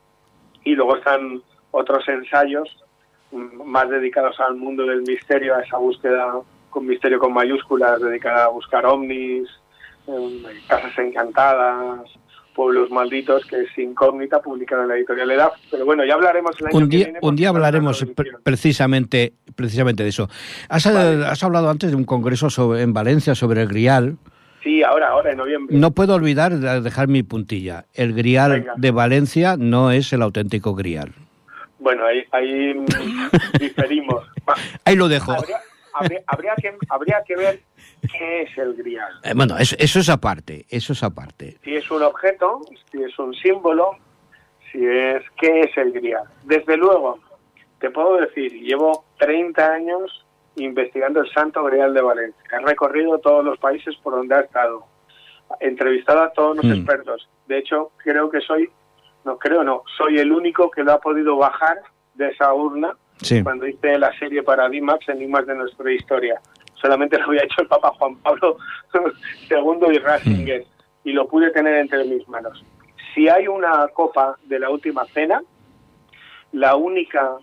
Y 0.67 0.75
luego 0.75 0.97
están 0.97 1.41
otros 1.71 2.07
ensayos 2.09 2.69
mm, 3.33 3.63
más 3.65 3.89
dedicados 3.89 4.39
al 4.41 4.57
mundo 4.57 4.85
del 4.85 5.01
misterio, 5.03 5.55
a 5.55 5.63
esa 5.63 5.79
búsqueda 5.79 6.35
con 6.69 6.87
misterio 6.87 7.19
con 7.19 7.33
mayúsculas, 7.33 8.03
dedicada 8.03 8.45
a 8.45 8.49
buscar 8.49 8.85
ovnis, 8.85 9.49
em, 10.07 10.43
casas 10.69 10.99
encantadas, 10.99 12.01
Pueblos 12.55 12.91
Malditos, 12.91 13.45
que 13.47 13.63
es 13.63 13.79
incógnita, 13.79 14.41
publicada 14.41 14.83
en 14.83 14.89
la 14.89 14.97
editorial 14.97 15.31
Edad. 15.31 15.53
Pero 15.71 15.85
bueno, 15.85 16.05
ya 16.05 16.15
hablaremos 16.15 16.55
el 16.61 16.67
año 16.67 16.77
un 16.77 16.89
día, 16.89 17.13
Un 17.21 17.37
día 17.37 17.49
hablaremos 17.51 18.05
precisamente, 18.43 19.35
precisamente 19.55 20.03
de 20.03 20.09
eso. 20.09 20.29
Has, 20.69 20.87
has, 20.87 21.43
hablado 21.43 21.71
antes 21.71 21.91
de 21.91 21.97
un 21.97 22.05
congreso 22.05 22.51
sobre, 22.51 22.83
en 22.83 22.93
Valencia 22.93 23.35
sobre 23.35 23.63
el 23.63 23.69
Grial. 23.69 24.17
Sí, 24.67 24.83
ahora, 24.83 25.11
ahora, 25.11 25.31
en 25.31 25.37
noviembre. 25.37 25.77
No 25.79 25.93
puedo 25.93 26.17
olvidar 26.17 26.53
dejar 26.57 27.07
mi 27.07 27.23
puntilla. 27.23 27.85
El 27.95 28.15
Grial 28.15 28.67
de 28.77 28.91
Valencia 28.91 29.55
no 29.57 29.93
es 29.93 30.13
el 30.13 30.23
auténtico 30.23 30.75
Grial. 30.75 31.13
Bueno, 31.79 32.05
ahí, 32.05 32.25
ahí 32.33 32.75
diferimos. 33.61 34.25
ahí 34.85 34.97
lo 34.97 35.07
dejo. 35.07 35.31
habría, 35.93 36.57
que, 36.57 36.77
habría 36.89 37.23
que 37.25 37.37
ver 37.37 37.61
qué 38.11 38.43
es 38.43 38.59
el 38.59 38.75
grial. 38.75 39.13
Eh, 39.23 39.35
bueno, 39.37 39.57
eso, 39.57 39.77
es 39.79 40.09
aparte, 40.09 40.67
eso 40.69 40.95
es 40.95 41.03
aparte. 41.05 41.59
Si 41.63 41.77
es 41.77 41.89
un 41.89 42.03
objeto, 42.03 42.63
si 42.91 43.05
es 43.05 43.17
un 43.21 43.35
símbolo, 43.35 43.93
si 44.73 44.85
es 44.85 45.23
qué 45.41 45.61
es 45.61 45.77
el 45.77 45.93
grial. 45.93 46.25
Desde 46.43 46.77
luego, 46.77 47.21
te 47.79 47.91
puedo 47.91 48.17
decir, 48.17 48.53
llevo 48.53 49.05
30 49.21 49.65
años 49.65 50.26
investigando 50.57 51.21
el 51.21 51.31
Santo 51.31 51.63
Grial 51.65 51.95
de 51.95 52.03
Valencia. 52.03 52.43
He 52.51 52.65
recorrido 52.65 53.19
todos 53.19 53.45
los 53.45 53.59
países 53.59 53.95
por 54.03 54.15
donde 54.15 54.35
ha 54.35 54.41
estado. 54.41 54.85
Entrevistado 55.61 56.23
a 56.23 56.33
todos 56.33 56.57
los 56.57 56.67
hmm. 56.67 56.73
expertos. 56.73 57.29
De 57.47 57.59
hecho, 57.59 57.93
creo 57.99 58.31
que 58.31 58.41
soy, 58.41 58.69
no 59.25 59.39
creo, 59.39 59.63
no, 59.63 59.83
soy 59.97 60.19
el 60.19 60.33
único 60.33 60.71
que 60.71 60.83
lo 60.83 60.93
ha 60.93 61.01
podido 61.01 61.37
bajar 61.37 61.79
de 62.15 62.29
esa 62.29 62.53
urna 62.53 62.97
cuando 63.43 63.67
hice 63.67 63.99
la 63.99 64.17
serie 64.19 64.43
para 64.43 64.69
DIMAX, 64.69 65.09
Enigmas 65.09 65.47
de 65.47 65.55
nuestra 65.55 65.91
historia. 65.93 66.41
Solamente 66.75 67.19
lo 67.21 67.27
había 67.27 67.45
hecho 67.45 67.63
el 67.63 67.69
Papa 67.69 67.93
Juan 67.99 68.17
Pablo 68.17 68.57
II 69.51 69.95
y 69.95 69.99
Ratzinger, 69.99 70.65
y 71.05 71.13
lo 71.13 71.27
pude 71.27 71.51
tener 71.51 71.75
entre 71.77 72.05
mis 72.05 72.27
manos. 72.29 72.65
Si 73.15 73.29
hay 73.29 73.49
una 73.49 73.89
copa 73.89 74.37
de 74.45 74.59
la 74.59 74.71
última 74.71 75.05
cena, 75.07 75.43
la 76.53 76.77
única 76.77 77.37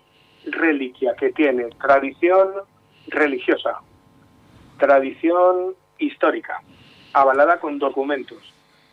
reliquia 0.46 1.14
que 1.16 1.32
tiene 1.32 1.68
tradición 1.80 2.52
religiosa, 3.08 3.78
tradición 4.78 5.74
histórica, 5.98 6.60
avalada 7.12 7.58
con 7.58 7.78
documentos 7.78 8.38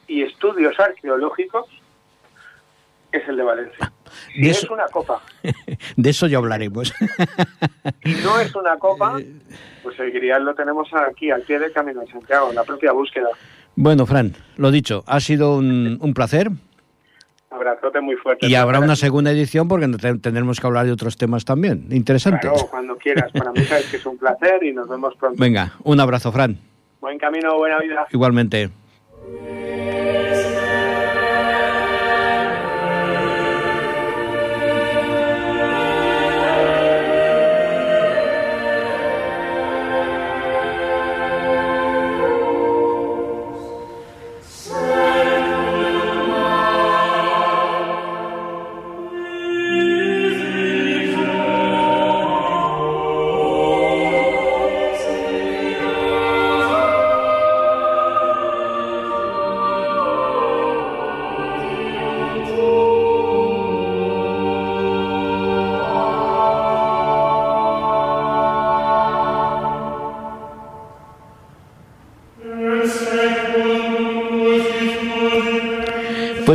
y 0.07 0.23
estudios 0.23 0.79
arqueológicos, 0.79 1.65
es 3.11 3.27
el 3.27 3.37
de 3.37 3.43
Valencia. 3.43 3.91
Si 4.33 4.49
es 4.49 4.69
una 4.69 4.85
copa. 4.85 5.21
de 5.95 6.09
eso 6.09 6.27
ya 6.27 6.37
hablaremos. 6.37 6.93
y 8.05 8.13
no 8.15 8.39
es 8.39 8.55
una 8.55 8.77
copa, 8.77 9.19
pues 9.83 9.99
el 9.99 10.11
grial 10.11 10.43
lo 10.43 10.53
tenemos 10.53 10.89
aquí, 10.93 11.31
al 11.31 11.41
pie 11.41 11.59
del 11.59 11.71
Camino 11.71 12.01
de 12.01 12.07
Santiago, 12.07 12.49
en 12.49 12.55
la 12.55 12.63
propia 12.63 12.91
búsqueda. 12.91 13.29
Bueno, 13.75 14.05
Fran, 14.05 14.35
lo 14.57 14.69
dicho, 14.71 15.03
ha 15.07 15.19
sido 15.19 15.55
un, 15.55 15.97
un 16.01 16.13
placer. 16.13 16.51
Abrazote 17.51 17.99
muy 17.99 18.15
fuerte. 18.15 18.47
Y 18.47 18.55
habrá 18.55 18.79
una 18.79 18.95
segunda 18.95 19.31
edición 19.31 19.67
porque 19.67 19.87
tendremos 20.21 20.59
que 20.59 20.67
hablar 20.67 20.85
de 20.85 20.93
otros 20.93 21.17
temas 21.17 21.43
también 21.43 21.87
interesantes. 21.91 22.49
Claro, 22.49 22.67
cuando 22.69 22.97
quieras. 22.97 23.31
Para 23.31 23.51
mí 23.51 23.61
sabes 23.65 23.87
que 23.87 23.97
es 23.97 24.05
un 24.05 24.17
placer 24.17 24.63
y 24.63 24.73
nos 24.73 24.87
vemos 24.87 25.15
pronto. 25.15 25.41
Venga, 25.41 25.73
un 25.83 25.99
abrazo, 25.99 26.31
Fran. 26.31 26.57
Buen 27.01 27.17
camino, 27.17 27.57
buena 27.57 27.79
vida. 27.79 28.07
Igualmente. 28.11 28.69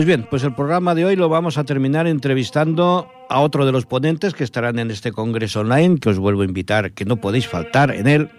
Pues 0.06 0.18
bien, 0.18 0.28
pues 0.30 0.44
el 0.44 0.54
programa 0.54 0.94
de 0.94 1.04
hoy 1.04 1.16
lo 1.16 1.28
vamos 1.28 1.58
a 1.58 1.64
terminar 1.64 2.06
entrevistando 2.06 3.10
a 3.28 3.40
otro 3.40 3.66
de 3.66 3.72
los 3.72 3.86
ponentes 3.86 4.34
que 4.34 4.44
estarán 4.44 4.78
en 4.78 4.92
este 4.92 5.10
congreso 5.10 5.62
online, 5.62 5.98
que 5.98 6.10
os 6.10 6.20
vuelvo 6.20 6.42
a 6.42 6.44
invitar, 6.44 6.92
que 6.92 7.04
no 7.04 7.16
podéis 7.16 7.48
faltar 7.48 7.90
en 7.90 8.06
él. 8.06 8.30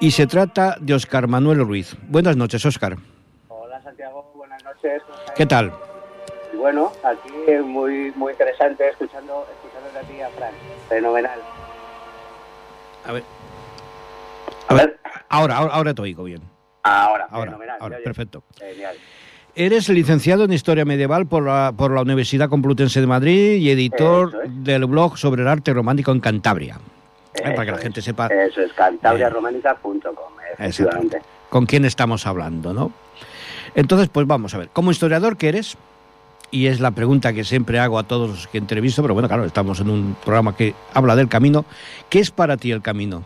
Y 0.00 0.12
se 0.12 0.26
trata 0.26 0.76
de 0.80 0.94
Óscar 0.94 1.28
Manuel 1.28 1.66
Ruiz. 1.66 1.94
Buenas 2.08 2.34
noches, 2.38 2.64
Óscar. 2.64 2.96
Hola, 3.48 3.82
Santiago. 3.82 4.32
Buenas 4.34 4.64
noches. 4.64 5.02
¿Qué 5.36 5.44
tal? 5.44 5.70
Bueno, 6.56 6.92
aquí 7.04 7.30
muy 7.62 8.10
muy 8.12 8.32
interesante 8.32 8.88
escuchando 8.88 9.46
escuchando 9.52 9.98
a 9.98 10.02
ti 10.02 10.22
a 10.22 10.30
Fran. 10.30 10.54
Fenomenal. 10.88 11.40
A 13.04 13.12
ver. 13.12 13.24
A, 14.66 14.74
ver. 14.74 14.98
Ahora, 15.28 15.56
ahora, 15.58 15.74
ahora 15.74 15.92
te 15.92 16.00
oigo 16.00 16.24
bien. 16.24 16.40
Ahora, 16.84 17.26
ahora, 17.30 17.50
fenomenal. 17.50 17.76
ahora 17.80 17.98
perfecto. 18.02 18.44
Genial. 18.58 18.96
Eres 19.54 19.88
licenciado 19.88 20.44
en 20.44 20.52
Historia 20.52 20.84
Medieval 20.84 21.26
por 21.26 21.44
la, 21.44 21.72
por 21.76 21.90
la 21.90 22.02
Universidad 22.02 22.48
Complutense 22.48 23.00
de 23.00 23.06
Madrid 23.06 23.56
y 23.56 23.70
editor 23.70 24.48
del 24.48 24.86
blog 24.86 25.18
sobre 25.18 25.42
el 25.42 25.48
arte 25.48 25.72
romántico 25.72 26.12
en 26.12 26.20
Cantabria. 26.20 26.78
Eh, 27.34 27.42
para 27.42 27.64
que 27.64 27.72
la 27.72 27.78
gente 27.78 28.02
sepa. 28.02 28.26
Eso 28.26 28.60
es, 28.60 28.72
cantabriarománica.com, 28.72 30.32
efectivamente. 30.58 31.22
Con 31.48 31.66
quién 31.66 31.84
estamos 31.84 32.26
hablando, 32.26 32.72
¿no? 32.72 32.92
Entonces, 33.74 34.08
pues 34.08 34.26
vamos 34.26 34.54
a 34.54 34.58
ver. 34.58 34.68
Como 34.72 34.90
historiador 34.90 35.36
que 35.36 35.48
eres, 35.48 35.76
y 36.50 36.66
es 36.66 36.80
la 36.80 36.90
pregunta 36.90 37.32
que 37.32 37.44
siempre 37.44 37.78
hago 37.78 37.98
a 37.98 38.02
todos 38.04 38.30
los 38.30 38.46
que 38.48 38.58
entrevisto, 38.58 39.02
pero 39.02 39.14
bueno, 39.14 39.28
claro, 39.28 39.44
estamos 39.44 39.80
en 39.80 39.90
un 39.90 40.16
programa 40.24 40.56
que 40.56 40.74
habla 40.92 41.16
del 41.16 41.28
camino. 41.28 41.64
¿Qué 42.08 42.18
es 42.18 42.30
para 42.30 42.56
ti 42.56 42.72
el 42.72 42.82
camino? 42.82 43.24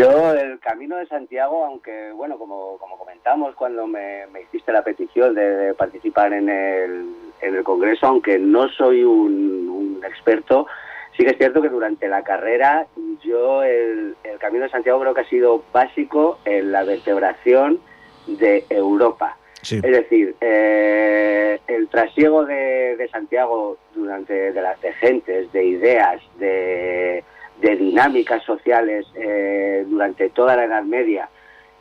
Yo, 0.00 0.32
el 0.32 0.58
camino 0.60 0.96
de 0.96 1.06
Santiago, 1.06 1.62
aunque, 1.66 2.10
bueno, 2.12 2.38
como, 2.38 2.78
como 2.78 2.96
comentamos 2.96 3.54
cuando 3.54 3.86
me, 3.86 4.24
hiciste 4.42 4.72
la 4.72 4.82
petición 4.82 5.34
de, 5.34 5.74
participar 5.74 6.32
en 6.32 6.48
el, 6.48 7.06
en 7.42 7.54
el 7.54 7.62
Congreso, 7.62 8.06
aunque 8.06 8.38
no 8.38 8.70
soy 8.70 9.04
un, 9.04 10.00
experto, 10.02 10.66
sí 11.14 11.24
que 11.24 11.32
es 11.32 11.36
cierto 11.36 11.60
que 11.60 11.68
durante 11.68 12.08
la 12.08 12.22
carrera 12.22 12.86
yo 13.22 13.62
el, 13.62 14.16
el, 14.24 14.38
Camino 14.38 14.64
de 14.64 14.70
Santiago 14.70 14.98
creo 15.00 15.12
que 15.12 15.20
ha 15.20 15.28
sido 15.28 15.62
básico 15.70 16.38
en 16.46 16.72
la 16.72 16.84
vertebración 16.84 17.78
de 18.26 18.64
Europa. 18.70 19.36
Es 19.60 19.82
decir, 19.82 20.34
eh, 20.40 21.60
el 21.66 21.88
trasiego 21.88 22.46
de, 22.46 22.96
de, 22.96 23.08
Santiago 23.08 23.76
durante 23.94 24.52
de 24.52 24.62
las 24.62 24.80
de 24.80 24.94
gentes, 24.94 25.52
de 25.52 25.64
ideas, 25.66 26.22
de 26.38 27.22
de 27.60 27.76
dinámicas 27.76 28.42
sociales 28.44 29.06
eh, 29.14 29.84
durante 29.86 30.30
toda 30.30 30.56
la 30.56 30.64
Edad 30.64 30.82
Media, 30.82 31.28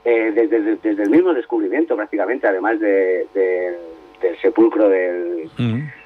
eh, 0.04 0.32
desde, 0.34 0.76
desde, 0.78 1.04
el 1.04 1.10
mismo 1.10 1.34
descubrimiento 1.34 1.96
prácticamente, 1.96 2.48
además 2.48 2.80
de, 2.80 3.28
del 3.34 4.42
sepulcro 4.42 4.90
del, 4.90 5.50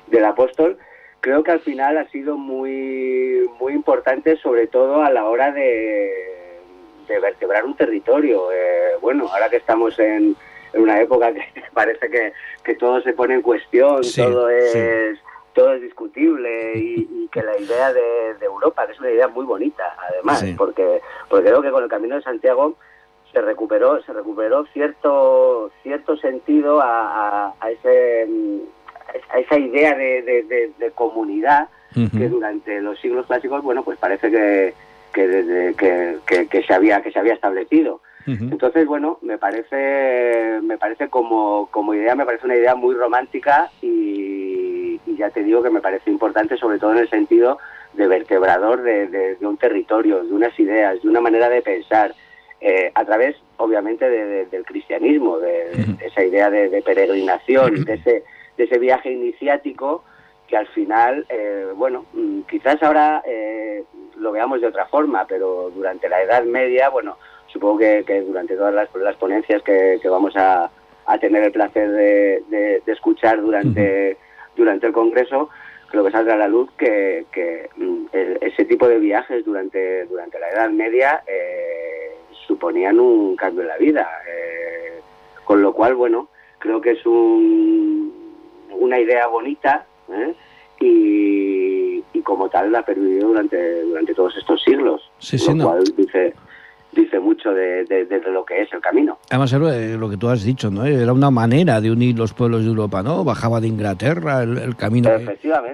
del 0.07 0.26
apóstol, 0.26 0.78
creo 1.19 1.43
que 1.43 1.51
al 1.51 1.59
final 1.61 1.97
ha 1.97 2.07
sido 2.09 2.38
muy, 2.38 3.49
muy 3.59 3.74
importante, 3.74 4.38
sobre 4.38 4.67
todo 4.67 5.01
a 5.03 5.11
la 5.11 5.26
hora 5.26 5.51
de, 5.51 6.11
de 7.07 7.19
vertebrar 7.19 7.65
un 7.65 7.76
territorio. 7.76 8.51
Eh, 8.51 8.91
bueno, 9.01 9.28
ahora 9.32 9.49
que 9.49 9.57
estamos 9.57 9.97
en, 9.99 10.36
en, 10.74 10.82
una 10.82 11.01
época 11.01 11.34
que 11.34 11.43
parece 11.74 12.09
que, 12.09 12.34
que 12.63 12.76
todo 12.76 13.01
se 13.01 13.13
pone 13.13 13.36
en 13.36 13.41
cuestión, 13.41 14.01
todo 14.15 14.49
es 14.49 15.19
todo 15.54 15.74
es 15.74 15.82
discutible 15.82 16.74
y, 16.78 17.30
que 17.32 17.41
la 17.41 17.58
idea 17.58 17.91
de, 17.91 18.36
Europa, 18.41 18.86
que 18.86 18.91
es 18.91 18.99
una 18.99 19.10
idea 19.10 19.28
muy 19.28 19.45
bonita, 19.45 19.84
además, 20.10 20.45
porque, 20.56 21.01
porque 21.30 21.45
creo 21.47 21.62
que 21.64 21.72
con 21.72 21.84
el 21.84 21.89
Camino 21.89 22.16
de 22.16 22.22
Santiago 22.22 22.76
se 23.34 23.41
recuperó 23.41 24.01
se 24.04 24.14
recuperó 24.14 24.66
cierto 24.68 25.72
cierto 25.82 26.16
sentido 26.18 26.80
a, 26.82 27.54
ese 27.70 28.28
a 29.32 29.39
esa 29.39 29.58
idea 29.58 29.95
de, 29.95 30.91
comunidad 30.95 31.68
que 31.93 32.30
durante 32.30 32.82
los 32.82 32.99
siglos 32.99 33.26
clásicos 33.26 33.64
bueno 33.64 33.84
pues 33.84 33.97
parece 33.97 34.30
que 34.30 34.74
que, 35.12 35.28
desde, 35.28 35.76
que, 35.76 36.64
se 36.66 36.74
había 36.74 37.01
que 37.04 37.12
se 37.12 37.20
había 37.20 37.34
establecido. 37.34 38.01
Entonces 38.26 38.88
bueno 38.88 39.18
me 39.22 39.38
parece 39.38 40.60
me 40.62 40.78
parece 40.78 41.10
como 41.10 41.68
como 41.72 41.93
idea 41.93 42.16
me 42.16 42.26
parece 42.26 42.45
una 42.45 42.56
idea 42.56 42.74
muy 42.74 42.95
romántica 42.95 43.70
y 43.82 44.72
y 45.06 45.18
ya 45.18 45.30
te 45.30 45.43
digo 45.43 45.62
que 45.62 45.70
me 45.70 45.82
parece 45.82 46.10
importante 46.10 46.58
sobre 46.58 46.80
todo 46.80 46.91
en 46.93 46.99
el 46.99 47.10
sentido 47.10 47.58
de 47.93 48.08
vertebrador 48.08 48.82
de, 48.82 49.38
un 49.41 49.58
territorio, 49.58 50.24
de 50.24 50.34
unas 50.34 50.58
ideas, 50.60 51.01
de 51.01 51.10
una 51.10 51.22
manera 51.22 51.49
de 51.49 51.62
pensar, 51.62 52.14
eh, 52.60 52.91
a 52.95 53.06
través 53.06 53.36
obviamente 53.58 54.10
del 54.10 54.66
cristianismo, 54.66 55.38
de, 55.38 55.97
esa 56.06 56.24
idea 56.24 56.49
de, 56.49 56.82
peregrinación, 56.82 57.84
de 57.84 57.93
ese, 57.95 58.24
de 58.58 58.64
ese 58.64 58.80
viaje 58.80 59.12
iniciático 59.12 60.04
que 60.47 60.58
al 60.58 60.68
final, 60.68 61.26
eh, 61.30 61.68
bueno, 61.76 62.06
mm, 62.14 62.41
quizás 62.41 62.82
ahora 62.84 63.24
eh, 63.26 63.84
lo 64.18 64.32
veamos 64.32 64.62
de 64.62 64.68
otra 64.68 64.86
forma, 64.86 65.26
pero 65.28 65.72
durante 65.74 66.10
la 66.10 66.22
Edad 66.22 66.43
Media, 66.43 66.89
bueno, 66.89 67.18
supongo 67.47 67.80
que, 67.80 68.24
durante 68.26 68.56
todas 68.56 68.74
las, 68.74 69.16
ponencias 69.18 69.62
que, 69.64 69.99
vamos 70.06 70.36
a, 70.36 70.70
tener 71.20 71.43
el 71.43 71.51
placer 71.51 71.91
de, 71.91 72.82
escuchar 72.88 73.41
durante 73.41 74.18
durante 74.64 74.88
el 74.88 74.93
Congreso, 74.93 75.49
creo 75.89 76.03
que 76.03 76.11
saldrá 76.11 76.36
a 76.36 76.38
la 76.38 76.47
luz 76.47 76.70
que, 76.78 77.26
mm, 77.76 78.05
ese 78.41 78.66
tipo 78.66 78.88
de 78.88 78.97
viajes 78.97 79.45
durante, 79.45 80.05
durante 80.05 80.39
la 80.39 80.49
Edad 80.49 80.70
Media 80.70 81.24
eh, 81.28 82.16
suponían 82.47 82.99
un 82.99 83.36
cambio 83.36 83.64
en 83.64 83.68
la 83.68 83.78
vida. 83.78 84.07
Eh, 84.28 85.01
con 85.43 85.61
lo 85.61 85.74
cual, 85.74 85.95
bueno, 85.95 86.30
creo 86.59 86.80
que 86.80 86.91
es 86.91 87.05
un, 87.05 88.14
una 88.72 88.99
idea 88.99 89.28
bonita 89.28 89.86
¿eh? 90.09 90.34
y, 90.80 92.03
y, 92.18 92.22
como 92.22 92.49
tal 92.49 92.72
la 92.72 92.80
ha 92.80 92.86
pervivido 92.86 93.28
durante, 93.28 93.82
durante 93.82 94.14
todos 94.14 94.36
estos 94.38 94.64
siglos. 94.64 95.11
Sí, 95.20 95.38
lo 95.53 95.66
cual 95.66 95.84
dice 95.97 96.34
dice 96.94 97.20
mucho 97.20 97.52
de, 97.52 97.86
lo 98.32 98.46
que 98.46 98.62
es 98.62 98.74
el 98.74 98.82
camino. 98.82 99.18
Además, 99.30 99.52
lo 99.54 100.10
que 100.10 100.18
tú 100.18 100.30
has 100.30 100.44
dicho, 100.44 100.70
¿no? 100.70 100.86
Era 100.86 101.14
una 101.14 101.32
manera 101.32 101.82
de 101.82 101.91
unir 101.91 102.18
los 102.18 102.34
pueblos 102.34 102.62
de 102.62 102.68
Europa, 102.68 103.04
¿no? 103.04 103.24
Bajaba 103.24 103.60
de 103.60 103.68
Inglaterra 103.68 104.44
el, 104.44 104.76
camino 104.76 105.10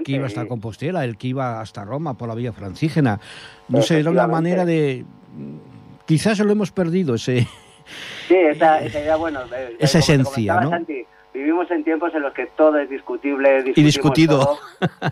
que, 0.04 0.12
iba 0.12 0.26
hasta 0.26 0.48
Compostela, 0.48 1.04
el 1.06 1.18
que 1.18 1.28
iba 1.28 1.62
hasta 1.62 1.84
Roma 1.86 2.18
por 2.18 2.28
la 2.28 2.36
vía 2.36 2.54
francígena. 2.54 3.20
No 3.68 3.82
sé, 3.82 4.00
era 4.00 4.10
una 4.10 4.28
manera 4.28 4.66
de... 4.66 5.06
Quizás 6.06 6.40
lo 6.40 6.52
hemos 6.52 6.72
perdido, 6.72 7.16
ese... 7.16 7.48
Sí, 8.28 8.36
esa, 8.36 8.86
idea, 8.86 9.16
bueno... 9.16 9.42
esa 9.80 10.00
esencia, 10.00 10.62
¿no? 10.62 10.72
Vivimos 11.40 11.70
en 11.72 11.84
tiempos 11.84 12.14
en 12.14 12.22
los 12.22 12.34
que 12.34 12.46
todo 12.46 12.78
es 12.78 12.90
discutible 12.90 13.64
y 13.76 13.84
discutido. 13.84 14.60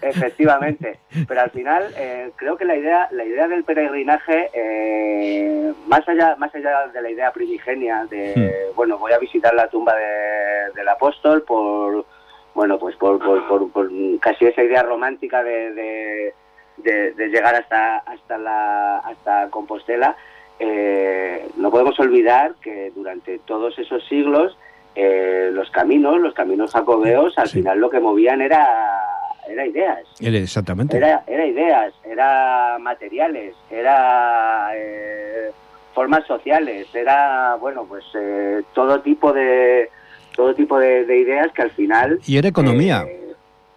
efectivamente. 0.01 0.99
Pero 1.28 1.41
al 1.41 1.51
final 1.51 1.93
eh, 1.97 2.32
creo 2.36 2.57
que 2.57 2.65
la 2.65 2.75
idea 2.75 3.07
la 3.11 3.25
idea 3.25 3.47
del 3.47 3.63
peregrinaje 3.63 4.49
eh, 4.53 5.73
más 5.88 6.07
allá 6.07 6.36
más 6.38 6.53
allá 6.53 6.88
de 6.88 7.01
la 7.01 7.09
idea 7.09 7.32
primigenia 7.32 8.05
de 8.05 8.34
hmm. 8.36 8.75
bueno 8.75 8.97
voy 8.97 9.13
a 9.13 9.19
visitar 9.19 9.53
la 9.53 9.67
tumba 9.67 9.95
del 10.75 10.88
apóstol 10.88 11.43
por 11.43 12.05
bueno, 12.57 12.80
pues 12.80 12.95
por, 12.95 13.19
por, 13.19 13.71
por, 13.71 13.91
casi 14.19 14.47
esa 14.47 14.63
idea 14.63 14.82
romántica 14.82 15.43
de, 15.43 16.34
de, 16.78 17.28
llegar 17.30 17.53
hasta, 17.53 17.97
hasta, 17.99 18.39
la, 18.39 18.97
hasta 18.97 19.47
Compostela, 19.51 20.17
eh, 20.57 21.47
no 21.57 21.69
podemos 21.69 21.99
olvidar 21.99 22.55
que 22.55 22.91
durante 22.95 23.38
todos 23.38 23.78
esos 23.78 24.03
siglos 24.07 24.57
eh, 24.99 25.51
los 25.53 25.69
caminos, 25.69 26.19
los 26.19 26.33
caminos 26.33 26.71
jacobeos, 26.71 27.37
al 27.37 27.47
final 27.47 27.79
lo 27.79 27.89
que 27.89 27.99
movían 27.99 28.41
era, 28.41 28.67
era 29.47 29.67
ideas. 29.67 29.99
Exactamente. 30.19 30.97
Era, 30.97 31.23
era 31.27 31.45
ideas, 31.45 31.93
era 32.03 32.77
materiales, 32.79 33.53
era 33.69 34.71
eh, 34.73 35.51
formas 35.93 36.25
sociales, 36.25 36.87
era, 36.95 37.55
bueno, 37.59 37.85
pues 37.85 38.05
todo 38.73 39.01
tipo 39.01 39.31
de 39.33 39.91
todo 40.35 40.53
tipo 40.53 40.79
de, 40.79 41.03
ideas 41.17 41.51
que 41.51 41.63
al 41.63 41.71
final... 41.71 42.19
Y 42.25 42.37
era 42.37 42.47
economía. 42.47 43.05
Eh, 43.07 43.33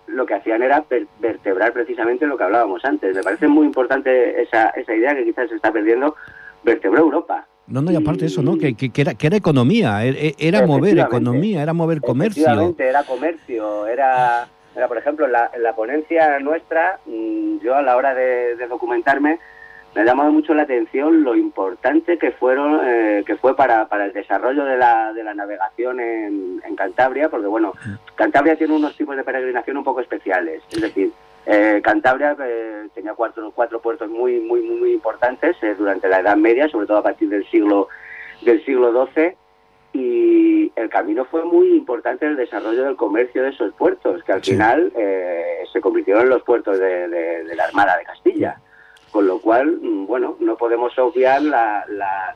lo 0.07 0.27
que 0.27 0.35
hacían 0.35 0.63
era 0.63 0.85
vertebrar 1.19 1.73
precisamente 1.73 2.27
lo 2.27 2.37
que 2.37 2.45
hablábamos 2.45 2.85
antes. 2.85 3.17
Me 3.17 3.23
parece 3.23 3.49
muy 3.49 3.67
importante 3.67 4.43
esa, 4.43 4.69
esa 4.71 4.95
idea 4.95 5.15
que 5.15 5.25
quizás 5.25 5.49
se 5.49 5.57
está 5.57 5.73
perdiendo, 5.73 6.15
vertebró 6.63 7.01
Europa. 7.01 7.47
No, 7.71 7.81
no, 7.83 7.93
y 7.93 7.97
aparte 7.97 8.27
eso, 8.27 8.43
¿no? 8.43 8.59
Que, 8.59 8.75
que, 8.75 9.01
era, 9.01 9.15
que 9.15 9.27
era 9.29 9.37
economía, 9.37 10.05
e, 10.05 10.11
e, 10.11 10.35
era, 10.39 10.67
mover 10.67 10.99
economía, 10.99 11.63
era 11.63 11.73
mover 11.73 12.01
comercio. 12.01 12.75
era 12.79 13.05
comercio, 13.05 13.87
era, 13.87 14.49
era 14.75 14.89
por 14.89 14.99
ejemplo, 14.99 15.27
la, 15.27 15.51
la 15.59 15.75
ponencia 15.75 16.39
nuestra, 16.41 16.99
mm, 17.07 17.59
yo 17.63 17.77
a 17.77 17.83
la 17.83 17.97
hora 17.97 18.15
de 18.15 18.67
documentarme, 18.69 19.39
me 19.95 20.03
ha 20.03 20.05
llamado 20.05 20.31
mucho 20.31 20.55
la 20.55 20.63
atención 20.63 21.25
lo 21.25 21.35
importante 21.35 22.17
que 22.17 22.31
fueron 22.31 22.81
eh, 22.85 23.25
que 23.27 23.37
fue 23.37 23.57
para, 23.57 23.89
para 23.89 24.07
el 24.07 24.13
desarrollo 24.13 24.65
de 24.65 24.77
la, 24.77 25.13
de 25.13 25.25
la 25.25 25.35
navegación 25.35 25.99
en, 25.99 26.63
en, 26.65 26.77
Cantabria, 26.77 27.29
porque 27.29 27.49
bueno, 27.49 27.73
Cantabria 28.15 28.57
tiene 28.57 28.75
unos 28.75 28.97
tipos 28.97 29.17
de 29.17 29.25
peregrinación 29.25 29.77
un 29.77 29.85
poco 29.85 30.01
especiales, 30.01 30.63
es 30.71 30.81
decir, 30.81 31.13
eh, 31.47 31.81
Cantabria 31.83 32.37
eh, 32.45 32.89
tenía 32.95 33.15
cuatro, 33.15 33.51
cuatro 33.55 33.81
puertos 33.81 34.09
muy 34.09 34.41
muy 34.41 34.61
muy 34.61 34.93
importantes 34.93 35.57
durante 35.79 36.09
la 36.09 36.21
Edad 36.21 36.37
Media, 36.37 36.69
sobre 36.69 36.87
todo 36.87 36.99
a 36.99 37.03
partir 37.03 37.29
del 37.29 37.49
siglo 37.51 37.89
del 38.43 38.65
siglo 38.65 39.07
XII 39.07 39.35
y 39.93 40.73
el 40.77 40.89
camino 40.89 41.25
fue 41.25 41.45
muy 41.45 41.73
importante 41.73 42.25
en 42.25 42.33
el 42.33 42.37
desarrollo 42.37 42.85
del 42.85 42.97
comercio 42.97 43.43
de 43.43 43.51
esos 43.51 43.73
puertos, 43.75 44.23
que 44.23 44.33
al 44.33 44.41
final 44.41 44.93
se 45.73 45.81
convirtieron 45.81 46.23
en 46.23 46.29
los 46.29 46.43
puertos 46.43 46.79
de, 46.79 47.09
de 47.09 47.57
la 47.57 47.65
Armada 47.65 47.97
de 47.99 48.05
Castilla. 48.05 48.61
Con 49.11 49.27
lo 49.27 49.41
cual, 49.41 49.79
mm, 49.81 50.07
bueno, 50.07 50.37
no 50.41 50.57
podemos 50.57 50.97
obviar 50.99 51.43
la, 51.43 51.85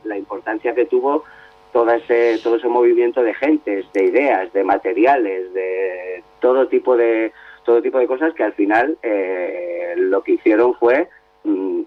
la, 0.03 0.17
importancia 0.17 0.75
que 0.75 0.85
tuvo 0.85 1.23
todo 1.71 1.89
ese, 1.91 2.37
todo 2.43 2.57
ese 2.57 2.67
movimiento 2.67 3.23
de 3.23 3.33
gentes, 3.33 3.85
de 3.93 4.03
ideas, 4.03 4.51
de 4.51 4.63
materiales, 4.63 5.53
de 5.53 6.23
todo 6.39 6.67
tipo 6.67 6.97
de, 6.97 7.31
todo 7.65 7.81
tipo 7.81 7.97
de 7.99 8.07
cosas 8.07 8.33
que 8.33 8.43
al 8.43 8.53
final 8.53 8.97
eh, 9.03 9.95
lo 9.97 10.23
que 10.23 10.33
hicieron 10.33 10.75
fue 10.75 11.09
mm, 11.43 11.81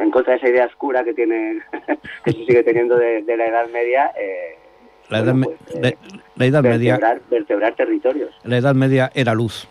en 0.00 0.10
contra 0.10 0.32
de 0.32 0.38
esa 0.38 0.48
idea 0.48 0.66
oscura 0.66 1.04
que 1.04 1.14
tiene 1.14 1.60
que 2.24 2.32
se 2.32 2.38
sigue 2.38 2.62
teniendo 2.64 2.96
de, 2.96 3.22
la 3.26 3.46
Edad 3.46 3.68
Media 3.68 4.10
eh, 4.18 4.56
la, 5.08 5.20
edad, 5.20 5.34
pues, 5.42 5.56
eh, 5.82 5.96
la, 6.36 6.46
edad 6.46 6.62
Media 6.62 7.20
vertebrar 7.30 7.74
territorios 7.76 8.34
la 8.44 8.56
Edad 8.56 8.74
Media 8.74 9.10
era 9.14 9.34
luz 9.34 9.68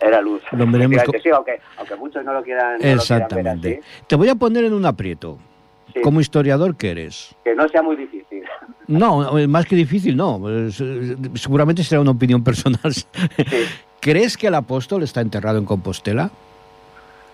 era 0.00 0.20
luz. 0.20 0.42
Lo 0.52 0.64
veremos 0.70 1.02
sí, 1.20 1.28
aunque, 1.30 1.58
aunque, 1.76 1.96
muchos 1.96 2.24
no 2.24 2.32
lo 2.32 2.40
quieran. 2.44 2.78
Exactamente. 2.80 3.80
Te 4.06 4.14
voy 4.14 4.28
a 4.28 4.36
poner 4.36 4.62
en 4.64 4.72
un 4.72 4.86
aprieto. 4.86 5.40
Como 6.04 6.20
historiador 6.20 6.76
que 6.76 6.92
eres. 6.92 7.34
Que 7.42 7.56
no 7.56 7.68
sea 7.68 7.82
muy 7.82 7.96
difícil. 7.96 8.44
No, 8.86 9.32
más 9.48 9.66
que 9.66 9.74
difícil, 9.74 10.16
no. 10.16 10.40
Seguramente 11.34 11.82
será 11.82 12.00
una 12.00 12.12
opinión 12.12 12.44
personal. 12.44 12.92
¿Crees 14.00 14.36
que 14.36 14.46
el 14.46 14.54
apóstol 14.54 15.02
está 15.02 15.20
enterrado 15.20 15.58
en 15.58 15.64
Compostela? 15.64 16.30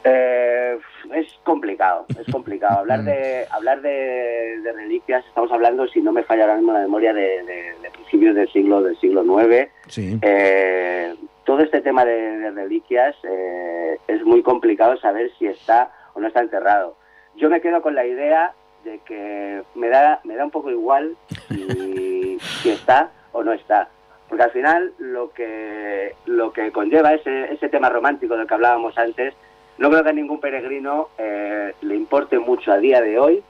Eh, 0.04 0.78
es 1.14 1.26
complicado, 1.42 2.06
es 2.18 2.32
complicado. 2.32 2.80
hablar 2.80 3.04
de 3.04 3.46
hablar 3.50 3.82
de, 3.82 4.60
reliquias, 4.74 5.24
estamos 5.26 5.52
hablando, 5.52 5.86
si 5.88 6.00
no 6.00 6.12
me 6.12 6.22
falla 6.22 6.44
ahora 6.44 6.56
mismo 6.56 6.72
la 6.72 6.80
memoria, 6.80 7.12
de, 7.12 7.76
principios 7.92 8.34
del 8.34 8.50
siglo 8.50 8.82
del 8.82 8.98
siglo 8.98 9.22
IX. 9.22 9.70
Sí. 9.88 10.18
Eh, 10.22 11.14
todo 11.44 11.60
este 11.60 11.80
tema 11.80 12.04
de, 12.04 12.50
reliquias 12.50 13.14
eh, 13.24 13.98
es 14.08 14.24
muy 14.24 14.42
complicado 14.42 14.96
saber 14.98 15.30
si 15.38 15.46
está 15.46 15.90
o 16.14 16.20
no 16.20 16.28
está 16.28 16.40
enterrado. 16.40 16.96
Yo 17.36 17.50
me 17.50 17.60
quedo 17.60 17.82
con 17.82 17.94
la 17.94 18.06
idea 18.06 18.52
de 18.84 18.98
que 19.00 19.62
me 19.74 19.88
da, 19.88 20.20
me 20.24 20.36
da 20.36 20.44
un 20.44 20.50
poco 20.50 20.70
igual 20.70 21.16
si, 21.48 22.38
está 22.64 23.10
o 23.32 23.42
no 23.42 23.52
está. 23.52 23.88
Porque 24.34 24.42
al 24.42 24.50
final 24.50 24.92
lo 24.98 25.30
que, 25.30 26.16
lo 26.26 26.52
que 26.52 26.72
conlleva 26.72 27.14
ese, 27.14 27.52
ese 27.52 27.68
tema 27.68 27.88
romántico 27.88 28.36
del 28.36 28.48
que 28.48 28.54
hablábamos 28.54 28.98
antes, 28.98 29.32
no 29.78 29.88
creo 29.90 30.02
que 30.02 30.10
a 30.10 30.12
ningún 30.12 30.40
peregrino 30.40 31.10
eh, 31.18 31.72
le 31.82 31.94
importe 31.94 32.40
mucho 32.40 32.72
a 32.72 32.78
día 32.78 33.00
de 33.00 33.16
hoy. 33.16 33.44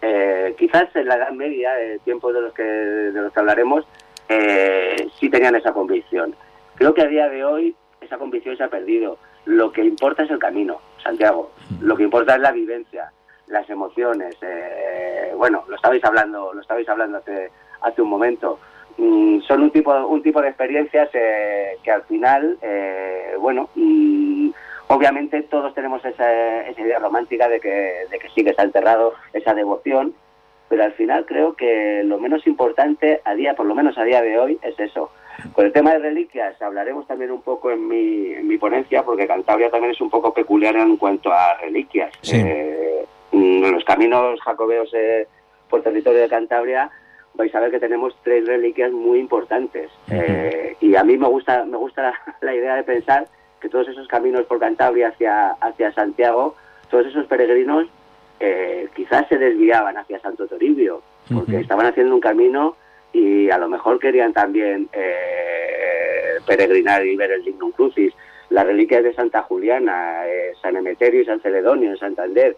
Eh, 0.00 0.54
quizás 0.56 0.96
en 0.96 1.08
la 1.08 1.16
Edad 1.16 1.32
Media, 1.32 1.72
tiempos 2.04 2.32
de 2.32 2.40
los 2.40 2.54
que, 2.54 2.62
de 2.62 3.20
los 3.20 3.30
que 3.30 3.38
hablaremos, 3.38 3.84
sí 5.18 5.28
tenían 5.28 5.56
esa 5.56 5.74
convicción. 5.74 6.34
Creo 6.76 6.94
que 6.94 7.02
a 7.02 7.08
día 7.08 7.28
de 7.28 7.44
hoy 7.44 7.76
esa 8.00 8.16
convicción 8.16 8.56
se 8.56 8.64
ha 8.64 8.68
perdido. 8.68 9.18
Lo 9.44 9.70
que 9.70 9.84
importa 9.84 10.22
es 10.22 10.30
el 10.30 10.38
camino, 10.38 10.80
Santiago. 11.04 11.50
Lo 11.82 11.98
que 11.98 12.04
importa 12.04 12.36
es 12.36 12.40
la 12.40 12.52
vivencia, 12.52 13.12
las 13.48 13.68
emociones. 13.68 14.38
Eh, 14.40 15.34
bueno, 15.36 15.64
lo 15.68 15.76
estabais 15.76 16.02
hablando, 16.02 16.54
lo 16.54 16.62
estabais 16.62 16.88
hablando 16.88 17.18
hace, 17.18 17.50
hace 17.82 18.00
un 18.00 18.08
momento. 18.08 18.58
Mm, 19.00 19.40
son 19.48 19.62
un 19.62 19.70
tipo, 19.70 19.90
un 20.08 20.22
tipo 20.22 20.42
de 20.42 20.48
experiencias 20.48 21.08
eh, 21.14 21.78
que 21.82 21.90
al 21.90 22.02
final, 22.02 22.58
eh, 22.60 23.34
bueno, 23.40 23.70
mm, 23.74 24.50
obviamente 24.88 25.40
todos 25.44 25.72
tenemos 25.74 26.04
esa, 26.04 26.66
esa 26.66 26.80
idea 26.82 26.98
romántica 26.98 27.48
de 27.48 27.60
que, 27.60 28.04
de 28.10 28.18
que 28.18 28.28
sí 28.34 28.44
que 28.44 28.50
está 28.50 28.62
enterrado, 28.62 29.14
esa 29.32 29.54
devoción, 29.54 30.12
pero 30.68 30.84
al 30.84 30.92
final 30.92 31.24
creo 31.24 31.54
que 31.54 32.02
lo 32.04 32.18
menos 32.18 32.46
importante 32.46 33.22
a 33.24 33.34
día, 33.34 33.54
por 33.54 33.64
lo 33.64 33.74
menos 33.74 33.96
a 33.96 34.04
día 34.04 34.20
de 34.20 34.38
hoy, 34.38 34.58
es 34.60 34.78
eso, 34.78 35.10
con 35.54 35.64
el 35.64 35.72
tema 35.72 35.92
de 35.92 36.00
reliquias 36.00 36.60
hablaremos 36.60 37.06
también 37.06 37.30
un 37.30 37.40
poco 37.40 37.70
en 37.70 37.88
mi, 37.88 38.34
en 38.34 38.46
mi 38.46 38.58
ponencia, 38.58 39.02
porque 39.02 39.26
Cantabria 39.26 39.70
también 39.70 39.92
es 39.92 40.00
un 40.02 40.10
poco 40.10 40.34
peculiar 40.34 40.76
en 40.76 40.98
cuanto 40.98 41.32
a 41.32 41.54
reliquias. 41.54 42.12
Eh, 42.30 43.06
en 43.32 43.72
los 43.72 43.84
caminos 43.84 44.38
jacobeos 44.42 44.90
eh, 44.92 45.26
por 45.70 45.82
territorio 45.82 46.20
de 46.20 46.28
Cantabria 46.28 46.90
vais 47.40 47.54
a 47.54 47.60
ver 47.60 47.70
que 47.70 47.80
tenemos 47.80 48.14
tres 48.22 48.46
reliquias 48.46 48.92
muy 48.92 49.18
importantes. 49.18 49.90
Eh, 50.10 50.76
y 50.80 50.94
a 50.94 51.04
mí 51.04 51.16
me 51.16 51.26
gusta, 51.26 51.64
me 51.64 51.76
gusta 51.76 52.14
la, 52.40 52.54
idea 52.54 52.76
de 52.76 52.84
pensar 52.84 53.26
que 53.60 53.68
todos 53.68 53.88
esos 53.88 54.06
caminos 54.08 54.46
por 54.46 54.58
Cantabria 54.58 55.08
hacia, 55.08 55.50
hacia 55.52 55.92
Santiago, 55.92 56.54
todos 56.90 57.06
esos 57.06 57.26
peregrinos 57.26 57.86
quizás 58.96 59.28
se 59.28 59.36
desviaban 59.36 59.98
hacia 59.98 60.18
Santo 60.20 60.46
Toribio, 60.46 61.02
porque 61.30 61.60
estaban 61.60 61.84
haciendo 61.84 62.14
un 62.14 62.22
camino 62.22 62.74
y 63.12 63.50
a 63.50 63.58
lo 63.58 63.68
mejor 63.68 63.98
querían 63.98 64.32
también 64.32 64.88
eh, 64.92 66.38
peregrinar 66.46 67.04
y 67.04 67.16
ver 67.16 67.32
el 67.32 67.44
Dignum 67.44 67.72
Crucis, 67.72 68.14
las 68.50 68.66
reliquias 68.66 69.04
de 69.04 69.14
Santa 69.14 69.42
Juliana, 69.42 70.26
eh, 70.26 70.52
San 70.60 70.76
Emeterio 70.76 71.22
y 71.22 71.24
San 71.24 71.40
Celedonio 71.40 71.90
en 71.90 71.98
Santander. 71.98 72.56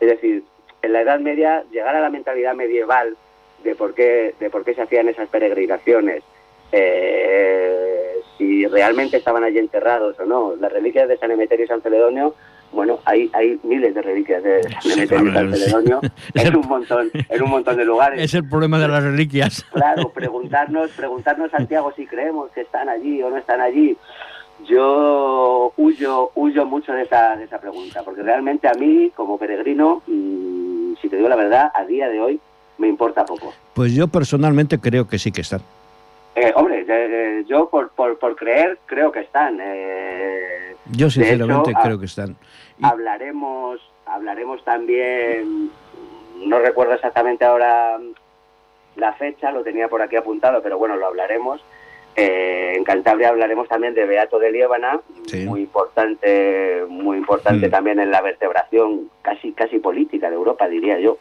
Es 0.00 0.08
decir, 0.08 0.44
en 0.82 0.92
la 0.92 1.02
Edad 1.02 1.20
Media 1.20 1.64
llegar 1.70 1.94
a 1.96 2.00
la 2.00 2.10
mentalidad 2.10 2.54
medieval 2.54 3.16
de 3.62 3.74
por 3.74 3.94
qué, 3.94 4.34
de 4.38 4.50
por 4.50 4.64
qué 4.64 4.74
se 4.74 4.82
hacían 4.82 5.08
esas 5.08 5.28
peregrinaciones, 5.28 6.22
eh, 6.72 8.16
si 8.38 8.66
realmente 8.66 9.16
estaban 9.16 9.44
allí 9.44 9.58
enterrados 9.58 10.18
o 10.20 10.24
no. 10.24 10.56
Las 10.56 10.72
reliquias 10.72 11.08
de 11.08 11.18
San 11.18 11.30
Emeterio 11.30 11.64
y 11.64 11.68
San 11.68 11.82
Celedonio 11.82 12.34
bueno, 12.72 13.00
hay, 13.04 13.30
hay 13.34 13.60
miles 13.62 13.94
de 13.94 14.02
reliquias 14.02 14.42
de, 14.42 14.56
de 14.56 15.06
Celedonio 15.06 16.00
en 16.34 16.56
un 16.56 16.66
montón, 16.66 17.10
en 17.14 17.42
un 17.42 17.50
montón 17.50 17.76
de 17.76 17.84
lugares. 17.84 18.20
Es 18.20 18.34
el 18.34 18.48
problema 18.48 18.78
de 18.78 18.88
las 18.88 19.04
reliquias. 19.04 19.64
Claro, 19.72 20.10
preguntarnos, 20.10 20.90
preguntarnos 20.92 21.50
Santiago 21.50 21.92
si 21.96 22.06
creemos 22.06 22.50
que 22.52 22.60
están 22.60 22.88
allí 22.88 23.22
o 23.22 23.30
no 23.30 23.36
están 23.36 23.60
allí. 23.60 23.96
Yo 24.66 25.72
huyo, 25.76 26.30
huyo 26.34 26.64
mucho 26.66 26.92
de 26.92 27.02
esa, 27.02 27.36
de 27.36 27.44
esa 27.44 27.60
pregunta, 27.60 28.02
porque 28.04 28.22
realmente 28.22 28.68
a 28.68 28.74
mí, 28.74 29.10
como 29.14 29.38
peregrino, 29.38 30.02
mm, 30.06 30.94
si 31.00 31.08
te 31.08 31.16
digo 31.16 31.28
la 31.28 31.36
verdad, 31.36 31.72
a 31.74 31.84
día 31.84 32.08
de 32.08 32.20
hoy 32.20 32.40
me 32.78 32.88
importa 32.88 33.24
poco. 33.24 33.52
Pues 33.74 33.94
yo 33.94 34.08
personalmente 34.08 34.78
creo 34.78 35.08
que 35.08 35.18
sí 35.18 35.32
que 35.32 35.40
están. 35.40 35.60
Eh, 36.34 36.52
hombre, 36.54 36.84
yo 37.46 37.68
por, 37.68 37.90
por, 37.90 38.18
por, 38.18 38.36
creer 38.36 38.78
creo 38.86 39.12
que 39.12 39.20
están. 39.20 39.58
Eh, 39.60 40.76
yo 40.90 41.10
sinceramente 41.10 41.72
creo 41.82 41.98
que 41.98 42.06
están. 42.06 42.36
Hablaremos, 42.80 43.80
hablaremos 44.06 44.64
también, 44.64 45.70
no 46.44 46.58
recuerdo 46.58 46.94
exactamente 46.94 47.44
ahora 47.44 47.98
la 48.96 49.12
fecha, 49.14 49.52
lo 49.52 49.62
tenía 49.62 49.88
por 49.88 50.02
aquí 50.02 50.16
apuntado, 50.16 50.62
pero 50.62 50.78
bueno, 50.78 50.96
lo 50.96 51.06
hablaremos. 51.06 51.62
Eh, 52.14 52.74
en 52.76 52.84
Cantabria 52.84 53.28
hablaremos 53.28 53.68
también 53.68 53.94
de 53.94 54.04
Beato 54.04 54.38
de 54.38 54.52
Liébana, 54.52 55.00
muy 55.46 55.60
importante, 55.60 56.84
muy 56.88 57.16
importante 57.16 57.68
mm. 57.68 57.70
también 57.70 58.00
en 58.00 58.10
la 58.10 58.20
vertebración 58.20 59.08
casi 59.22 59.52
casi 59.52 59.78
política 59.78 60.28
de 60.28 60.36
Europa, 60.36 60.68
diría 60.68 60.98
yo. 60.98 61.16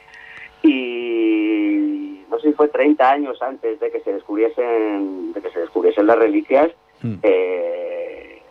Y 0.64 2.24
no 2.30 2.40
sé 2.40 2.50
si 2.50 2.54
fue 2.54 2.68
30 2.70 3.10
años 3.12 3.42
antes 3.42 3.80
de 3.80 3.92
que 3.92 4.00
se 4.02 4.14
descubriesen, 4.14 5.34
de 5.34 5.42
que 5.42 5.50
se 5.52 5.60
descubriesen 5.60 6.08
las 6.08 6.18
reliquias, 6.18 6.72
mm. 7.02 7.16
eh, 7.24 8.42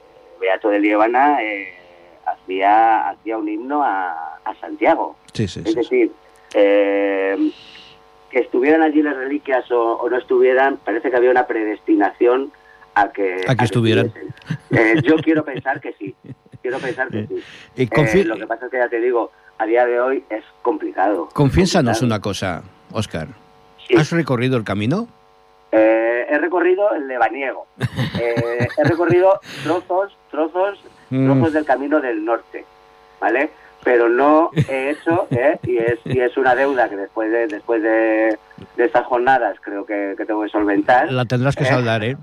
Beato 0.40 0.68
de 0.70 0.80
Liébana 0.80 1.42
eh, 1.42 1.68
hacía, 2.26 3.08
hacía 3.11 3.38
un 3.38 3.48
himno 3.48 3.82
a, 3.82 4.36
a 4.44 4.54
Santiago. 4.61 5.16
Sí, 5.32 5.46
sí, 5.48 5.61
Es 5.64 5.70
sí. 5.70 5.74
decir, 5.76 6.12
eh, 6.54 7.50
que 8.30 8.38
estuvieran 8.40 8.82
allí 8.82 9.02
las 9.02 9.16
reliquias 9.16 9.70
o, 9.70 9.94
o 9.94 10.08
no 10.08 10.16
estuvieran, 10.16 10.76
parece 10.78 11.11
que 11.11 11.16
había 11.16 11.30
una 11.30 11.46
predestinación 11.46 12.52
a 12.94 13.11
que, 13.11 13.40
A 13.46 13.54
que 13.56 13.64
estuvieran. 13.64 14.12
Eh, 14.70 14.94
yo 15.02 15.16
quiero 15.16 15.44
pensar 15.44 15.80
que 15.80 15.92
sí. 15.94 16.14
Quiero 16.62 16.78
pensar 16.78 17.08
que 17.08 17.26
sí. 17.28 17.42
Eh, 17.76 17.88
confi- 17.88 18.24
lo 18.24 18.36
que 18.36 18.46
pasa 18.46 18.66
es 18.66 18.70
que 18.70 18.78
ya 18.78 18.88
te 18.88 19.00
digo, 19.00 19.30
a 19.61 19.66
día 19.66 19.84
de 19.86 20.00
hoy 20.00 20.24
es 20.30 20.42
complicado. 20.62 21.28
Complicado. 21.34 21.92
una 22.02 22.20
cosa, 22.20 22.62
Oscar. 22.92 23.28
Sí. 23.86 23.94
¿Has 23.96 24.11
recorrido 24.11 24.56
el 24.56 24.64
camino? 24.64 25.06
Eh, 25.72 26.26
he 26.28 26.38
recorrido 26.38 26.92
el 26.94 27.06
lebaniego. 27.06 27.66
Eh, 28.20 28.68
he 28.76 28.84
recorrido 28.84 29.40
trozos, 29.62 30.14
trozos, 30.30 30.78
Mm. 31.11 31.26
trozos 31.26 31.52
del 31.54 31.64
camino 31.64 32.00
del 32.00 32.24
norte, 32.24 32.64
¿vale? 33.20 33.50
Pero 33.82 34.08
no 34.08 34.50
he 34.68 34.90
hecho, 34.90 35.26
¿eh? 35.30 35.58
y, 35.64 35.78
es, 35.78 35.98
y 36.04 36.20
es 36.20 36.36
una 36.36 36.54
deuda 36.54 36.88
que 36.88 36.96
después 36.96 37.32
de 37.32 37.46
después 37.48 37.82
de, 37.82 38.38
de 38.76 38.84
estas 38.84 39.06
jornadas 39.06 39.56
creo 39.61 39.84
que, 39.86 40.14
que 40.16 40.24
tengo 40.26 40.42
que 40.42 40.50
solventar. 40.50 41.11
La 41.11 41.24
tendrás 41.24 41.56
que 41.56 41.64
Eh, 41.64 41.66
saldar, 41.66 42.04
¿eh? 42.04 42.16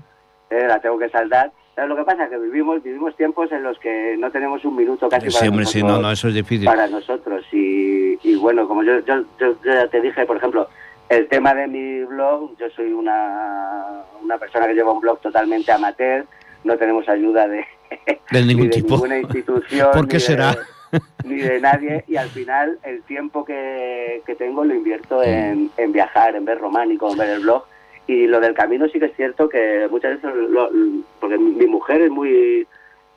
eh, 0.50 0.64
la 0.68 0.80
tengo 0.80 0.98
que 0.98 1.08
saldar. 1.10 1.50
¿Sabes 1.78 1.90
lo 1.90 1.94
que 1.96 2.02
pasa? 2.02 2.28
Que 2.28 2.36
vivimos 2.38 2.82
vivimos 2.82 3.14
tiempos 3.14 3.52
en 3.52 3.62
los 3.62 3.78
que 3.78 4.16
no 4.18 4.32
tenemos 4.32 4.64
un 4.64 4.74
minuto 4.74 5.08
casi 5.08 5.26
para 5.26 5.38
Sí, 5.38 5.46
sí, 5.46 5.50
nosotros 5.56 5.84
no, 5.84 6.02
no, 6.02 6.10
eso 6.10 6.26
es 6.26 6.34
difícil. 6.34 6.64
para 6.64 6.88
nosotros. 6.88 7.44
Y, 7.52 8.18
y 8.28 8.34
bueno, 8.34 8.66
como 8.66 8.82
yo, 8.82 8.98
yo, 9.06 9.22
yo- 9.38 9.56
ya 9.64 9.86
te 9.86 10.00
dije, 10.00 10.26
por 10.26 10.38
ejemplo, 10.38 10.68
el 11.08 11.28
tema 11.28 11.54
de 11.54 11.68
mi 11.68 12.02
blog, 12.02 12.56
yo 12.58 12.68
soy 12.70 12.92
una, 12.92 14.02
una 14.20 14.38
persona 14.38 14.66
que 14.66 14.74
lleva 14.74 14.90
un 14.92 14.98
blog 15.00 15.20
totalmente 15.20 15.70
amateur, 15.70 16.24
no 16.64 16.76
tenemos 16.76 17.08
ayuda 17.08 17.46
de, 17.46 17.64
De 18.32 18.42
ningún 18.42 18.62
ni 18.64 18.68
de 18.70 18.82
tipo. 18.82 18.94
ninguna 18.94 19.18
institución. 19.20 19.88
¿Por 19.92 20.08
qué 20.08 20.16
ni 20.16 20.20
de- 20.20 20.26
será? 20.26 20.56
ni 21.24 21.36
de 21.36 21.60
nadie 21.60 22.02
y 22.08 22.16
al 22.16 22.28
final 22.30 22.76
el 22.82 23.02
tiempo 23.02 23.44
que, 23.44 24.20
que 24.26 24.34
tengo 24.34 24.64
lo 24.64 24.74
invierto 24.74 25.22
en, 25.22 25.70
en 25.76 25.92
viajar, 25.92 26.34
en 26.34 26.44
ver 26.44 26.58
románico, 26.58 27.08
en 27.12 27.18
ver 27.18 27.28
el 27.30 27.40
blog 27.42 27.62
y 28.08 28.26
lo 28.26 28.40
del 28.40 28.54
camino 28.54 28.88
sí 28.88 28.98
que 28.98 29.04
es 29.06 29.14
cierto 29.16 29.48
que 29.48 29.86
muchas 29.90 30.20
veces 30.20 30.34
lo- 30.50 30.70
porque 31.20 31.38
mi 31.38 31.66
mujer 31.66 32.00
es 32.02 32.10
muy 32.10 32.66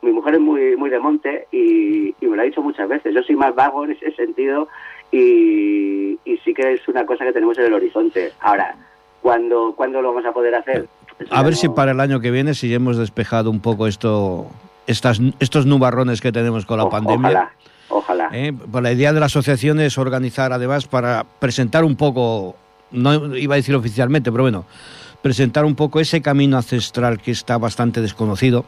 mi 0.02 0.12
mujer 0.12 0.34
es 0.34 0.40
muy 0.40 0.76
muy 0.76 0.90
de 0.90 1.00
monte 1.00 1.46
y, 1.50 2.14
y 2.20 2.26
me 2.26 2.36
lo 2.36 2.42
ha 2.42 2.44
dicho 2.44 2.62
muchas 2.62 2.88
veces 2.88 3.12
yo 3.14 3.22
soy 3.24 3.34
más 3.34 3.54
vago 3.54 3.84
en 3.84 3.92
ese 3.92 4.12
sentido 4.12 4.68
y, 5.10 6.18
y 6.24 6.36
sí 6.44 6.52
que 6.54 6.74
es 6.74 6.86
una 6.88 7.06
cosa 7.06 7.24
que 7.24 7.32
tenemos 7.32 7.56
en 7.58 7.64
el 7.66 7.74
horizonte 7.74 8.32
ahora 8.40 8.74
¿cuándo, 9.20 9.72
¿cuándo 9.76 10.02
lo 10.02 10.08
vamos 10.12 10.24
a 10.26 10.32
poder 10.32 10.54
hacer? 10.54 10.88
Eso 11.18 11.34
A 11.34 11.42
ver 11.42 11.52
no- 11.52 11.58
si 11.58 11.68
para 11.68 11.92
el 11.92 12.00
año 12.00 12.20
que 12.20 12.30
viene, 12.30 12.54
si 12.54 12.72
hemos 12.74 12.96
despejado 12.96 13.50
un 13.50 13.60
poco 13.60 13.86
esto, 13.86 14.46
estas, 14.86 15.20
estos 15.38 15.64
nubarrones 15.66 16.20
que 16.20 16.32
tenemos 16.32 16.66
con 16.66 16.78
la 16.78 16.84
o- 16.84 16.90
pandemia. 16.90 17.28
ojalá 17.28 17.52
ojalá 17.88 18.28
¿eh? 18.32 18.52
Pues 18.70 18.82
la 18.82 18.90
idea 18.92 19.12
de 19.12 19.20
la 19.20 19.26
asociación 19.26 19.78
es 19.80 19.96
organizar, 19.98 20.52
además, 20.52 20.86
para 20.88 21.24
presentar 21.38 21.84
un 21.84 21.94
poco, 21.96 22.56
no 22.92 23.36
iba 23.36 23.54
a 23.54 23.56
decir 23.56 23.74
oficialmente, 23.74 24.30
pero 24.30 24.44
bueno, 24.44 24.64
presentar 25.22 25.64
un 25.64 25.74
poco 25.74 26.00
ese 26.00 26.20
camino 26.22 26.56
ancestral 26.56 27.20
que 27.20 27.30
está 27.30 27.58
bastante 27.58 28.00
desconocido, 28.00 28.64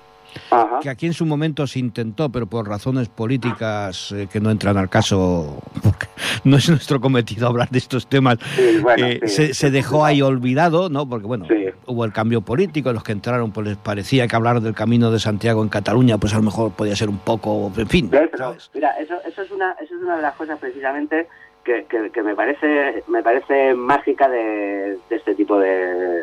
Ajá. 0.51 0.79
que 0.83 0.89
aquí 0.91 1.07
en 1.07 1.13
su 1.15 1.27
momento 1.27 1.67
se 1.67 1.79
intentó, 1.79 2.29
pero 2.31 2.47
por 2.47 2.69
razones 2.69 3.09
políticas 3.09 4.11
eh, 4.13 4.29
que 4.33 4.41
no 4.41 4.51
entran 4.51 4.77
al 4.77 4.89
caso, 4.89 5.63
porque 5.83 6.07
no 6.45 6.57
es 6.57 6.69
nuestro 6.69 7.01
cometido 7.01 7.47
hablar 7.49 7.69
de 7.71 7.79
estos 7.79 8.07
temas, 8.09 8.39
Sí, 8.57 8.79
bueno, 8.83 9.07
eh, 9.07 9.21
sí. 9.27 9.29
se, 9.29 9.55
se 9.55 9.71
dejó 9.71 10.05
ahí 10.05 10.23
olvidado, 10.23 10.89
¿no? 10.89 11.09
Porque 11.09 11.27
bueno, 11.27 11.47
hubo 11.87 12.05
el 12.05 12.13
cambio 12.13 12.41
político, 12.41 12.93
los 12.93 13.03
que 13.05 13.13
entraron 13.13 13.53
pues 13.53 13.67
les 13.67 13.77
parecía 13.77 14.27
que 14.27 14.35
hablar 14.37 14.61
del 14.61 14.75
camino 14.75 15.11
de 15.11 15.21
Santiago 15.21 15.63
en 15.63 15.69
Cataluña, 15.69 16.19
pues 16.19 16.33
a 16.35 16.37
lo 16.37 16.43
mejor 16.43 16.73
podía 16.73 16.97
ser 16.97 17.09
un 17.09 17.19
poco, 17.19 17.71
en 17.77 17.89
fin. 17.89 18.09
Pero, 18.11 18.29
¿sabes? 18.37 18.71
mira, 18.75 18.91
eso, 18.99 19.15
eso 19.27 19.43
es 19.43 19.51
una, 19.51 19.73
eso 19.73 19.95
es 19.97 20.03
una 20.03 20.17
de 20.17 20.23
las 20.23 20.35
cosas 20.35 20.59
precisamente 20.59 21.29
que, 21.65 21.85
que, 21.87 22.11
que 22.11 22.23
me 22.23 22.35
parece, 22.35 23.03
me 23.09 23.23
parece 23.23 23.75
mágica 23.75 24.29
de, 24.29 24.99
de 25.09 25.17
este 25.17 25.35
tipo 25.35 25.59
de, 25.59 25.69
de- 25.69 26.23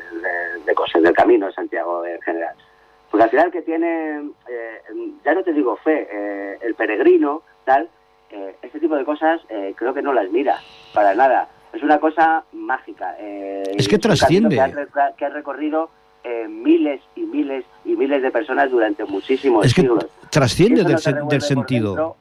de 0.65 0.73
cosas, 0.75 1.01
del 1.01 1.13
camino 1.13 1.47
de 1.47 1.53
Santiago 1.53 2.05
en 2.05 2.21
general. 2.21 2.55
Porque 3.09 3.23
al 3.23 3.29
final 3.29 3.51
que 3.51 3.61
tiene, 3.63 4.29
eh, 4.47 4.81
ya 5.25 5.33
no 5.33 5.43
te 5.43 5.51
digo 5.53 5.75
fe, 5.77 6.07
eh, 6.11 6.57
el 6.61 6.75
peregrino, 6.75 7.41
tal, 7.65 7.89
eh, 8.29 8.55
este 8.61 8.79
tipo 8.79 8.95
de 8.95 9.03
cosas 9.03 9.41
eh, 9.49 9.73
creo 9.75 9.93
que 9.93 10.01
no 10.01 10.13
las 10.13 10.29
mira, 10.31 10.57
para 10.93 11.13
nada. 11.13 11.47
Es 11.73 11.81
una 11.83 11.99
cosa 11.99 12.43
mágica. 12.53 13.15
eh, 13.19 13.63
Es 13.77 13.87
que 13.87 13.97
trasciende. 13.97 14.55
Que 14.55 14.61
ha, 14.61 15.11
que 15.17 15.25
ha 15.25 15.29
recorrido 15.29 15.89
eh, 16.23 16.47
miles 16.47 17.01
y 17.15 17.21
miles 17.21 17.65
y 17.83 17.95
miles 17.95 18.21
de 18.21 18.29
personas 18.31 18.69
durante 18.69 19.03
muchísimos 19.05 19.65
Es 19.65 19.73
que 19.73 19.81
siglos. 19.81 20.05
trasciende 20.29 20.83
del, 20.83 20.93
no 20.93 21.39
sentido. 21.41 21.89
dentro. 21.89 22.15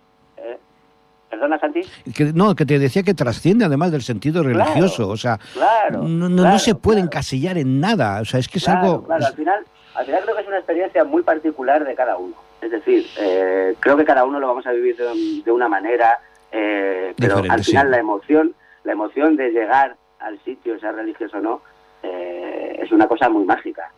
¿Perdona, 1.30 1.58
Santi? 1.58 1.82
Que, 2.14 2.32
no, 2.34 2.54
que 2.56 2.66
te 2.66 2.78
decía 2.78 3.02
que 3.04 3.14
trasciende 3.14 3.64
además 3.64 3.92
del 3.92 4.02
sentido 4.02 4.42
Claro, 4.42 4.58
religioso, 4.58 5.08
o 5.08 5.16
sea, 5.16 5.38
Claro. 5.52 6.02
no, 6.02 6.08
no, 6.08 6.28
no 6.28 6.42
claro, 6.42 6.58
se 6.58 6.74
puede 6.74 6.96
claro. 6.98 7.06
encasillar 7.06 7.56
en 7.56 7.80
nada, 7.80 8.20
o 8.20 8.24
sea, 8.24 8.40
es 8.40 8.48
que 8.48 8.58
es 8.58 8.64
Claro, 8.64 8.80
algo... 8.80 9.04
claro, 9.04 9.26
al 9.26 9.34
final, 9.34 9.64
al 9.94 10.06
final 10.06 10.20
creo 10.24 10.34
que 10.36 10.42
es 10.42 10.48
una 10.48 10.56
experiencia 10.58 11.04
muy 11.04 11.22
particular 11.22 11.84
de 11.84 11.94
cada 11.94 12.16
uno. 12.16 12.34
Es 12.60 12.70
decir, 12.70 13.06
eh, 13.18 13.74
creo 13.80 13.96
que 13.96 14.04
cada 14.04 14.24
uno 14.24 14.38
lo 14.40 14.48
vamos 14.48 14.66
a 14.66 14.72
vivir 14.72 14.96
de, 14.96 15.42
de 15.44 15.52
una 15.52 15.68
manera, 15.68 16.18
eh, 16.52 17.14
pero 17.16 17.36
Diferente, 17.36 17.54
al 17.54 17.64
final 17.64 17.86
sí. 17.86 17.90
la 17.92 17.98
emoción, 17.98 18.54
la 18.84 18.92
emoción 18.92 19.36
de 19.36 19.50
llegar 19.50 19.96
al 20.18 20.38
sitio, 20.44 20.78
sea 20.80 20.92
religioso 20.92 21.38
o 21.38 21.40
no, 21.40 21.62
eh, 22.02 22.80
es 22.82 22.90
una 22.92 23.06
cosa 23.06 23.28
muy 23.28 23.44
mágica. 23.44 23.90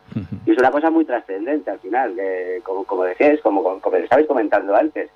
Y 0.45 0.51
es 0.51 0.57
una 0.57 0.71
cosa 0.71 0.89
muy 0.91 1.03
trascendente 1.05 1.71
al 1.71 1.79
final, 1.79 2.13
como, 2.63 2.83
como 2.83 3.03
decíais, 3.05 3.41
como, 3.41 3.63
como, 3.63 3.79
como 3.79 3.95
estabais 3.97 4.27
comentando 4.27 4.75
antes, 4.75 5.09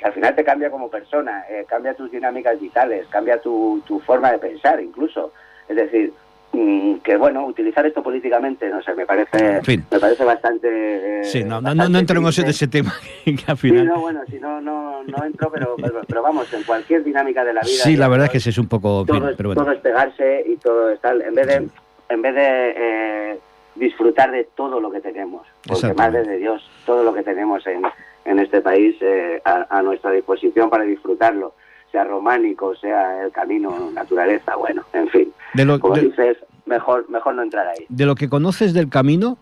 que 0.00 0.06
al 0.06 0.12
final 0.14 0.34
te 0.34 0.42
cambia 0.44 0.70
como 0.70 0.88
persona, 0.88 1.44
eh, 1.50 1.66
cambia 1.68 1.92
tus 1.94 2.10
dinámicas 2.10 2.58
vitales, 2.58 3.06
cambia 3.08 3.38
tu, 3.40 3.82
tu 3.86 4.00
forma 4.00 4.32
de 4.32 4.38
pensar 4.38 4.80
incluso. 4.82 5.32
Es 5.68 5.76
decir, 5.76 6.10
mm, 6.52 6.94
que 7.04 7.16
bueno, 7.18 7.44
utilizar 7.44 7.84
esto 7.84 8.02
políticamente, 8.02 8.70
no 8.70 8.82
sé, 8.82 8.94
me 8.94 9.04
parece, 9.04 9.56
En 9.56 9.62
fin. 9.64 9.84
me 9.90 10.00
parece 10.00 10.24
bastante... 10.24 11.20
eh, 11.20 11.24
Sí, 11.24 11.44
no, 11.44 11.56
no, 11.56 11.60
no, 11.60 11.66
bastante 11.68 11.92
no 11.92 11.98
entremos 11.98 12.38
en 12.38 12.46
ese 12.48 12.66
tema, 12.66 12.94
que 13.26 13.36
al 13.46 13.58
Sí, 13.58 13.68
final... 13.68 13.86
no, 13.88 14.00
bueno, 14.00 14.22
si 14.26 14.40
no, 14.40 14.58
no, 14.62 15.02
no 15.04 15.24
entro, 15.24 15.50
pero, 15.52 15.76
pero, 15.76 16.00
pero 16.08 16.22
vamos, 16.22 16.50
en 16.54 16.62
cualquier 16.62 17.04
dinámica 17.04 17.44
de 17.44 17.52
la 17.52 17.60
vida... 17.60 17.82
Sí, 17.84 17.94
la 17.96 18.08
verdad 18.08 18.26
es 18.26 18.32
que 18.32 18.40
sí 18.40 18.48
es 18.48 18.58
un 18.58 18.68
poco... 18.68 19.04
todo, 19.04 19.28
es, 19.28 19.36
pero 19.36 19.50
bueno. 19.50 19.62
todo 19.62 19.72
es 19.72 19.80
pegarse 19.80 20.44
y 20.46 20.56
todo 20.56 20.88
es 20.90 21.00
tal, 21.02 21.20
en 21.20 21.34
vez 21.34 21.46
de, 21.46 21.68
en 22.08 22.22
vez 22.22 22.34
de 22.34 22.74
eh, 22.74 23.38
disfrutar 23.74 24.30
de 24.30 24.48
todo 24.56 24.80
lo 24.80 24.90
que 24.90 25.00
tenemos, 25.02 25.46
porque 25.66 25.74
Exactamente. 25.86 26.18
madre 26.18 26.32
de 26.32 26.38
Dios, 26.38 26.68
todo 26.86 27.04
lo 27.04 27.12
que 27.12 27.22
tenemos 27.22 27.64
en, 27.66 27.82
en 28.24 28.38
este 28.38 28.60
país 28.60 28.96
eh, 29.00 29.40
a, 29.44 29.82
nuestra 29.82 30.10
disposición 30.12 30.70
para 30.70 30.84
disfrutarlo, 30.84 31.54
sea 31.90 32.04
románico, 32.04 32.74
sea 32.76 33.24
el 33.24 33.32
camino, 33.32 33.90
naturaleza, 33.92 34.56
bueno, 34.56 34.82
en 34.92 35.08
fin. 35.08 35.32
De 35.54 35.64
lo, 35.64 35.80
Como 35.80 35.96
dices, 35.96 36.36
mejor, 36.66 37.08
mejor 37.08 37.34
no 37.34 37.42
entrar 37.42 37.66
ahí. 37.66 37.86
De 37.88 38.06
lo 38.06 38.14
que 38.14 38.28
conoces 38.28 38.72
del 38.74 38.88
camino, 38.88 39.38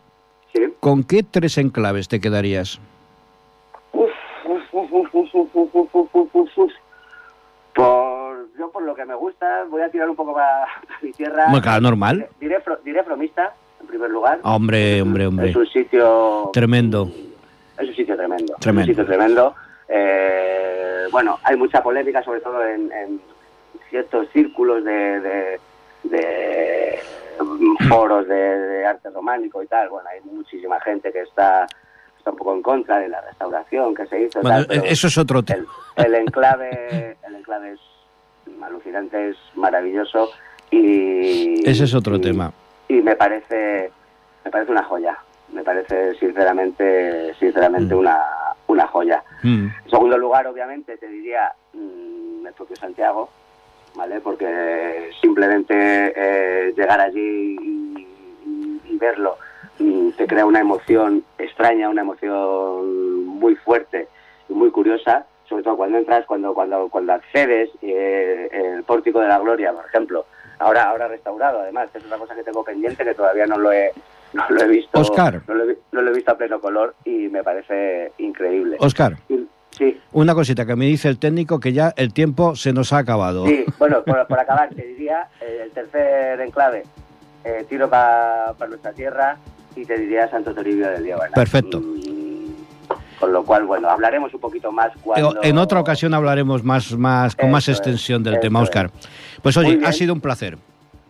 ¿Sí? 0.55 0.63
¿con 0.81 1.05
qué 1.05 1.23
tres 1.23 1.59
enclaves 1.59 2.09
te 2.09 2.21
quedarías? 2.21 2.81
Uf, 3.93 4.11
uf, 4.45 4.91
por, 7.75 8.49
yo 8.59 8.71
por 8.71 8.83
lo 8.83 8.95
que 8.95 9.05
me 9.05 9.15
gusta, 9.15 9.65
voy 9.71 9.83
a 9.83 9.91
tirar 9.91 10.09
un 10.09 10.17
poco 10.17 10.35
para, 10.35 10.67
mi 11.03 11.13
tierra. 11.13 11.47
Bueno, 11.51 11.63
claro, 11.63 11.81
normal. 11.81 12.29
Diré, 12.41 12.59
diré, 12.59 12.79
diré, 12.85 13.05
Fromista, 13.05 13.55
en 13.81 13.87
primer 13.87 14.11
lugar. 14.11 14.41
Hombre, 14.43 15.03
hombre, 15.03 15.27
hombre. 15.27 15.51
Es 15.51 15.57
un 15.57 15.67
sitio... 15.67 16.51
Tremendo. 16.53 17.11
Es 17.79 17.89
un 17.89 17.95
sitio 17.95 18.17
tremendo. 18.17 18.55
Tremendo. 18.61 18.83
Es 18.93 18.99
un 18.99 19.05
sitio 19.05 19.07
tremendo. 19.07 19.55
Eh, 19.89 21.07
bueno, 21.11 21.39
hay 21.43 21.57
mucha 21.57 21.83
polémica, 21.83 22.23
sobre 22.23 22.41
todo 22.41 22.65
en, 22.67 22.91
en 22.93 23.21
ciertos 23.91 24.29
círculos 24.33 24.85
de, 24.85 25.21
de, 25.21 25.61
de, 26.05 26.99
mm, 27.41 27.89
foros 27.89 28.27
de, 28.29 28.35
de 28.35 28.87
arte 28.87 29.11
románico 29.11 29.63
y 29.63 29.67
tal. 29.67 29.89
Bueno, 29.89 30.09
hay 30.11 30.21
muchísima 30.31 30.81
gente 30.81 31.13
que 31.13 31.21
está, 31.23 31.67
está 32.19 32.31
un 32.31 32.37
poco 32.37 32.55
en 32.55 32.63
contra 32.63 32.99
de 32.99 33.09
la 33.09 33.21
restauración 33.23 33.95
que 33.95 34.07
se 34.07 34.23
hizo. 34.23 34.41
Bueno, 34.41 34.67
tal, 34.67 34.85
eso 34.87 35.07
es 35.07 35.17
otro 35.19 35.43
tema. 35.43 35.65
el, 35.97 36.07
el 36.07 36.15
enclave, 36.17 37.17
el 37.27 37.35
enclave 37.37 37.73
es 37.73 37.81
alucinante, 38.63 39.31
es 39.31 39.37
maravilloso 39.55 40.31
y 40.71 41.67
Ese 41.69 41.85
es 41.85 41.95
otro 41.95 42.17
y- 42.17 42.21
tema. 42.21 42.53
y 42.89 42.95
me 42.95 43.17
parece 43.17 43.91
me 44.45 44.51
parece 44.51 44.71
una 44.73 44.83
joya 44.85 45.17
me 45.53 45.63
parece 45.63 46.15
sinceramente 46.17 47.35
sinceramente 47.39 47.95
Mm. 47.95 47.99
una, 47.99 48.19
una 48.67 48.87
joya 48.89 49.23
Mm. 49.43 49.69
en 49.85 49.91
segundo 49.91 50.19
lugar 50.19 50.47
obviamente 50.47 50.97
te 50.97 51.09
diría 51.09 51.53
mm, 51.73 52.47
el 52.47 52.53
propio 52.55 52.77
Santiago 52.77 53.29
vale 53.95 54.21
porque 54.21 55.11
simplemente 55.21 55.75
eh, 56.17 56.73
llegar 56.77 57.01
allí 57.01 57.57
y, 57.61 58.07
y- 58.47 58.81
y 58.93 58.97
verlo 58.99 59.37
te 60.17 60.27
crea 60.27 60.45
una 60.45 60.61
emoción 60.61 61.23
extraña 61.39 61.89
una 61.89 62.03
emoción 62.03 63.25
muy 63.27 63.55
fuerte 63.57 64.09
y 64.49 64.53
muy 64.53 64.71
curiosa 64.71 65.25
sobre 65.49 65.63
todo 65.63 65.77
cuando 65.77 65.99
entras 65.99 66.27
cuando 66.27 66.53
cuando 66.53 66.89
cuando 66.89 67.13
accedes 67.13 67.71
eh, 67.83 68.49
el 68.53 68.83
pórtico 68.83 69.21
de 69.21 69.29
la 69.29 69.39
gloria 69.39 69.73
por 69.73 69.87
ejemplo 69.87 70.27
ahora 70.59 70.83
ahora 70.91 71.07
restaurado 71.09 71.61
además 71.61 71.89
que 71.93 71.99
es 71.99 72.05
una 72.05 72.19
cosa 72.19 72.35
que 72.35 72.43
tengo 72.43 72.65
pendiente 72.65 73.05
que 73.05 73.15
todavía 73.15 73.47
no 73.47 73.57
lo 73.59 73.73
he 73.73 73.93
no 74.33 74.45
lo 74.49 74.61
he 74.61 74.69
visto. 74.69 75.01
Oscar. 75.01 75.43
No 75.47 75.55
lo, 75.55 75.71
he, 75.71 75.79
no 75.93 76.03
lo 76.03 76.11
he 76.11 76.15
visto 76.15 76.33
a 76.33 76.37
pleno 76.37 76.61
color 76.61 76.95
y 77.05 77.29
me 77.29 77.43
parece 77.43 78.13
increíble. 78.19 78.77
Oscar. 78.81 79.17
Sí. 79.71 80.01
Una 80.13 80.35
cosita 80.35 80.67
que 80.67 80.75
me 80.75 80.87
dice 80.87 81.09
el 81.09 81.19
técnico 81.19 81.61
que 81.61 81.73
ya 81.73 81.93
el 81.97 82.13
tiempo 82.13 82.57
se 82.57 82.73
nos 82.73 82.93
ha 82.93 82.99
acabado. 82.99 83.47
Sí, 83.47 83.65
bueno, 83.79 84.03
por, 84.03 84.27
por 84.27 84.39
acabar, 84.39 84.71
te 84.71 84.83
diría 84.83 85.29
eh, 85.41 85.63
el 85.65 85.71
tercer 85.71 86.41
enclave, 86.41 86.83
eh, 87.45 87.65
tiro 87.69 87.89
para 87.89 88.55
nuestra 88.69 88.93
tierra 88.93 89.37
y 89.77 89.85
te 89.85 89.99
diría 89.99 90.29
Santo 90.29 90.55
Toribio 90.55 90.89
del 90.89 91.05
Diego. 91.05 91.21
Perfecto. 91.35 91.81
Mm, 91.81 92.19
con 93.21 93.33
lo 93.33 93.45
cual, 93.45 93.65
bueno, 93.65 93.89
hablaremos 93.89 94.33
un 94.35 94.41
poquito 94.41 94.73
más 94.73 94.93
cuando... 95.03 95.43
En 95.43 95.59
otra 95.59 95.81
ocasión 95.81 96.15
hablaremos 96.15 96.65
más, 96.65 96.93
más 96.97 97.37
con 97.37 97.51
más 97.51 97.69
extensión 97.69 98.23
del 98.23 98.41
tema, 98.41 98.61
Oscar. 98.61 98.91
Pues 99.43 99.57
oye, 99.57 99.81
ha 99.85 99.93
sido 99.93 100.13
un 100.13 100.21
placer. 100.21 100.57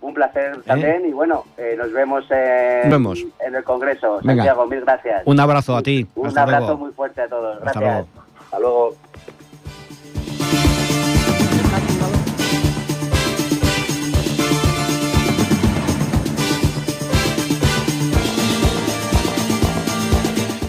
Un 0.01 0.15
placer 0.15 0.63
también 0.63 1.05
y 1.07 1.13
bueno, 1.13 1.45
eh, 1.57 1.75
nos 1.77 1.93
vemos, 1.93 2.25
en, 2.31 2.91
vemos 2.91 3.25
en 3.45 3.55
el 3.55 3.65
Congreso. 3.65 4.21
Santiago, 4.23 4.67
mil 4.67 4.81
gracias. 4.83 5.23
Un 5.25 5.41
abrazo 5.41 5.77
a 5.77 5.83
ti. 5.83 6.07
Un 6.15 6.29
Hasta 6.29 6.43
abrazo 6.43 6.67
luego. 6.67 6.79
muy 6.79 6.93
fuerte 6.93 7.23
a 7.23 7.29
todos. 7.29 7.57
Hasta 7.65 7.81
Gracias. 7.81 8.07
luego. 8.15 8.29
Hasta 8.45 8.59
luego. 8.61 8.95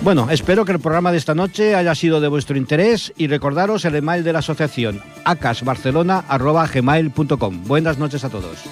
Bueno, 0.02 0.30
espero 0.32 0.64
que 0.66 0.72
el 0.72 0.80
programa 0.80 1.12
de 1.12 1.18
esta 1.18 1.36
noche 1.36 1.76
haya 1.76 1.94
sido 1.94 2.22
de 2.22 2.30
vuestro 2.30 2.58
interés 2.58 3.14
y 3.18 3.28
recordaros 3.28 3.84
el 3.86 3.96
email 3.96 4.24
de 4.24 4.34
la 4.34 4.40
asociación 4.40 5.02
acasbarcelona.gmail.com. 5.26 7.64
Buenas 7.66 8.00
noches 8.00 8.24
a 8.24 8.30
todos. 8.30 8.64